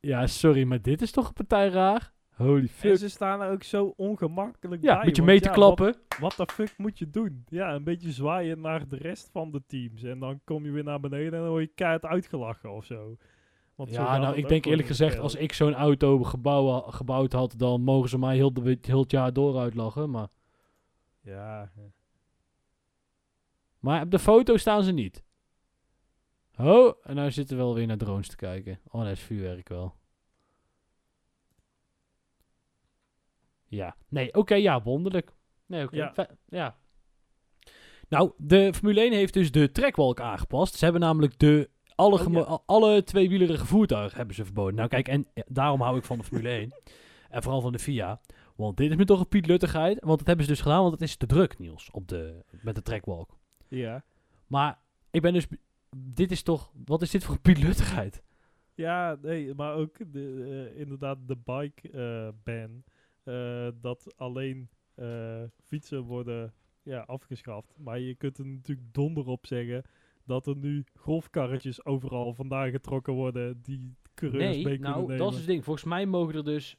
Ja, 0.00 0.26
sorry, 0.26 0.64
maar 0.64 0.82
dit 0.82 1.02
is 1.02 1.10
toch 1.10 1.26
een 1.28 1.32
partij 1.32 1.68
raar? 1.68 2.12
Holy 2.32 2.60
En 2.60 2.68
fuck. 2.68 2.96
ze 2.96 3.08
staan 3.08 3.40
er 3.40 3.50
ook 3.50 3.62
zo 3.62 3.94
ongemakkelijk 3.96 4.82
Ja, 4.82 4.96
bij. 4.96 5.04
met 5.04 5.16
je 5.16 5.22
mee 5.22 5.40
te 5.40 5.48
ja, 5.48 5.54
klappen. 5.54 5.96
Wat 6.20 6.36
de 6.36 6.46
fuck 6.52 6.74
moet 6.76 6.98
je 6.98 7.10
doen? 7.10 7.44
Ja, 7.48 7.74
een 7.74 7.84
beetje 7.84 8.12
zwaaien 8.12 8.60
naar 8.60 8.88
de 8.88 8.96
rest 8.96 9.28
van 9.32 9.50
de 9.50 9.62
teams. 9.66 10.02
En 10.02 10.18
dan 10.18 10.40
kom 10.44 10.64
je 10.64 10.70
weer 10.70 10.84
naar 10.84 11.00
beneden 11.00 11.32
en 11.32 11.40
dan 11.40 11.48
word 11.48 11.62
je 11.64 11.70
keihard 11.74 12.04
uitgelachen 12.04 12.72
of 12.72 12.84
zo. 12.84 13.16
Want 13.74 13.90
Ja, 13.90 14.18
nou, 14.18 14.36
ik 14.36 14.48
denk 14.48 14.64
eerlijk 14.64 14.88
gezegd, 14.88 15.18
als 15.18 15.34
ik 15.34 15.52
zo'n 15.52 15.74
auto 15.74 16.22
gebouw, 16.22 16.80
gebouwd 16.80 17.32
had, 17.32 17.54
dan 17.56 17.82
mogen 17.82 18.08
ze 18.08 18.18
mij 18.18 18.36
heel, 18.36 18.52
de, 18.52 18.78
heel 18.80 19.00
het 19.00 19.10
jaar 19.10 19.32
door 19.32 19.58
uitlachen. 19.58 20.10
Maar, 20.10 20.28
Ja, 21.20 21.70
ja. 21.76 21.90
maar 23.78 24.02
op 24.02 24.10
de 24.10 24.18
foto 24.18 24.56
staan 24.56 24.82
ze 24.84 24.92
niet. 24.92 25.22
Oh, 26.58 26.94
en 27.02 27.14
nou 27.14 27.30
zitten 27.30 27.56
we 27.56 27.62
wel 27.62 27.74
weer 27.74 27.86
naar 27.86 27.96
drones 27.96 28.28
te 28.28 28.36
kijken. 28.36 28.78
Oh, 28.90 29.02
dat 29.02 29.10
is 29.10 29.20
vuurwerk 29.20 29.68
wel. 29.68 29.94
Ja, 33.76 33.96
nee, 34.08 34.34
oké, 34.34 34.54
ja, 34.54 34.82
wonderlijk. 34.82 35.32
Nee, 35.66 35.84
oké, 35.84 36.12
Ja. 36.48 36.76
Nou, 38.08 38.32
de 38.36 38.74
Formule 38.74 39.00
1 39.00 39.12
heeft 39.12 39.32
dus 39.34 39.50
de 39.50 39.72
trekbalk 39.72 40.20
aangepast. 40.20 40.74
Ze 40.74 40.84
hebben 40.84 41.02
namelijk 41.02 41.38
de, 41.38 41.70
alle, 41.94 42.26
Oh, 42.26 42.32
ja. 42.32 42.58
alle 42.66 43.04
tweewielerige 43.04 43.66
voertuigen 43.66 44.16
hebben 44.16 44.34
ze 44.34 44.44
verboden. 44.44 44.74
Nou 44.74 44.88
kijk, 44.88 45.08
en 45.08 45.26
daarom 45.46 45.80
hou 45.80 45.96
ik 45.98 46.04
van 46.04 46.18
de 46.18 46.24
Formule 46.24 46.48
1. 46.48 46.72
En 47.30 47.42
vooral 47.42 47.60
van 47.60 47.72
de 47.72 47.78
FIA. 47.78 48.20
Want 48.56 48.76
dit 48.76 48.90
is 48.90 48.96
me 48.96 49.04
toch 49.04 49.20
een 49.20 49.28
Piet 49.28 49.46
Luttigheid. 49.46 50.00
Want 50.00 50.18
dat 50.18 50.26
hebben 50.26 50.44
ze 50.44 50.50
dus 50.52 50.60
gedaan, 50.60 50.80
want 50.80 50.92
het 50.92 51.02
is 51.02 51.16
te 51.16 51.26
druk, 51.26 51.58
Niels, 51.58 51.88
op 51.92 52.08
de, 52.08 52.44
met 52.62 52.74
de 52.74 52.82
trekbalk. 52.82 53.36
ja. 53.68 54.04
Maar 54.46 54.78
ik 55.10 55.22
ben 55.22 55.32
dus... 55.32 55.46
Dit 55.96 56.30
is 56.30 56.42
toch... 56.42 56.72
Wat 56.84 57.02
is 57.02 57.10
dit 57.10 57.24
voor 57.24 57.34
een 57.34 57.40
Piet 57.40 57.58
Luttigheid? 57.62 58.22
Ja, 58.74 59.18
nee, 59.22 59.54
maar 59.54 59.74
ook 59.74 59.96
de, 60.12 60.68
eh, 60.74 60.80
inderdaad 60.80 61.18
de 61.26 61.36
bike 61.44 61.90
eh, 61.90 62.28
ban. 62.44 62.84
Eh, 63.22 63.68
dat 63.80 64.12
alleen 64.16 64.68
eh, 64.94 65.42
fietsen 65.66 66.02
worden 66.02 66.54
ja, 66.82 67.00
afgeschaft. 67.00 67.74
Maar 67.78 67.98
je 67.98 68.14
kunt 68.14 68.38
er 68.38 68.46
natuurlijk 68.46 68.94
donder 68.94 69.26
op 69.26 69.46
zeggen 69.46 69.82
dat 70.24 70.46
er 70.46 70.56
nu 70.56 70.84
golfkarretjes 70.94 71.84
overal 71.84 72.34
vandaan 72.34 72.70
getrokken 72.70 73.12
worden 73.12 73.60
die 73.62 73.94
coureurs 74.14 74.44
mee 74.44 74.54
Nee, 74.54 74.62
kunnen 74.62 74.90
nou, 74.90 75.00
nemen. 75.02 75.16
dat 75.18 75.32
is 75.32 75.38
het 75.38 75.46
ding. 75.46 75.64
Volgens 75.64 75.84
mij 75.84 76.06
mogen 76.06 76.34
er 76.34 76.44
dus... 76.44 76.76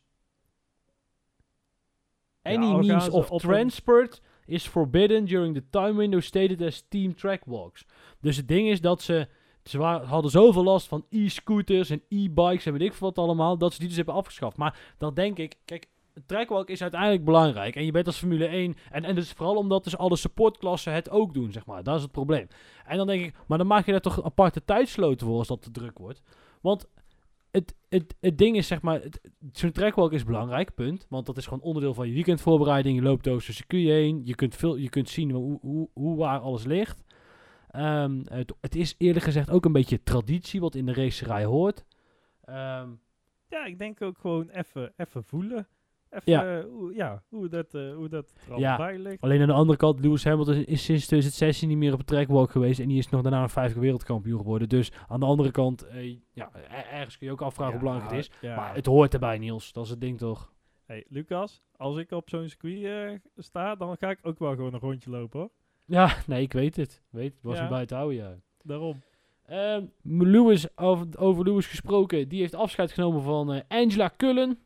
Any 2.41 2.75
means 2.75 3.09
of 3.09 3.29
een- 3.31 3.37
transport 3.37 4.21
is 4.45 4.67
forbidden 4.67 5.25
during 5.25 5.55
the 5.55 5.69
time 5.69 5.93
window 5.97 6.21
stated 6.21 6.61
as 6.61 6.85
team 6.89 7.15
track 7.15 7.45
walks. 7.45 7.85
Dus 8.19 8.37
het 8.37 8.47
ding 8.47 8.67
is 8.67 8.81
dat 8.81 9.01
ze... 9.01 9.27
Ze 9.63 9.77
hadden 9.81 10.31
zoveel 10.31 10.63
last 10.63 10.87
van 10.87 11.05
e-scooters 11.09 11.89
en 11.89 12.01
e-bikes 12.09 12.65
en 12.65 12.71
weet 12.73 12.81
ik 12.81 12.93
veel 12.93 13.07
wat 13.07 13.17
allemaal, 13.17 13.57
dat 13.57 13.73
ze 13.73 13.79
die 13.79 13.87
dus 13.87 13.97
hebben 13.97 14.13
afgeschaft. 14.13 14.57
Maar 14.57 14.93
dan 14.97 15.13
denk 15.13 15.37
ik, 15.37 15.55
kijk, 15.65 15.87
trackwalk 16.25 16.69
is 16.69 16.81
uiteindelijk 16.81 17.25
belangrijk. 17.25 17.75
En 17.75 17.85
je 17.85 17.91
bent 17.91 18.07
als 18.07 18.17
Formule 18.17 18.45
1, 18.45 18.75
en, 18.91 19.03
en 19.03 19.15
dus 19.15 19.31
vooral 19.31 19.55
omdat 19.55 19.83
dus 19.83 19.97
alle 19.97 20.15
supportklassen 20.15 20.93
het 20.93 21.09
ook 21.09 21.33
doen, 21.33 21.51
zeg 21.51 21.65
maar. 21.65 21.83
Dat 21.83 21.95
is 21.95 22.01
het 22.01 22.11
probleem. 22.11 22.47
En 22.85 22.97
dan 22.97 23.07
denk 23.07 23.23
ik, 23.23 23.35
maar 23.47 23.57
dan 23.57 23.67
maak 23.67 23.85
je 23.85 23.91
daar 23.91 24.01
toch 24.01 24.23
aparte 24.23 24.65
tijdsloten 24.65 25.27
voor 25.27 25.37
als 25.37 25.47
dat 25.47 25.61
te 25.61 25.71
druk 25.71 25.97
wordt. 25.97 26.21
Want 26.61 26.87
het, 27.51 27.75
het, 27.89 28.15
het 28.19 28.37
ding 28.37 28.57
is, 28.57 28.67
zeg 28.67 28.81
maar, 28.81 29.01
zo'n 29.51 29.71
trackwalk 29.71 30.11
is 30.13 30.23
belangrijk, 30.23 30.73
punt. 30.73 31.05
Want 31.09 31.25
dat 31.25 31.37
is 31.37 31.43
gewoon 31.43 31.63
onderdeel 31.63 31.93
van 31.93 32.07
je 32.07 32.13
weekendvoorbereiding. 32.13 32.95
Je 32.95 33.03
loopt 33.03 33.27
over 33.27 33.41
zo'n 33.41 33.53
circuit 33.53 33.87
heen. 33.87 34.21
Je 34.25 34.35
kunt, 34.35 34.55
veel, 34.55 34.75
je 34.75 34.89
kunt 34.89 35.09
zien 35.09 35.31
hoe, 35.31 35.59
hoe, 35.61 35.89
hoe 35.93 36.17
waar 36.17 36.39
alles 36.39 36.63
ligt. 36.63 37.03
Ehm, 37.69 38.21
het, 38.59 38.75
is 38.75 38.95
eerlijk 38.97 39.25
gezegd 39.25 39.49
ook 39.49 39.65
een 39.65 39.71
beetje 39.71 40.03
traditie 40.03 40.59
wat 40.59 40.75
in 40.75 40.85
de 40.85 40.93
racerij 40.93 41.45
hoort. 41.45 41.85
Ehm, 42.43 42.89
Ja, 43.49 43.65
ik 43.65 43.77
denk 43.77 44.01
ook 44.01 44.17
gewoon 44.17 44.49
even 44.49 45.23
voelen. 45.23 45.67
Even, 46.13 46.31
Ja. 46.31 46.57
eh, 46.57 46.63
hoe, 46.65 46.93
ja, 46.95 47.23
hoe 47.29 47.47
dat, 47.49 47.73
eh, 47.73 47.93
hoe 47.95 48.09
dat 48.09 48.33
er 48.49 48.59
Ja. 48.59 48.77
bij 48.77 48.97
ligt. 48.97 49.21
alleen 49.21 49.41
aan 49.41 49.47
de 49.47 49.53
andere 49.53 49.77
kant, 49.77 49.99
Lewis 49.99 50.23
Hamilton 50.23 50.55
is 50.65 50.83
sinds 50.83 51.05
2016 51.07 51.67
niet 51.69 51.77
meer 51.77 51.93
op 51.93 51.99
een 51.99 52.05
trackwalk 52.05 52.51
geweest. 52.51 52.79
En 52.79 52.87
die 52.87 52.97
is 52.97 53.09
nog 53.09 53.21
daarna 53.21 53.41
een 53.41 53.49
vijf 53.49 53.71
keer 53.71 53.81
wereldkampioen 53.81 54.37
geworden. 54.39 54.69
Dus 54.69 54.91
aan 55.07 55.19
de 55.19 55.25
andere 55.25 55.51
kant, 55.51 55.87
eh, 55.87 56.17
ja, 56.33 56.49
er- 56.53 56.85
ergens 56.91 57.17
kun 57.17 57.27
je 57.27 57.33
ook 57.33 57.41
afvragen 57.41 57.73
hoe 57.73 57.81
belangrijk 57.83 58.11
het 58.11 58.19
is. 58.19 58.31
Ja. 58.41 58.55
Maar 58.55 58.75
het 58.75 58.85
hoort 58.85 59.13
erbij, 59.13 59.37
Niels. 59.37 59.71
Dat 59.73 59.83
is 59.83 59.89
het 59.89 60.01
ding 60.01 60.17
toch? 60.17 60.51
Hey, 60.85 61.05
Lucas, 61.09 61.61
als 61.77 61.97
ik 61.97 62.11
op 62.11 62.29
zo'n 62.29 62.49
circuit 62.49 63.21
sta, 63.37 63.75
dan 63.75 63.97
ga 63.97 64.09
ik 64.09 64.19
ook 64.21 64.39
wel 64.39 64.55
gewoon 64.55 64.73
een 64.73 64.79
rondje 64.79 65.09
lopen 65.09 65.39
hoor. 65.39 65.49
Ja, 65.85 66.15
nee, 66.27 66.41
ik 66.41 66.53
weet 66.53 66.75
het. 66.75 67.01
Weet, 67.09 67.33
het 67.33 67.43
was 67.43 67.59
niet 67.59 67.69
bij 67.69 67.85
te 67.85 67.95
houden, 67.95 68.17
ja. 68.17 68.35
Daarom. 68.61 69.01
Ehm, 69.45 69.85
Lewis, 70.03 70.77
over, 70.77 71.07
over 71.17 71.43
Lewis 71.43 71.67
gesproken, 71.67 72.27
die 72.29 72.39
heeft 72.39 72.55
afscheid 72.55 72.91
genomen 72.91 73.21
van 73.21 73.63
Angela 73.67 74.11
Cullen. 74.17 74.59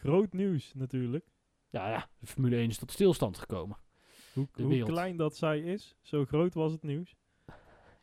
Groot 0.00 0.32
nieuws 0.32 0.74
natuurlijk. 0.74 1.26
Ja, 1.70 1.90
ja, 1.90 2.08
de 2.18 2.26
Formule 2.26 2.56
1 2.56 2.68
is 2.68 2.78
tot 2.78 2.92
stilstand 2.92 3.38
gekomen. 3.38 3.76
Hoe, 4.32 4.82
klein 4.84 5.16
dat 5.16 5.36
zij 5.36 5.60
is, 5.60 5.96
zo 6.00 6.24
groot 6.24 6.54
was 6.54 6.72
het 6.72 6.82
nieuws. 6.82 7.16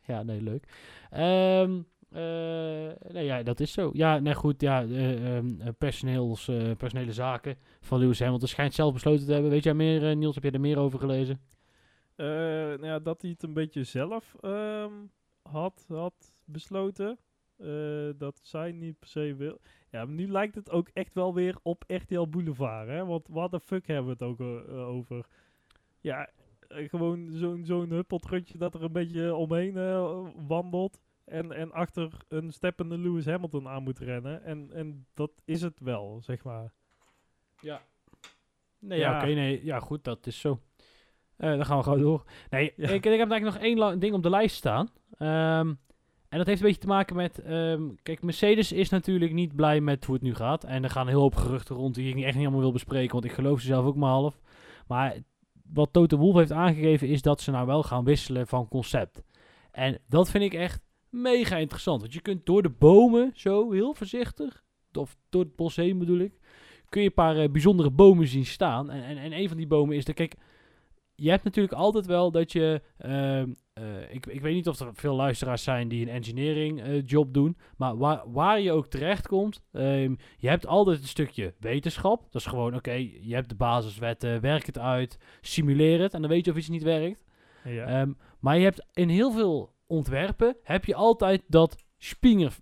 Ja, 0.06 0.22
nee, 0.22 0.42
leuk. 0.42 0.68
Ehm 1.10 1.80
eh, 2.10 3.12
nee, 3.12 3.24
ja, 3.24 3.42
dat 3.42 3.60
is 3.60 3.72
zo. 3.72 3.90
Ja, 3.92 4.18
nee, 4.18 4.34
goed, 4.34 4.60
ja, 4.60 4.84
eh, 4.84 5.38
personeels, 5.78 6.48
eh, 6.48 6.70
personele 6.76 7.12
zaken 7.12 7.56
van 7.80 7.98
Lewis 7.98 8.20
Hamilton 8.20 8.48
schijnt 8.48 8.74
zelf 8.74 8.92
besloten 8.92 9.26
te 9.26 9.32
hebben. 9.32 9.50
Weet 9.50 9.64
jij 9.64 9.74
meer, 9.74 10.16
Niels, 10.16 10.34
heb 10.34 10.44
jij 10.44 10.52
er 10.52 10.60
meer 10.60 10.78
over 10.78 10.98
gelezen? 10.98 11.40
Nou 12.16 12.86
ja, 12.86 12.98
dat 12.98 13.22
hij 13.22 13.30
het 13.30 13.42
een 13.42 13.52
beetje 13.52 13.84
zelf 13.84 14.34
ehm, 14.40 14.92
had, 15.42 15.84
had 15.88 16.32
besloten. 16.44 17.18
Eh, 17.58 18.08
dat 18.18 18.40
zij 18.42 18.72
niet 18.72 18.98
per 18.98 19.08
se 19.08 19.34
wil. 19.36 19.60
Ja, 19.90 20.04
maar 20.04 20.14
nu 20.14 20.28
lijkt 20.30 20.54
het 20.54 20.70
ook 20.70 20.88
echt 20.92 21.14
wel 21.14 21.34
weer 21.34 21.56
op 21.62 21.84
RTL 21.86 22.26
Boulevard. 22.28 22.88
Hè? 22.88 23.04
Want 23.06 23.28
wat 23.28 23.50
de 23.50 23.60
fuck 23.60 23.86
hebben 23.86 24.04
we 24.06 24.10
het 24.10 24.22
ook 24.22 24.40
eh, 24.40 24.58
eh, 24.68 24.88
over? 24.88 25.26
Ja, 26.00 26.30
gewoon 26.68 27.28
zo'n 27.30 27.64
zo'n 27.64 27.90
huppeltrutje 27.90 28.58
dat 28.58 28.74
er 28.74 28.82
een 28.82 28.92
beetje 28.92 29.34
omheen 29.34 29.76
eh, 29.76 30.26
wandelt. 30.46 31.00
En, 31.24 31.52
en 31.52 31.72
achter 31.72 32.12
een 32.28 32.52
steppende 32.52 32.98
Lewis 32.98 33.26
Hamilton 33.26 33.68
aan 33.68 33.82
moet 33.82 33.98
rennen. 33.98 34.42
En, 34.44 34.70
en 34.72 35.06
dat 35.14 35.30
is 35.44 35.62
het 35.62 35.80
wel, 35.80 36.20
zeg 36.22 36.44
maar. 36.44 36.72
Ja. 37.60 37.82
Nee, 38.78 38.98
ja, 38.98 39.10
Ja. 39.10 39.16
oké, 39.16 39.26
nee, 39.34 39.64
ja, 39.64 39.80
goed, 39.80 40.04
dat 40.04 40.26
is 40.26 40.40
zo. 40.40 40.60
Eh, 41.36 41.50
dan 41.50 41.64
gaan 41.66 41.76
we 41.76 41.82
gewoon 41.82 42.00
door. 42.00 42.24
Nee, 42.50 42.72
Ja. 42.76 42.88
ik, 42.88 43.04
ik 43.06 43.18
heb 43.18 43.30
eigenlijk 43.30 43.44
nog 43.44 43.56
één 43.56 43.98
ding 44.00 44.14
op 44.14 44.22
de 44.22 44.30
lijst 44.30 44.56
staan. 44.56 44.88
Ehm, 45.18 45.74
en 46.28 46.38
dat 46.38 46.46
heeft 46.46 46.60
een 46.60 46.66
beetje 46.66 46.80
te 46.80 46.86
maken 46.86 47.16
met... 47.16 47.38
ehm, 47.38 47.82
kijk, 48.02 48.22
Mercedes 48.22 48.72
is 48.72 48.88
natuurlijk 48.88 49.32
niet 49.32 49.56
blij 49.56 49.80
met 49.80 50.04
hoe 50.04 50.14
het 50.14 50.24
nu 50.24 50.34
gaat. 50.34 50.64
En 50.64 50.84
er 50.84 50.90
gaan 50.90 51.02
een 51.02 51.12
heel 51.12 51.20
hoop 51.20 51.34
geruchten 51.34 51.76
rond 51.76 51.94
die 51.94 52.16
ik 52.16 52.24
echt 52.24 52.34
niet 52.34 52.44
allemaal 52.44 52.62
wil 52.62 52.72
bespreken. 52.72 53.12
Want 53.12 53.24
ik 53.24 53.32
geloof 53.32 53.60
ze 53.60 53.66
zelf 53.66 53.86
ook 53.86 53.96
maar 53.96 54.10
half. 54.10 54.40
Maar 54.86 55.16
wat 55.72 55.92
Toto 55.92 56.16
Wolff 56.16 56.38
heeft 56.38 56.52
aangegeven 56.52 57.08
is 57.08 57.22
dat 57.22 57.40
ze 57.40 57.50
nou 57.50 57.66
wel 57.66 57.82
gaan 57.82 58.04
wisselen 58.04 58.46
van 58.46 58.68
concept. 58.68 59.22
En 59.70 59.98
dat 60.08 60.30
vind 60.30 60.44
ik 60.44 60.54
echt 60.54 60.80
mega 61.08 61.56
interessant. 61.56 62.00
Want 62.00 62.12
je 62.12 62.20
kunt 62.20 62.46
door 62.46 62.62
de 62.62 62.70
bomen 62.70 63.30
zo 63.34 63.70
heel 63.70 63.94
voorzichtig... 63.94 64.66
Of 64.92 65.16
door 65.28 65.42
het 65.42 65.56
bos 65.56 65.76
heen 65.76 65.98
bedoel 65.98 66.18
ik 66.18 66.38
kun 66.88 67.00
je 67.00 67.06
een 67.06 67.14
paar 67.14 67.36
eh, 67.36 67.50
bijzondere 67.50 67.90
bomen 67.90 68.26
zien 68.26 68.46
staan. 68.46 68.90
En, 68.90 69.02
en, 69.02 69.18
en 69.18 69.32
een 69.32 69.48
van 69.48 69.56
die 69.56 69.66
bomen 69.66 69.96
is 69.96 70.04
de. 70.04 70.14
Kijk, 70.14 70.34
je 71.20 71.30
hebt 71.30 71.44
natuurlijk 71.44 71.74
altijd 71.74 72.06
wel 72.06 72.30
dat 72.30 72.52
je. 72.52 72.82
ehm, 72.98 73.52
eh, 73.72 73.84
ik, 74.14 74.26
ik 74.26 74.40
weet 74.40 74.54
niet 74.54 74.68
of 74.68 74.80
er 74.80 74.94
veel 74.94 75.14
luisteraars 75.14 75.62
zijn 75.62 75.88
die 75.88 76.02
een 76.02 76.12
engineering 76.12 76.82
eh, 76.82 77.06
job 77.06 77.34
doen. 77.34 77.56
Maar 77.76 77.96
waar, 77.96 78.22
waar 78.32 78.60
je 78.60 78.72
ook 78.72 78.86
terecht 78.86 79.28
komt. 79.28 79.62
ehm, 79.72 80.14
je 80.36 80.48
hebt 80.48 80.66
altijd 80.66 81.00
een 81.00 81.06
stukje 81.08 81.54
wetenschap. 81.58 82.22
Dat 82.32 82.40
is 82.40 82.46
gewoon, 82.46 82.74
oké, 82.74 82.92
je 83.20 83.34
hebt 83.34 83.48
de 83.48 83.54
basiswetten, 83.54 84.40
werk 84.40 84.66
het 84.66 84.78
uit, 84.78 85.18
simuleer 85.40 86.00
het. 86.00 86.14
En 86.14 86.20
dan 86.20 86.30
weet 86.30 86.44
je 86.44 86.50
of 86.50 86.56
iets 86.56 86.68
niet 86.68 86.82
werkt. 86.82 87.24
Ja. 87.64 87.84
Ehm, 87.86 88.12
maar 88.40 88.56
je 88.58 88.64
hebt 88.64 88.86
in 88.92 89.08
heel 89.08 89.32
veel 89.32 89.72
ontwerpen 89.86 90.56
heb 90.62 90.84
je 90.84 90.94
altijd 90.94 91.42
dat 91.46 91.76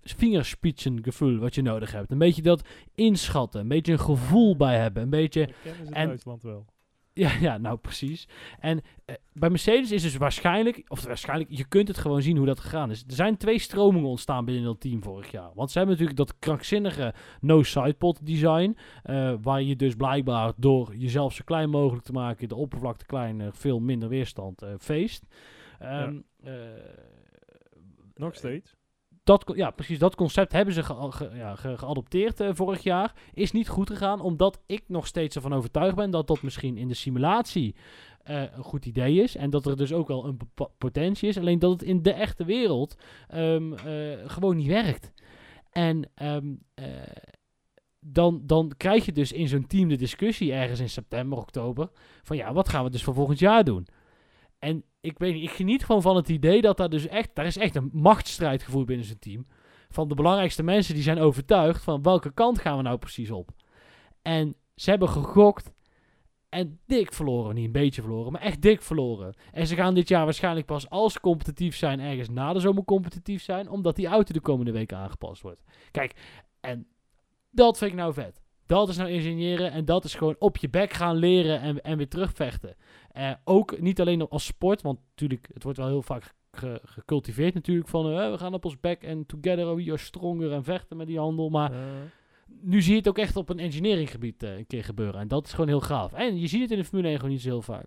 vingerspitsengevoel 0.03 1.39
wat 1.39 1.55
je 1.55 1.63
nodig 1.63 1.93
hebt. 1.93 2.11
Een 2.11 2.19
beetje 2.19 2.43
dat 2.43 2.69
inschatten, 2.95 3.61
een 3.61 3.69
beetje 3.69 3.93
een 3.93 4.01
gevoel 4.01 4.57
bij 4.57 4.79
hebben, 4.79 5.03
een 5.03 5.11
beetje... 5.11 5.47
Dat 5.47 5.55
kennen 5.63 5.81
ze 5.87 5.91
in 5.93 5.97
en- 5.97 6.07
Duitsland 6.07 6.43
wel. 6.43 6.67
Ja, 7.17 7.33
ja 7.41 7.59
nou 7.59 7.77
precies. 7.77 8.29
En 8.61 8.81
eh, 9.05 9.15
bij 9.33 9.51
Mercedes 9.51 9.93
is 9.93 10.03
dus 10.03 10.17
waarschijnlijk, 10.17 10.85
of 10.89 11.05
waarschijnlijk, 11.05 11.51
je 11.51 11.65
kunt 11.69 11.89
het 11.89 11.99
gewoon 11.99 12.23
zien 12.23 12.37
hoe 12.37 12.47
dat 12.47 12.61
gegaan 12.61 12.91
is. 12.91 13.05
Er 13.07 13.15
zijn 13.15 13.37
twee 13.37 13.59
stromingen 13.59 14.09
ontstaan 14.09 14.45
binnen 14.45 14.65
dat 14.65 14.81
team 14.81 15.03
vorig 15.03 15.31
jaar. 15.31 15.51
Want 15.55 15.71
ze 15.71 15.79
hebben 15.79 15.97
natuurlijk 15.99 16.27
dat 16.27 16.39
krankzinnige 16.39 17.15
no-sidepod 17.41 18.27
design, 18.27 18.77
eh, 19.03 19.35
waar 19.43 19.63
je 19.63 19.77
dus 19.77 19.95
blijkbaar 19.95 20.53
door 20.57 20.97
jezelf 20.97 21.33
zo 21.33 21.43
klein 21.45 21.71
mogelijk 21.71 22.05
te 22.05 22.13
maken, 22.13 22.49
de 22.49 22.55
oppervlakte 22.55 23.07
kleiner, 23.07 23.53
veel 23.53 23.81
minder 23.81 24.09
weerstand, 24.09 24.63
eh 24.63 24.71
feest. 24.79 25.25
Ehm, 25.79 26.21
eh, 26.43 26.53
Nog 28.15 28.35
steeds. 28.35 28.77
Dat, 29.27 29.53
ja, 29.55 29.71
precies 29.71 29.99
dat 29.99 30.15
concept 30.15 30.53
hebben 30.53 30.75
ze 30.75 30.83
ja, 31.35 31.55
ge- 31.55 31.79
geadopteerd 31.79 32.41
eh, 32.41 32.49
vorig 32.53 32.83
jaar. 32.83 33.15
Is 33.35 33.53
niet 33.53 33.69
goed 33.69 33.91
gegaan, 33.91 34.21
omdat 34.21 34.61
ik 34.67 34.85
nog 34.87 35.07
steeds 35.07 35.37
ervan 35.37 35.55
overtuigd 35.55 35.97
ben 35.97 36.11
dat 36.11 36.27
dat 36.27 36.43
misschien 36.43 36.77
in 36.77 36.89
de 36.89 36.95
simulatie 36.95 37.75
eh, 38.23 38.43
een 38.43 38.63
goed 38.63 38.87
idee 38.87 39.23
is. 39.23 39.37
En 39.37 39.51
dat 39.51 39.67
er 39.67 39.77
dus 39.77 39.93
ook 39.93 40.09
wel 40.09 40.25
een 40.25 40.39
potentie 40.79 41.29
is. 41.29 41.39
Alleen 41.39 41.59
dat 41.59 41.71
het 41.71 41.83
in 41.83 42.03
de 42.03 42.13
echte 42.13 42.45
wereld 42.45 42.97
ehm, 43.29 43.73
eh, 43.73 44.19
gewoon 44.27 44.57
niet 44.57 44.67
werkt. 44.67 45.13
En 45.71 46.11
ehm, 46.15 46.55
eh, 46.75 46.87
dan, 48.01 48.41
dan 48.45 48.73
krijg 48.77 49.05
je 49.05 49.13
dus 49.13 49.33
in 49.33 49.49
zo'n 49.49 49.67
team 49.67 49.89
de 49.89 49.97
discussie 49.97 50.53
ergens 50.53 50.81
in 50.81 50.89
september, 50.89 51.39
oktober. 51.39 51.91
Van 52.23 52.37
ja, 52.37 52.53
wat 52.53 52.69
gaan 52.69 52.85
we 52.85 52.91
dus 52.91 53.05
voor 53.05 53.15
volgend 53.15 53.39
jaar 53.39 53.65
doen? 53.65 53.87
En 54.59 54.85
ik 55.01 55.19
weet 55.19 55.35
niet, 55.35 55.43
ik 55.43 55.51
geniet 55.51 55.85
gewoon 55.85 56.03
van 56.03 56.17
het 56.17 56.29
idee 56.29 56.61
dat 56.61 56.77
daar 56.77 56.89
dus 56.89 57.07
echt, 57.07 57.31
daar 57.35 57.47
is 57.47 57.57
echt 57.57 57.75
een 57.75 57.91
machtsstrijd 57.93 58.63
gevoerd 58.63 58.87
binnen 58.87 59.07
zijn 59.07 59.19
team. 59.19 59.47
Van 59.89 60.09
de 60.09 60.15
belangrijkste 60.15 60.63
mensen 60.63 60.95
die 60.95 61.03
zijn 61.03 61.19
overtuigd 61.19 61.83
van 61.83 62.03
welke 62.03 62.33
kant 62.33 62.59
gaan 62.59 62.77
we 62.77 62.83
nou 62.83 62.99
precies 62.99 63.31
op. 63.31 63.51
En 64.23 64.57
ze 64.75 64.91
hebben 64.91 65.09
gegokt 65.09 65.73
en 66.49 66.81
dik 66.87 67.13
verloren. 67.13 67.55
Niet 67.55 67.65
een 67.65 67.73
beetje 67.73 68.01
verloren, 68.01 68.33
maar 68.33 68.41
echt 68.41 68.63
dik 68.63 68.83
verloren. 68.83 69.35
En 69.53 69.67
ze 69.67 69.75
gaan 69.75 69.95
dit 69.95 70.09
jaar 70.09 70.25
waarschijnlijk 70.25 70.67
pas 70.67 70.91
als 70.91 71.21
competitief 71.21 71.77
zijn, 71.77 72.01
ergens 72.01 72.29
na 72.29 72.53
de 72.53 72.61
zomer 72.61 72.85
competitief 72.85 73.43
zijn, 73.43 73.69
omdat 73.69 73.97
die 73.97 74.07
auto 74.07 74.33
de 74.33 74.41
komende 74.41 74.73
weken 74.73 74.97
aangepast 74.97 75.43
wordt. 75.43 75.63
Kijk, 75.91 76.15
en 76.61 76.87
dat 77.51 77.79
vind 77.79 77.91
ik 77.91 77.97
nou 77.97 78.13
vet. 78.13 78.41
Dat 78.67 78.89
is 78.89 78.97
nou 78.97 79.11
ingenieren 79.11 79.73
en 79.73 79.85
dat 79.85 80.05
is 80.05 80.15
gewoon 80.15 80.37
op 80.39 80.57
je 80.57 80.69
bek 80.69 80.93
gaan 80.93 81.17
leren 81.17 81.61
en, 81.61 81.81
en 81.81 81.97
weer 81.97 82.09
terugvechten. 82.09 82.77
Eh, 83.17 83.33
ook 83.45 83.81
niet 83.81 84.01
alleen 84.01 84.29
als 84.29 84.45
sport, 84.45 84.83
want 84.83 84.99
natuurlijk, 85.09 85.49
het 85.53 85.63
wordt 85.63 85.79
wel 85.79 85.87
heel 85.89 86.03
vaak 86.03 86.35
ge- 86.51 86.81
gecultiveerd 86.85 87.55
natuurlijk 87.55 87.89
van 87.89 88.11
eh, 88.11 88.31
we 88.31 88.39
gaan 88.39 88.55
op 88.55 88.65
ons 88.65 88.81
bek 88.81 89.03
en 89.03 89.27
together 89.27 89.75
we 89.77 89.83
are 89.83 89.97
stronger 89.97 90.53
en 90.53 90.65
vechten 90.65 90.97
met 90.97 91.07
die 91.07 91.19
handel. 91.19 91.49
Maar 91.49 91.73
nu 92.47 92.83
zie 92.83 92.93
je 92.93 92.99
het 92.99 93.09
ook 93.09 93.19
echt 93.19 93.37
op 93.37 93.49
een 93.49 93.59
engineeringgebied 93.59 94.43
eh, 94.43 94.57
een 94.57 94.67
keer 94.67 94.85
gebeuren. 94.85 95.21
En 95.21 95.29
dat 95.29 95.47
is 95.47 95.51
gewoon 95.53 95.69
heel 95.69 95.81
gaaf. 95.81 96.13
En 96.13 96.39
je 96.41 96.47
ziet 96.47 96.61
het 96.61 96.71
in 96.71 96.79
de 96.79 96.85
Formule 96.85 97.09
1 97.09 97.17
gewoon 97.17 97.33
niet 97.33 97.41
zo 97.43 97.49
heel 97.49 97.63
vaak. 97.63 97.87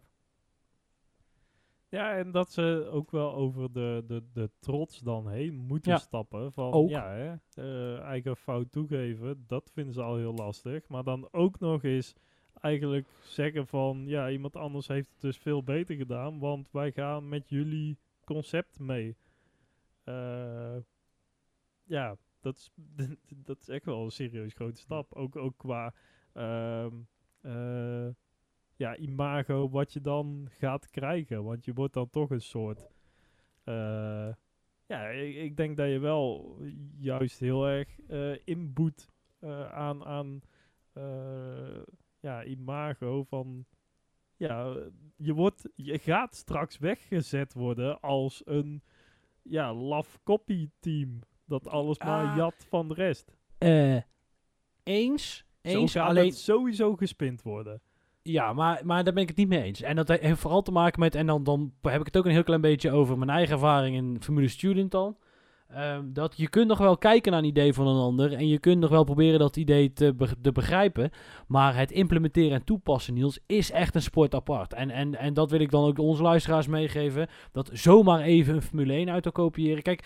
Ja, 1.89 2.15
en 2.17 2.31
dat 2.31 2.51
ze 2.51 2.87
ook 2.91 3.11
wel 3.11 3.33
over 3.33 3.71
de, 3.73 4.03
de, 4.07 4.23
de 4.33 4.49
trots 4.59 4.99
dan 4.99 5.29
heen 5.29 5.53
moeten 5.55 5.91
Ja. 5.91 5.97
stappen. 5.97 6.53
Van 6.53 6.71
Ook. 6.71 6.89
ja, 6.89 7.39
hè, 7.53 7.97
eigen 8.01 8.35
fout 8.37 8.71
toegeven, 8.71 9.43
dat 9.47 9.71
vinden 9.73 9.93
ze 9.93 10.01
al 10.01 10.15
heel 10.17 10.33
lastig. 10.33 10.87
Maar 10.87 11.03
dan 11.03 11.27
ook 11.31 11.59
nog 11.59 11.83
eens 11.83 12.13
eigenlijk 12.61 13.07
zeggen 13.21 13.67
van 13.67 14.03
ja, 14.07 14.29
iemand 14.29 14.55
anders 14.55 14.87
heeft 14.87 15.09
het 15.09 15.21
dus 15.21 15.37
veel 15.37 15.63
beter 15.63 15.95
gedaan, 15.95 16.39
want 16.39 16.71
wij 16.71 16.91
gaan 16.91 17.29
met 17.29 17.49
jullie 17.49 17.97
concept 18.25 18.79
mee. 18.79 19.15
Eh, 20.03 20.77
ja, 21.83 22.17
dat 22.39 22.55
is, 22.55 22.71
dat 23.47 23.57
is 23.61 23.69
echt 23.69 23.85
wel 23.85 24.03
een 24.03 24.11
serieus 24.11 24.53
grote 24.53 24.81
stap. 24.81 25.13
Ook, 25.13 25.35
ook 25.35 25.57
qua 25.57 25.93
ehm, 26.33 26.93
eh, 27.41 28.07
ja, 28.75 28.95
imago 28.97 29.69
wat 29.69 29.93
je 29.93 30.01
dan 30.01 30.47
gaat 30.51 30.89
krijgen. 30.89 31.43
Want 31.43 31.65
je 31.65 31.73
wordt 31.73 31.93
dan 31.93 32.09
toch 32.09 32.29
een 32.29 32.41
soort. 32.41 32.87
eh, 33.63 34.33
ja, 34.85 35.07
ik, 35.07 35.35
ik 35.35 35.57
denk 35.57 35.77
dat 35.77 35.89
je 35.89 35.99
wel 35.99 36.57
juist 36.99 37.39
heel 37.39 37.67
erg 37.67 37.99
inboet 38.43 39.09
aan, 39.71 40.05
aan 40.05 40.41
ja, 42.19 42.43
imago 42.43 43.23
van. 43.23 43.65
Ja, 44.37 44.75
je, 45.15 45.33
wordt, 45.33 45.69
je 45.75 45.99
gaat 45.99 46.35
straks 46.35 46.77
weggezet 46.77 47.53
worden 47.53 47.99
als 47.99 48.41
een 48.45 48.83
ja, 49.41 49.73
laf 49.73 50.19
copy 50.23 50.69
team. 50.79 51.19
Dat 51.45 51.67
alles 51.67 51.97
maar 51.99 52.25
Ah. 52.25 52.35
jat 52.35 52.65
van 52.69 52.87
de 52.87 52.93
rest. 52.93 53.35
Eh, 53.57 53.95
eens. 54.83 55.45
Zo 55.63 55.79
Eens. 55.79 55.91
gaat 55.91 56.09
Alleen, 56.09 56.25
het 56.25 56.37
sowieso 56.37 56.95
gespind 56.95 57.41
worden. 57.41 57.81
Ja, 58.21 58.53
maar, 58.53 58.85
maar 58.85 59.03
daar 59.03 59.13
ben 59.13 59.21
ik 59.23 59.29
het 59.29 59.37
niet 59.37 59.47
mee 59.47 59.61
eens. 59.63 59.81
En 59.81 59.95
dat 59.95 60.07
he- 60.07 60.17
heeft 60.19 60.39
vooral 60.39 60.61
te 60.61 60.71
maken 60.71 60.99
met, 60.99 61.15
en 61.15 61.25
dan, 61.25 61.43
dan 61.43 61.73
heb 61.81 61.99
ik 61.99 62.05
het 62.05 62.17
ook 62.17 62.25
een 62.25 62.31
heel 62.31 62.43
klein 62.43 62.61
beetje 62.61 62.91
over 62.91 63.17
mijn 63.17 63.29
eigen 63.29 63.53
ervaring 63.53 63.95
in 63.95 64.21
Formule 64.21 64.47
Student 64.47 64.91
dan. 64.91 65.17
Ehm, 65.73 66.13
dat 66.13 66.33
je 66.37 66.49
kunt 66.49 66.67
nog 66.67 66.77
wel 66.77 66.97
kijken 66.97 67.31
naar 67.31 67.41
een 67.41 67.47
idee 67.47 67.73
van 67.73 67.87
een 67.87 68.01
ander 68.01 68.33
en 68.33 68.47
je 68.47 68.59
kunt 68.59 68.79
nog 68.79 68.89
wel 68.89 69.03
proberen 69.03 69.39
dat 69.39 69.55
idee 69.55 69.93
te, 69.93 70.15
te 70.41 70.51
begrijpen. 70.51 71.11
Maar 71.47 71.75
het 71.75 71.91
implementeren 71.91 72.51
en 72.51 72.63
toepassen, 72.63 73.13
Niels, 73.13 73.39
is 73.45 73.71
echt 73.71 73.95
een 73.95 74.01
sport 74.01 74.35
apart. 74.35 74.73
En, 74.73 74.89
en, 74.89 75.15
en 75.15 75.33
dat 75.33 75.51
wil 75.51 75.59
ik 75.59 75.71
dan 75.71 75.83
ook 75.85 75.99
onze 75.99 76.21
luisteraars 76.21 76.67
meegeven. 76.67 77.27
Dat 77.51 77.69
zomaar 77.73 78.21
even 78.21 78.55
een 78.55 78.61
Formule 78.61 78.93
1 78.93 79.09
auto 79.09 79.31
kopiëren. 79.31 79.83
Kijk, 79.83 80.03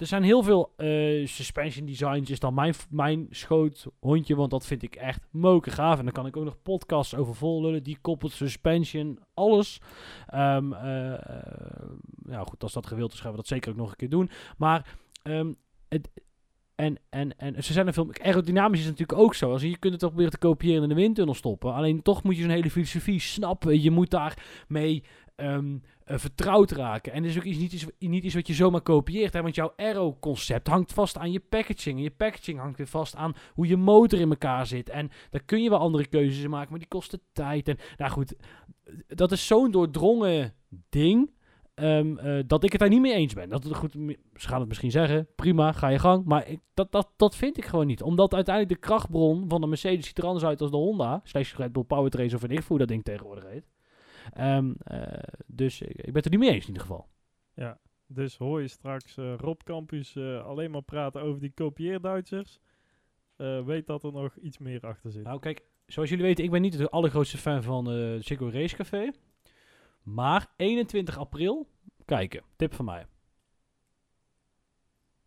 er 0.00 0.06
zijn 0.06 0.22
heel 0.22 0.42
veel 0.42 0.72
eh, 0.76 1.26
suspension 1.26 1.86
designs, 1.86 2.30
is 2.30 2.40
dan 2.40 2.54
mijn, 2.54 2.74
mijn 2.90 3.26
schoothondje, 3.30 4.36
want 4.36 4.50
dat 4.50 4.66
vind 4.66 4.82
ik 4.82 4.94
echt 4.94 5.26
moken 5.30 5.72
gaaf. 5.72 5.98
En 5.98 6.04
dan 6.04 6.12
kan 6.12 6.26
ik 6.26 6.36
ook 6.36 6.44
nog 6.44 6.62
podcasts 6.62 7.14
over 7.14 7.34
vol 7.34 7.62
lullen, 7.62 7.82
die 7.82 7.98
koppelt 8.00 8.32
suspension, 8.32 9.18
alles. 9.34 9.80
Ehm, 10.26 10.72
eh, 10.72 11.14
ja 12.28 12.44
goed, 12.44 12.62
als 12.62 12.72
dat 12.72 12.86
gewild 12.86 13.12
is 13.12 13.20
gaan 13.20 13.30
we 13.30 13.36
dat 13.36 13.46
zeker 13.46 13.70
ook 13.70 13.76
nog 13.76 13.90
een 13.90 13.96
keer 13.96 14.10
doen. 14.10 14.30
Maar 14.56 14.96
ehm, 15.22 15.52
het, 15.88 16.08
en, 16.78 16.98
en, 17.10 17.38
en 17.38 17.64
ze 17.64 17.72
zijn 17.72 17.86
er 17.86 17.92
veel. 17.92 18.10
Aerodynamisch 18.22 18.80
is 18.80 18.86
natuurlijk 18.86 19.18
ook 19.18 19.34
zo. 19.34 19.50
Als 19.50 19.62
je, 19.62 19.78
kunt 19.78 19.92
het 19.92 20.04
ook 20.04 20.08
proberen 20.10 20.32
te 20.32 20.38
kopiëren 20.38 20.82
in 20.82 20.88
de 20.88 20.94
windtunnel 20.94 21.34
stoppen. 21.34 21.74
Alleen 21.74 22.02
toch 22.02 22.22
moet 22.22 22.36
je 22.36 22.42
zo'n 22.42 22.50
hele 22.50 22.70
filosofie 22.70 23.20
snappen. 23.20 23.82
Je 23.82 23.90
moet 23.90 24.10
daarmee 24.10 25.02
ehm, 25.36 25.74
eh, 25.74 25.80
vertrouwd 26.14 26.70
raken. 26.70 27.12
En 27.12 27.22
het 27.22 27.30
is 27.30 27.38
ook 27.38 27.44
iets, 27.44 27.58
niet, 27.58 27.72
iets, 27.72 27.86
niet 27.98 28.34
wat 28.34 28.46
je 28.46 28.54
zomaar 28.54 28.80
kopieert. 28.80 29.32
Hè? 29.32 29.42
Want 29.42 29.54
jouw 29.54 29.72
aero-concept 29.76 30.66
hangt 30.68 30.92
vast 30.92 31.18
aan 31.18 31.32
je 31.32 31.40
packaging. 31.40 31.96
En 31.96 32.02
je 32.02 32.10
packaging 32.10 32.58
hangt 32.58 32.76
weer 32.78 32.86
vast 32.86 33.16
aan 33.16 33.34
hoe 33.54 33.66
je 33.66 33.76
motor 33.76 34.20
in 34.20 34.30
elkaar 34.30 34.66
zit. 34.66 34.88
En 34.88 35.10
daar 35.30 35.42
kun 35.44 35.62
je 35.62 35.70
wel 35.70 35.78
andere 35.78 36.06
keuzes 36.06 36.42
in 36.44 36.50
maken, 36.50 36.70
maar 36.70 36.78
die 36.78 36.88
kosten 36.88 37.20
tijd. 37.32 37.68
En 37.68 37.76
nou 37.96 38.10
goed, 38.10 38.34
dat 39.06 39.32
is 39.32 39.46
zo'n 39.46 39.70
doordrongen 39.70 40.54
ding. 40.88 41.30
ehm, 41.74 42.16
eh, 42.18 42.42
dat 42.46 42.64
ik 42.64 42.70
het 42.72 42.80
daar 42.80 42.88
niet 42.90 43.00
mee 43.00 43.12
eens 43.14 43.34
ben. 43.34 43.48
Dat, 43.48 43.74
goed, 43.74 43.94
m- 43.94 44.08
ze 44.34 44.48
gaan 44.48 44.58
het 44.58 44.68
misschien 44.68 44.90
zeggen, 44.90 45.28
prima, 45.36 45.72
ga 45.72 45.88
je 45.88 45.98
gang. 45.98 46.24
Maar 46.24 46.48
ik, 46.48 46.60
dat, 46.74 46.92
dat, 46.92 47.08
dat 47.16 47.36
vind 47.36 47.56
ik 47.58 47.64
gewoon 47.64 47.86
niet. 47.86 48.02
Omdat 48.02 48.34
uiteindelijk 48.34 48.80
de 48.80 48.86
krachtbron 48.88 49.44
van 49.48 49.60
de 49.60 49.66
Mercedes 49.66 50.06
ziet 50.06 50.18
er 50.18 50.24
anders 50.26 50.44
uit 50.44 50.60
als 50.60 50.70
de 50.70 50.76
Honda. 50.76 51.20
Slash 51.24 51.54
Red 51.56 51.72
Bull 51.72 51.82
Powertrain, 51.84 52.34
of 52.34 52.40
weet 52.40 52.50
ik 52.70 52.78
dat 52.78 52.88
ding 52.88 53.04
tegenwoordig 53.04 53.44
heet. 53.48 53.66
Ehm, 54.32 54.72
eh, 54.78 55.22
dus 55.46 55.80
ik, 55.80 55.88
ik 55.88 56.04
ben 56.04 56.14
het 56.14 56.24
er 56.24 56.30
niet 56.30 56.40
mee 56.40 56.50
eens 56.50 56.66
in 56.66 56.72
ieder 56.72 56.82
geval. 56.82 57.08
Dus 58.10 58.36
hoor 58.36 58.60
je 58.60 58.68
straks 58.68 59.16
eh, 59.16 59.34
Rob 59.36 59.60
Campus 59.64 60.16
eh, 60.16 60.44
alleen 60.44 60.70
maar 60.70 60.82
praten 60.82 61.22
over 61.22 61.40
die 61.40 61.52
kopieerduitsers. 61.54 62.60
weet 63.64 63.86
dat 63.86 64.02
er 64.02 64.12
nog 64.12 64.36
iets 64.36 64.58
meer 64.58 64.80
achter 64.80 65.10
zit. 65.10 65.22
Nou, 65.24 65.38
kijk, 65.38 65.62
zoals 65.86 66.08
jullie 66.08 66.24
weten, 66.24 66.44
ik 66.44 66.50
ben 66.50 66.60
niet 66.60 66.78
de 66.78 66.90
allergrootste 66.90 67.38
fan 67.38 67.62
van 67.62 67.90
eh 67.90 68.16
Ziggo 68.20 68.48
Race 68.52 68.76
Café. 68.76 69.10
Maar 70.02 70.46
21 70.56 71.18
april, 71.18 71.68
kijken. 72.04 72.42
Tip 72.56 72.74
van 72.74 72.84
mij. 72.84 73.06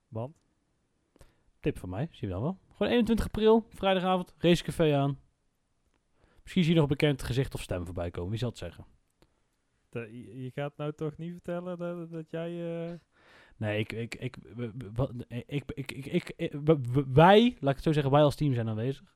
Want 0.07 0.35
Tip 1.59 1.77
van 1.77 1.89
mij, 1.89 2.07
zie 2.11 2.27
je 2.27 2.33
dan 2.33 2.41
wel. 2.41 2.57
Gewoon 2.71 2.91
21 2.91 3.25
april, 3.25 3.65
vrijdagavond, 3.69 4.33
racecafé 4.37 4.95
aan. 4.95 5.19
Misschien 6.41 6.63
zie 6.63 6.73
je 6.73 6.79
nog 6.79 6.89
een 6.89 6.97
bekend 6.97 7.23
gezicht 7.23 7.53
of 7.53 7.61
stem 7.61 7.85
voorbij 7.85 8.11
komen. 8.11 8.29
Wie 8.29 8.39
zal 8.39 8.49
het 8.49 8.57
zeggen? 8.57 8.85
de- 9.89 10.41
je, 10.43 10.51
gaat 10.55 10.77
nou 10.77 10.91
toch 10.93 11.17
niet 11.17 11.31
vertellen 11.31 11.77
dat, 11.77 12.11
dat 12.11 12.25
jij... 12.29 12.83
eh, 12.87 12.93
Nee, 13.57 13.79
ik, 13.79 13.91
ik, 13.93 14.15
ik, 14.15 14.37
wat- 14.93 15.11
ik, 15.27 15.43
ik, 15.47 15.71
ik, 15.75 15.91
ik, 15.91 16.05
ik- 16.05 16.33
ik- 16.35 16.51
w- 16.63 16.93
w- 16.93 17.13
wij, 17.13 17.41
laat 17.59 17.69
ik 17.69 17.75
het 17.75 17.83
zo 17.83 17.91
zeggen, 17.91 18.11
wij 18.11 18.21
als 18.21 18.35
team 18.35 18.53
zijn 18.53 18.69
aanwezig. 18.69 19.13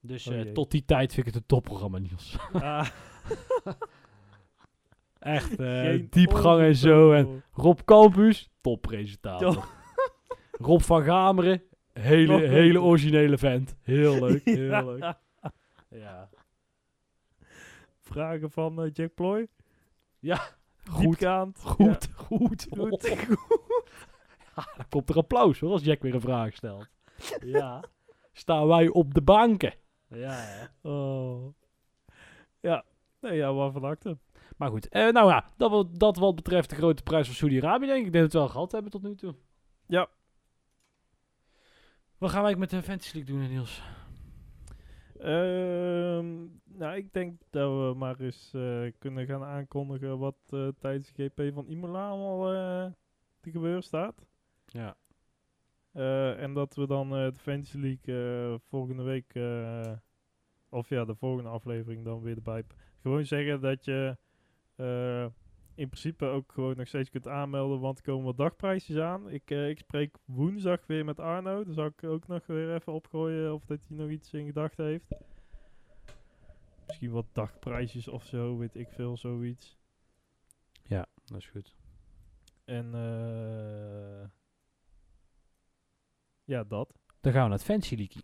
Dus 0.00 0.26
Oh 0.26 0.40
eh, 0.40 0.52
tot 0.52 0.70
die 0.70 0.84
tijd 0.84 1.14
vind 1.14 1.26
ik 1.26 1.32
het 1.32 1.42
een 1.42 1.48
topprogramma, 1.48 1.98
Niels. 1.98 2.36
ah, 2.52 2.88
Echt, 5.18 5.60
eh, 5.60 6.02
diepgang 6.10 6.60
en 6.62 6.76
zo. 6.76 7.12
En. 7.12 7.42
Rob 7.52 7.78
Campus, 7.84 8.50
toppresentator. 8.60 9.68
Rob 10.68 10.80
van 10.80 11.02
Gameren, 11.04 11.62
hele, 11.92 12.40
hele 12.40 12.80
originele 12.80 13.38
vent. 13.38 13.76
Heel 13.82 14.24
leuk, 14.26 14.44
heel 14.44 14.64
Ja. 14.70 14.82
leuk. 14.82 15.14
Ja. 15.88 16.28
Vragen 18.12 18.50
van 18.50 18.82
eh, 18.82 18.90
Jack 18.92 19.14
Ploy. 19.14 19.46
Ja, 20.18 20.36
goed. 20.90 21.04
Goed, 21.62 22.08
goed. 22.16 22.66
Ja, 22.70 22.76
goed. 22.80 23.02
Dan 24.76 24.88
komt 24.88 25.08
er 25.10 25.16
applaus 25.16 25.60
hoor, 25.60 25.70
als 25.72 25.82
Jack 25.84 26.02
weer 26.02 26.14
een 26.14 26.20
vraag 26.20 26.54
stelt. 26.54 26.86
Ja. 27.44 27.84
Staan 28.32 28.66
wij 28.66 28.88
op 28.88 29.14
de 29.14 29.22
banken. 29.22 29.74
Ja, 30.08 30.30
hè. 30.32 30.66
Oh. 30.90 31.54
Ja. 32.60 32.84
Nee, 33.20 33.36
ja, 33.36 33.52
waarvan 33.52 33.84
acte. 33.84 34.18
Maar 34.56 34.70
goed, 34.70 34.88
eh, 34.88 35.08
nou 35.12 35.28
ja, 35.28 35.50
dat, 35.56 35.70
wat- 35.70 35.98
dat 35.98 36.16
wat 36.16 36.34
betreft 36.34 36.70
de 36.70 36.76
grote 36.76 37.02
prijs 37.02 37.26
van 37.26 37.34
Saudi-Arabië, 37.36 37.86
denk 37.86 38.00
ik. 38.00 38.06
Ik 38.06 38.12
denk 38.12 38.24
dat 38.24 38.32
we 38.32 38.38
het 38.38 38.46
wel 38.46 38.48
gehad 38.48 38.72
hebben 38.72 38.90
tot 38.90 39.02
nu 39.02 39.14
toe. 39.14 39.34
Ja. 39.86 40.08
Wat 42.18 42.30
gaan 42.30 42.42
wij 42.42 42.56
met 42.56 42.70
de 42.70 42.82
Fantasy 42.82 43.16
League 43.16 43.34
doen, 43.34 43.48
Niels? 43.48 43.82
Ehm, 45.22 46.46
nou, 46.64 46.96
ik 46.96 47.12
denk 47.12 47.40
dat 47.50 47.70
we 47.70 47.98
maar 47.98 48.20
eens 48.20 48.50
eh, 48.54 48.92
kunnen 48.98 49.26
gaan 49.26 49.42
aankondigen 49.42 50.18
wat 50.18 50.36
eh, 50.50 50.68
tijdens 50.78 51.12
de 51.12 51.24
GP 51.24 51.54
van 51.54 51.66
Imola 51.66 52.08
allemaal 52.08 52.52
eh, 52.52 52.92
te 53.40 53.50
gebeuren 53.50 53.82
staat. 53.82 54.26
Ja. 54.66 54.96
En 56.36 56.54
dat 56.54 56.74
we 56.74 56.86
dan 56.86 57.10
de 57.10 57.32
Fantasy 57.36 57.78
League 57.78 58.58
volgende 58.58 59.02
week, 59.02 59.34
of 60.68 60.88
ja, 60.88 61.04
de 61.04 61.14
volgende 61.14 61.50
aflevering 61.50 62.04
dan 62.04 62.22
weer 62.22 62.36
erbij. 62.36 62.64
Gewoon 63.02 63.26
zeggen 63.26 63.60
dat 63.60 63.84
je 63.84 64.16
in 65.74 65.88
principe 65.88 66.24
ook 66.24 66.52
gewoon 66.52 66.76
nog 66.76 66.88
steeds 66.88 67.10
kunt 67.10 67.28
aanmelden, 67.28 67.80
want 67.80 67.98
er 67.98 68.04
komen 68.04 68.24
wat 68.24 68.36
dagprijsjes 68.36 68.96
aan. 68.96 69.30
Ik, 69.30 69.50
eh, 69.50 69.68
ik 69.68 69.78
spreek 69.78 70.16
woensdag 70.24 70.86
weer 70.86 71.04
met 71.04 71.20
Arno, 71.20 71.64
dus 71.64 71.74
zal 71.74 71.86
ik 71.86 72.04
ook 72.04 72.26
nog 72.26 72.46
weer 72.46 72.74
even 72.74 72.92
opgooien 72.92 73.54
of 73.54 73.64
dat 73.64 73.78
hij 73.88 73.96
nog 73.96 74.10
iets 74.10 74.32
in 74.32 74.46
gedachten 74.46 74.84
heeft. 74.84 75.06
Misschien 76.86 77.10
wat 77.10 77.26
dagprijsjes 77.32 78.08
of 78.08 78.24
zo, 78.24 78.58
weet 78.58 78.74
ik 78.74 78.88
veel, 78.88 79.16
zoiets. 79.16 79.78
Ja, 80.82 81.06
dat 81.24 81.38
is 81.38 81.46
goed. 81.48 81.74
En 82.64 82.94
eh 82.94 84.28
ja, 86.44 86.64
dat. 86.64 86.98
Dan 87.20 87.32
gaan 87.32 87.42
we 87.42 87.48
naar 87.48 87.58
het 87.58 87.66
Fantasy 87.66 87.94
League. 87.94 88.22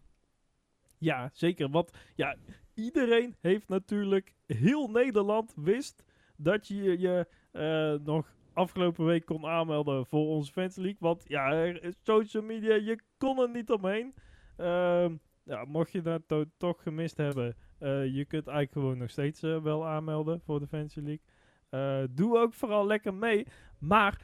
Ja, 0.99 1.31
zeker. 1.33 1.71
Want 1.71 1.91
ja, 2.15 2.37
iedereen 2.75 3.37
heeft 3.41 3.69
natuurlijk, 3.69 4.35
heel 4.47 4.89
Nederland 4.91 5.53
wist 5.57 6.05
dat 6.37 6.69
je 6.69 6.99
je 6.99 7.29
nog 8.05 8.35
afgelopen 8.53 9.05
week 9.05 9.25
kon 9.25 9.47
aanmelden 9.47 10.07
voor 10.07 10.27
onze 10.27 10.53
Fans 10.53 10.77
League. 10.77 10.97
Want 11.01 11.25
ja, 11.27 11.75
social 12.03 12.43
media, 12.43 12.75
je 12.75 13.01
kon 13.19 13.39
er 13.39 13.51
niet 13.51 13.71
omheen. 13.71 14.15
Ehm, 14.57 15.17
ja, 15.43 15.65
mocht 15.65 15.93
je 15.93 16.03
dat 16.03 16.23
to- 16.27 16.45
toch 16.57 16.83
gemist 16.83 17.17
hebben, 17.17 17.57
eh, 17.79 18.15
je 18.15 18.25
kunt 18.25 18.47
eigenlijk 18.47 18.73
gewoon 18.73 18.99
nog 18.99 19.11
steeds 19.11 19.43
eh, 19.43 19.63
wel 19.63 19.87
aanmelden 19.87 20.41
voor 20.41 20.61
de 20.61 20.67
Fantasy 20.67 21.01
League. 21.01 21.21
Eh, 21.69 22.09
doe 22.11 22.39
ook 22.39 22.55
vooral 22.55 22.87
lekker 22.87 23.15
mee. 23.15 23.47
Maar 23.79 24.21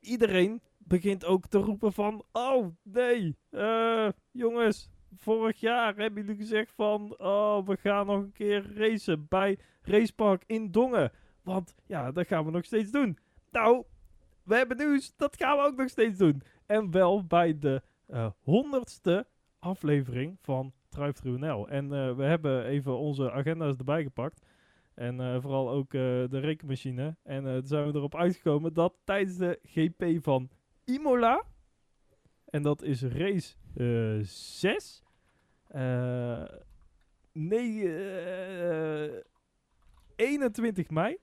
iedereen 0.00 0.60
begint 0.78 1.24
ook 1.24 1.46
te 1.46 1.58
roepen 1.58 1.92
van... 1.92 2.24
Oh, 2.32 2.66
nee, 2.82 3.36
eh, 3.50 4.08
jongens, 4.30 4.90
vorig 5.16 5.60
jaar 5.60 5.96
hebben 5.96 6.22
jullie 6.22 6.36
gezegd 6.40 6.72
van... 6.72 7.18
Oh, 7.18 7.66
we 7.66 7.76
gaan 7.76 8.06
nog 8.06 8.18
een 8.18 8.32
keer 8.32 8.72
racen 8.74 9.26
bij 9.28 9.58
Racepark 9.82 10.42
in 10.46 10.70
Dongen. 10.70 11.12
Want 11.48 11.74
ja, 11.86 12.12
dat 12.12 12.26
gaan 12.26 12.44
we 12.44 12.50
nog 12.50 12.64
steeds 12.64 12.90
doen. 12.90 13.18
Nou, 13.50 13.84
we 14.42 14.54
hebben 14.54 14.76
nieuws, 14.76 15.16
dat 15.16 15.36
gaan 15.36 15.56
we 15.56 15.62
ook 15.62 15.76
nog 15.76 15.88
steeds 15.88 16.18
doen. 16.18 16.42
En 16.66 16.90
wel 16.90 17.26
bij 17.26 17.58
de 17.58 17.82
eh, 18.06 18.30
honderdste 18.42 19.26
aflevering 19.58 20.38
van 20.40 20.72
Drive 20.88 21.28
NL. 21.28 21.68
En 21.68 21.92
eh, 21.92 22.16
we 22.16 22.22
hebben 22.22 22.64
even 22.64 22.98
onze 22.98 23.32
agenda's 23.32 23.76
erbij 23.76 24.02
gepakt. 24.02 24.46
En 24.94 25.20
eh, 25.20 25.40
vooral 25.40 25.70
ook 25.70 25.90
de 25.90 26.38
rekenmachine. 26.38 27.16
En 27.22 27.42
toen 27.42 27.66
zijn 27.66 27.86
we 27.92 27.98
erop 27.98 28.14
uitgekomen 28.14 28.72
dat 28.72 28.94
tijdens 29.04 29.36
de 29.36 29.58
GP 29.62 30.22
van 30.22 30.50
Imola... 30.84 31.44
En 32.44 32.62
dat 32.62 32.82
is 32.82 33.02
race 33.02 33.54
eh 33.74 34.18
6. 34.22 35.02
eh 35.68 36.44
nee, 37.32 37.96
eh, 37.96 39.22
21 40.16 40.90
mei. 40.90 41.18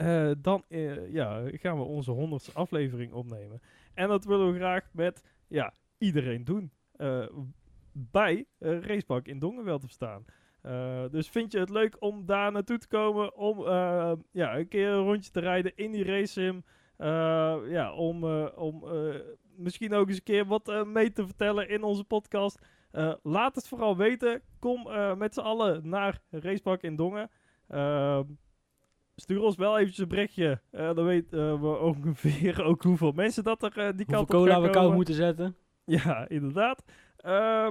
Eh, 0.00 0.30
dan 0.38 0.64
eh, 0.68 1.12
ja, 1.12 1.42
gaan 1.52 1.76
we 1.78 1.84
onze 1.84 2.10
honderdste 2.10 2.52
aflevering 2.52 3.12
opnemen. 3.12 3.60
En 3.94 4.08
dat 4.08 4.24
willen 4.24 4.52
we 4.52 4.58
graag 4.58 4.88
met 4.92 5.24
ja, 5.48 5.74
iedereen 5.98 6.44
doen. 6.44 6.70
Eh, 6.96 7.26
bij 7.92 8.46
uh, 8.58 8.80
Racepark 8.80 9.28
in 9.28 9.38
Dongenwel 9.38 9.78
te 9.78 9.88
staan. 9.88 10.24
Dus 11.10 11.28
vind 11.28 11.52
je 11.52 11.58
het 11.58 11.70
leuk 11.70 11.96
om 11.98 12.26
daar 12.26 12.52
naartoe 12.52 12.78
te 12.78 12.88
komen 12.88 13.36
om 13.36 13.64
ja, 14.30 14.56
een 14.56 14.68
keer 14.68 14.88
een 14.88 15.04
rondje 15.04 15.30
te 15.30 15.40
rijden 15.40 15.72
in 15.74 15.92
die 15.92 16.04
race 16.04 16.32
sim. 16.32 16.64
Ja, 17.68 17.92
om, 17.92 18.24
om 18.44 18.84
misschien 19.56 19.94
ook 19.94 20.08
eens 20.08 20.16
een 20.16 20.22
keer 20.22 20.46
wat 20.46 20.86
mee 20.86 21.12
te 21.12 21.26
vertellen 21.26 21.68
in 21.68 21.82
onze 21.82 22.04
podcast. 22.04 22.66
Laat 23.22 23.54
het 23.54 23.68
vooral 23.68 23.96
weten. 23.96 24.42
Kom 24.58 24.88
met 25.18 25.34
z'n 25.34 25.40
allen 25.40 25.88
naar 25.88 26.20
Racepark 26.30 26.82
in 26.82 26.96
Dongen. 26.96 27.30
Stuur 29.20 29.42
ons 29.42 29.56
wel 29.56 29.78
eventjes 29.78 29.98
een 29.98 30.08
berichtje. 30.08 30.60
Eh, 30.70 30.94
dan 30.94 31.04
weten 31.04 31.60
we 31.60 31.78
ongeveer 31.78 32.62
ook 32.68 32.82
hoeveel 32.82 33.12
mensen 33.12 33.44
dat 33.44 33.62
er 33.62 33.68
eh, 33.68 33.76
die 33.76 33.84
Hoeveel 33.84 34.14
kant 34.14 34.20
op 34.20 34.28
cola 34.28 34.60
we 34.60 34.70
koud 34.70 34.94
moeten 34.94 35.14
zetten. 35.14 35.56
Ja, 35.84 36.28
inderdaad. 36.28 36.84
Ehm, 37.16 37.70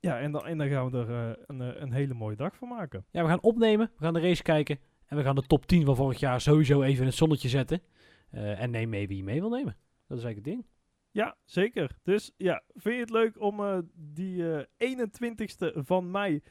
ja, 0.00 0.20
en 0.20 0.32
dan, 0.32 0.46
en 0.46 0.58
dan 0.58 0.68
gaan 0.68 0.90
we 0.90 0.98
er 0.98 1.08
eh, 1.10 1.42
een, 1.46 1.60
eh, 1.60 1.80
een 1.80 1.92
hele 1.92 2.14
mooie 2.14 2.36
dag 2.36 2.56
van 2.56 2.68
maken. 2.68 3.04
Ja, 3.10 3.22
we 3.22 3.28
gaan 3.28 3.42
opnemen, 3.42 3.90
we 3.96 4.04
gaan 4.04 4.14
de 4.14 4.20
race 4.20 4.42
kijken. 4.42 4.78
En 5.06 5.16
we 5.16 5.22
gaan 5.22 5.34
de 5.34 5.46
top 5.46 5.66
10 5.66 5.84
van 5.84 5.96
vorig 5.96 6.18
jaar 6.20 6.40
sowieso 6.40 6.82
even 6.82 7.00
in 7.00 7.06
het 7.06 7.16
zonnetje 7.16 7.48
zetten. 7.48 7.82
Eh, 8.30 8.60
en 8.60 8.70
neem 8.70 8.88
mee 8.88 9.08
wie 9.08 9.16
je 9.16 9.24
mee 9.24 9.40
wil 9.40 9.50
nemen. 9.50 9.76
Dat 10.06 10.18
is 10.18 10.24
eigenlijk 10.24 10.36
het 10.36 10.44
ding. 10.44 10.66
Ja, 11.12 11.36
zeker. 11.44 11.90
Dus 12.02 12.32
ja, 12.36 12.62
vind 12.74 12.94
je 12.94 13.00
het 13.00 13.10
leuk 13.10 13.40
om 13.40 13.60
eh, 13.60 13.78
die 13.94 14.64
eh 14.76 14.96
21ste 14.96 15.72
van 15.74 16.10
mei 16.10 16.34
eh, 16.36 16.42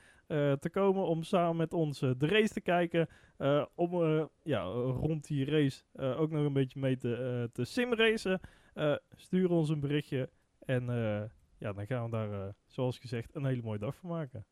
te 0.59 0.69
komen 0.71 1.05
om 1.05 1.23
samen 1.23 1.55
met 1.55 1.73
ons 1.73 2.01
eh, 2.01 2.11
de 2.17 2.27
race 2.27 2.53
te 2.53 2.61
kijken. 2.61 3.07
eh, 3.37 3.65
om 3.75 4.03
eh, 4.03 4.25
ja, 4.43 4.61
rond 4.63 5.27
die 5.27 5.45
race 5.45 5.83
eh, 5.93 6.19
ook 6.19 6.31
nog 6.31 6.45
een 6.45 6.53
beetje 6.53 6.79
mee 6.79 6.97
te, 6.97 7.15
eh, 7.15 7.43
te 7.53 7.65
simracen. 7.65 8.39
Eh, 8.73 8.95
stuur 9.15 9.49
ons 9.49 9.69
een 9.69 9.79
berichtje 9.79 10.29
en 10.65 10.89
eh, 10.89 11.23
ja, 11.57 11.73
dan 11.73 11.85
gaan 11.85 12.03
we 12.05 12.11
daar, 12.11 12.31
eh, 12.33 12.53
zoals 12.67 12.97
gezegd, 12.99 13.35
een 13.35 13.45
hele 13.45 13.61
mooie 13.61 13.79
dag 13.79 13.95
van 13.95 14.09
maken. 14.09 14.45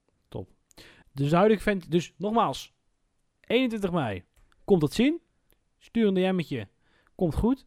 Dus 1.13 1.29
de 1.29 1.35
huidige 1.35 1.61
vent, 1.61 1.91
dus 1.91 2.13
nogmaals, 2.17 2.73
21 3.41 3.91
mei, 3.91 4.23
komt 4.65 4.81
dat 4.81 4.93
zien. 4.93 5.21
Stuur 5.77 6.07
een 6.07 6.13
DM'tje, 6.13 6.67
komt 7.15 7.35
goed. 7.35 7.65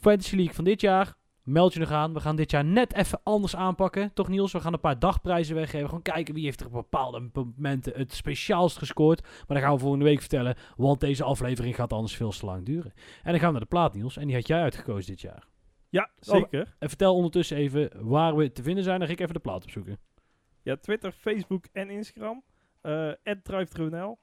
Fantasy 0.00 0.36
League 0.36 0.54
van 0.54 0.64
dit 0.64 0.80
jaar, 0.80 1.16
meld 1.42 1.72
je 1.72 1.80
nog 1.80 1.90
aan. 1.90 2.12
We 2.12 2.20
gaan 2.20 2.36
dit 2.36 2.50
jaar 2.50 2.64
net 2.64 2.94
even 2.94 3.20
anders 3.22 3.56
aanpakken, 3.56 4.12
toch 4.14 4.28
Niels? 4.28 4.52
We 4.52 4.60
gaan 4.60 4.72
een 4.72 4.80
paar 4.80 4.98
dagprijzen 4.98 5.54
weggeven. 5.54 5.86
Gewoon 5.86 6.02
kijken 6.02 6.34
wie 6.34 6.44
heeft 6.44 6.60
er 6.60 6.66
op 6.66 6.72
bepaalde 6.72 7.30
momenten 7.32 7.92
het 7.96 8.12
speciaalst 8.12 8.78
gescoord. 8.78 9.22
Maar 9.22 9.44
dat 9.46 9.58
gaan 9.58 9.72
we 9.72 9.80
volgende 9.80 10.04
week 10.04 10.20
vertellen, 10.20 10.56
want 10.76 11.00
deze 11.00 11.24
aflevering 11.24 11.74
gaat 11.74 11.92
anders 11.92 12.16
veel 12.16 12.30
te 12.30 12.46
lang 12.46 12.64
duren. 12.64 12.92
En 13.22 13.30
dan 13.30 13.38
gaan 13.38 13.46
we 13.46 13.52
naar 13.52 13.60
de 13.60 13.66
plaat, 13.66 13.94
Niels. 13.94 14.16
En 14.16 14.26
die 14.26 14.36
had 14.36 14.46
jij 14.46 14.60
uitgekozen 14.60 15.10
dit 15.10 15.20
jaar. 15.20 15.48
Ja, 15.88 16.10
zeker. 16.18 16.76
En 16.78 16.88
vertel 16.88 17.14
ondertussen 17.14 17.56
even 17.56 18.08
waar 18.08 18.36
we 18.36 18.52
te 18.52 18.62
vinden 18.62 18.84
zijn. 18.84 18.98
Dan 18.98 19.06
ga 19.08 19.14
ik 19.14 19.20
even 19.20 19.34
de 19.34 19.40
plaat 19.40 19.62
opzoeken. 19.62 19.98
Ja, 20.62 20.76
Twitter, 20.76 21.12
Facebook 21.12 21.64
en 21.72 21.90
Instagram. 21.90 22.42
@drive_nl. 23.42 24.18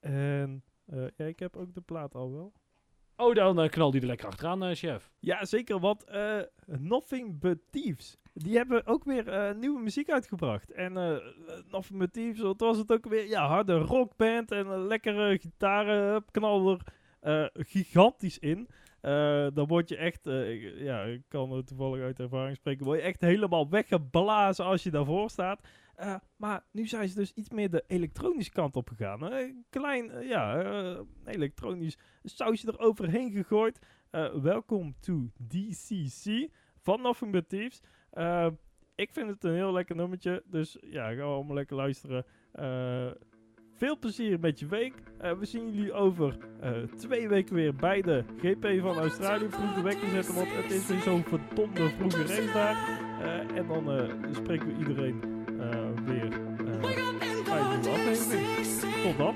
En 0.00 0.64
eh, 0.86 1.06
ja, 1.16 1.24
ik 1.24 1.38
heb 1.38 1.56
ook 1.56 1.74
de 1.74 1.80
plaat 1.80 2.14
al 2.14 2.32
wel. 2.32 2.52
Oh, 3.16 3.34
dan 3.34 3.60
eh, 3.60 3.68
knal 3.68 3.90
die 3.90 4.00
er 4.00 4.06
lekker 4.06 4.26
achteraan, 4.26 4.62
eh, 4.62 4.74
chef. 4.74 5.10
Ja, 5.20 5.44
zeker, 5.44 5.80
want 5.80 6.04
eh, 6.04 6.40
Nothing 6.66 7.38
But 7.38 7.58
Thieves, 7.70 8.16
die 8.32 8.56
hebben 8.56 8.86
ook 8.86 9.04
weer 9.04 9.54
nieuwe 9.56 9.80
muziek 9.80 10.10
uitgebracht. 10.10 10.72
En 10.72 10.92
Nothing 11.70 11.98
But 11.98 12.12
Thieves, 12.12 12.40
wat 12.40 12.60
was 12.60 12.78
het 12.78 12.92
ook 12.92 13.06
weer? 13.06 13.28
Ja, 13.28 13.46
harde 13.46 13.78
rockband 13.78 14.50
en 14.50 14.86
lekkere 14.86 15.38
gitaren, 15.38 16.24
knal 16.30 16.78
er 17.20 17.50
gigantisch 17.52 18.38
in. 18.38 18.68
Eh, 19.06 19.46
dan 19.52 19.66
word 19.66 19.88
je 19.88 19.96
echt, 19.96 20.26
eh, 20.26 20.80
ja, 20.80 21.02
ik 21.02 21.22
kan 21.28 21.52
er 21.52 21.64
toevallig 21.64 22.02
uit 22.02 22.20
ervaring 22.20 22.56
spreken, 22.56 22.84
word 22.84 22.98
je 22.98 23.04
echt 23.04 23.20
helemaal 23.20 23.68
weggeblazen 23.68 24.64
als 24.64 24.82
je 24.82 24.90
daarvoor 24.90 25.30
staat. 25.30 25.68
Eh, 25.94 26.14
maar 26.36 26.64
nu 26.72 26.86
zijn 26.86 27.08
ze 27.08 27.14
dus 27.14 27.32
iets 27.32 27.50
meer 27.50 27.70
de 27.70 27.84
elektronische 27.86 28.52
kant 28.52 28.76
op 28.76 28.88
gegaan. 28.88 29.22
Een 29.22 29.64
klein, 29.70 30.26
ja, 30.26 30.64
elektronisch 31.24 31.98
sausje 32.22 32.66
er 32.66 32.78
overheen 32.78 33.32
gegooid. 33.32 33.78
Welkom 34.42 34.94
to 35.00 35.30
DCC 35.48 36.48
van 36.82 37.02
Nothing 37.02 37.32
But 37.32 37.52
ik 38.94 39.12
vind 39.12 39.28
het 39.28 39.44
een 39.44 39.54
heel 39.54 39.72
lekker 39.72 39.96
nummertje, 39.96 40.42
dus 40.46 40.76
ja, 40.80 41.06
gaan 41.06 41.16
we 41.16 41.22
allemaal 41.22 41.56
lekker 41.56 41.76
luisteren. 41.76 42.24
Veel 43.76 43.98
plezier 43.98 44.40
met 44.40 44.58
je 44.58 44.66
week. 44.66 44.94
Eh, 45.18 45.32
we 45.32 45.44
zien 45.44 45.72
jullie 45.72 45.92
over 45.92 46.36
eh, 46.60 46.70
twee 46.96 47.28
weken 47.28 47.54
weer 47.54 47.74
bij 47.74 48.02
de 48.02 48.24
GP 48.38 48.80
van 48.80 48.98
Australië. 48.98 49.46
Vroeg 49.50 49.74
de 49.74 49.82
wekker 49.82 50.08
zetten, 50.08 50.34
want 50.34 50.48
het 50.50 50.72
is 50.72 50.86
weer 50.86 51.00
zo'n 51.00 51.24
verdomde 51.24 51.88
vroege 51.88 52.22
race 52.22 52.52
daar. 52.52 52.76
Eh, 53.20 53.56
en 53.56 53.66
dan 53.66 54.10
spreken 54.34 54.66
we 54.66 54.78
iedereen 54.78 55.20
weer 56.04 56.28
bij 56.78 56.94
nieuwe 57.44 57.90
aflevering. 57.90 58.42
Tot 59.02 59.18
dan. 59.18 59.34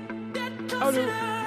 Houdoe. 0.79 1.40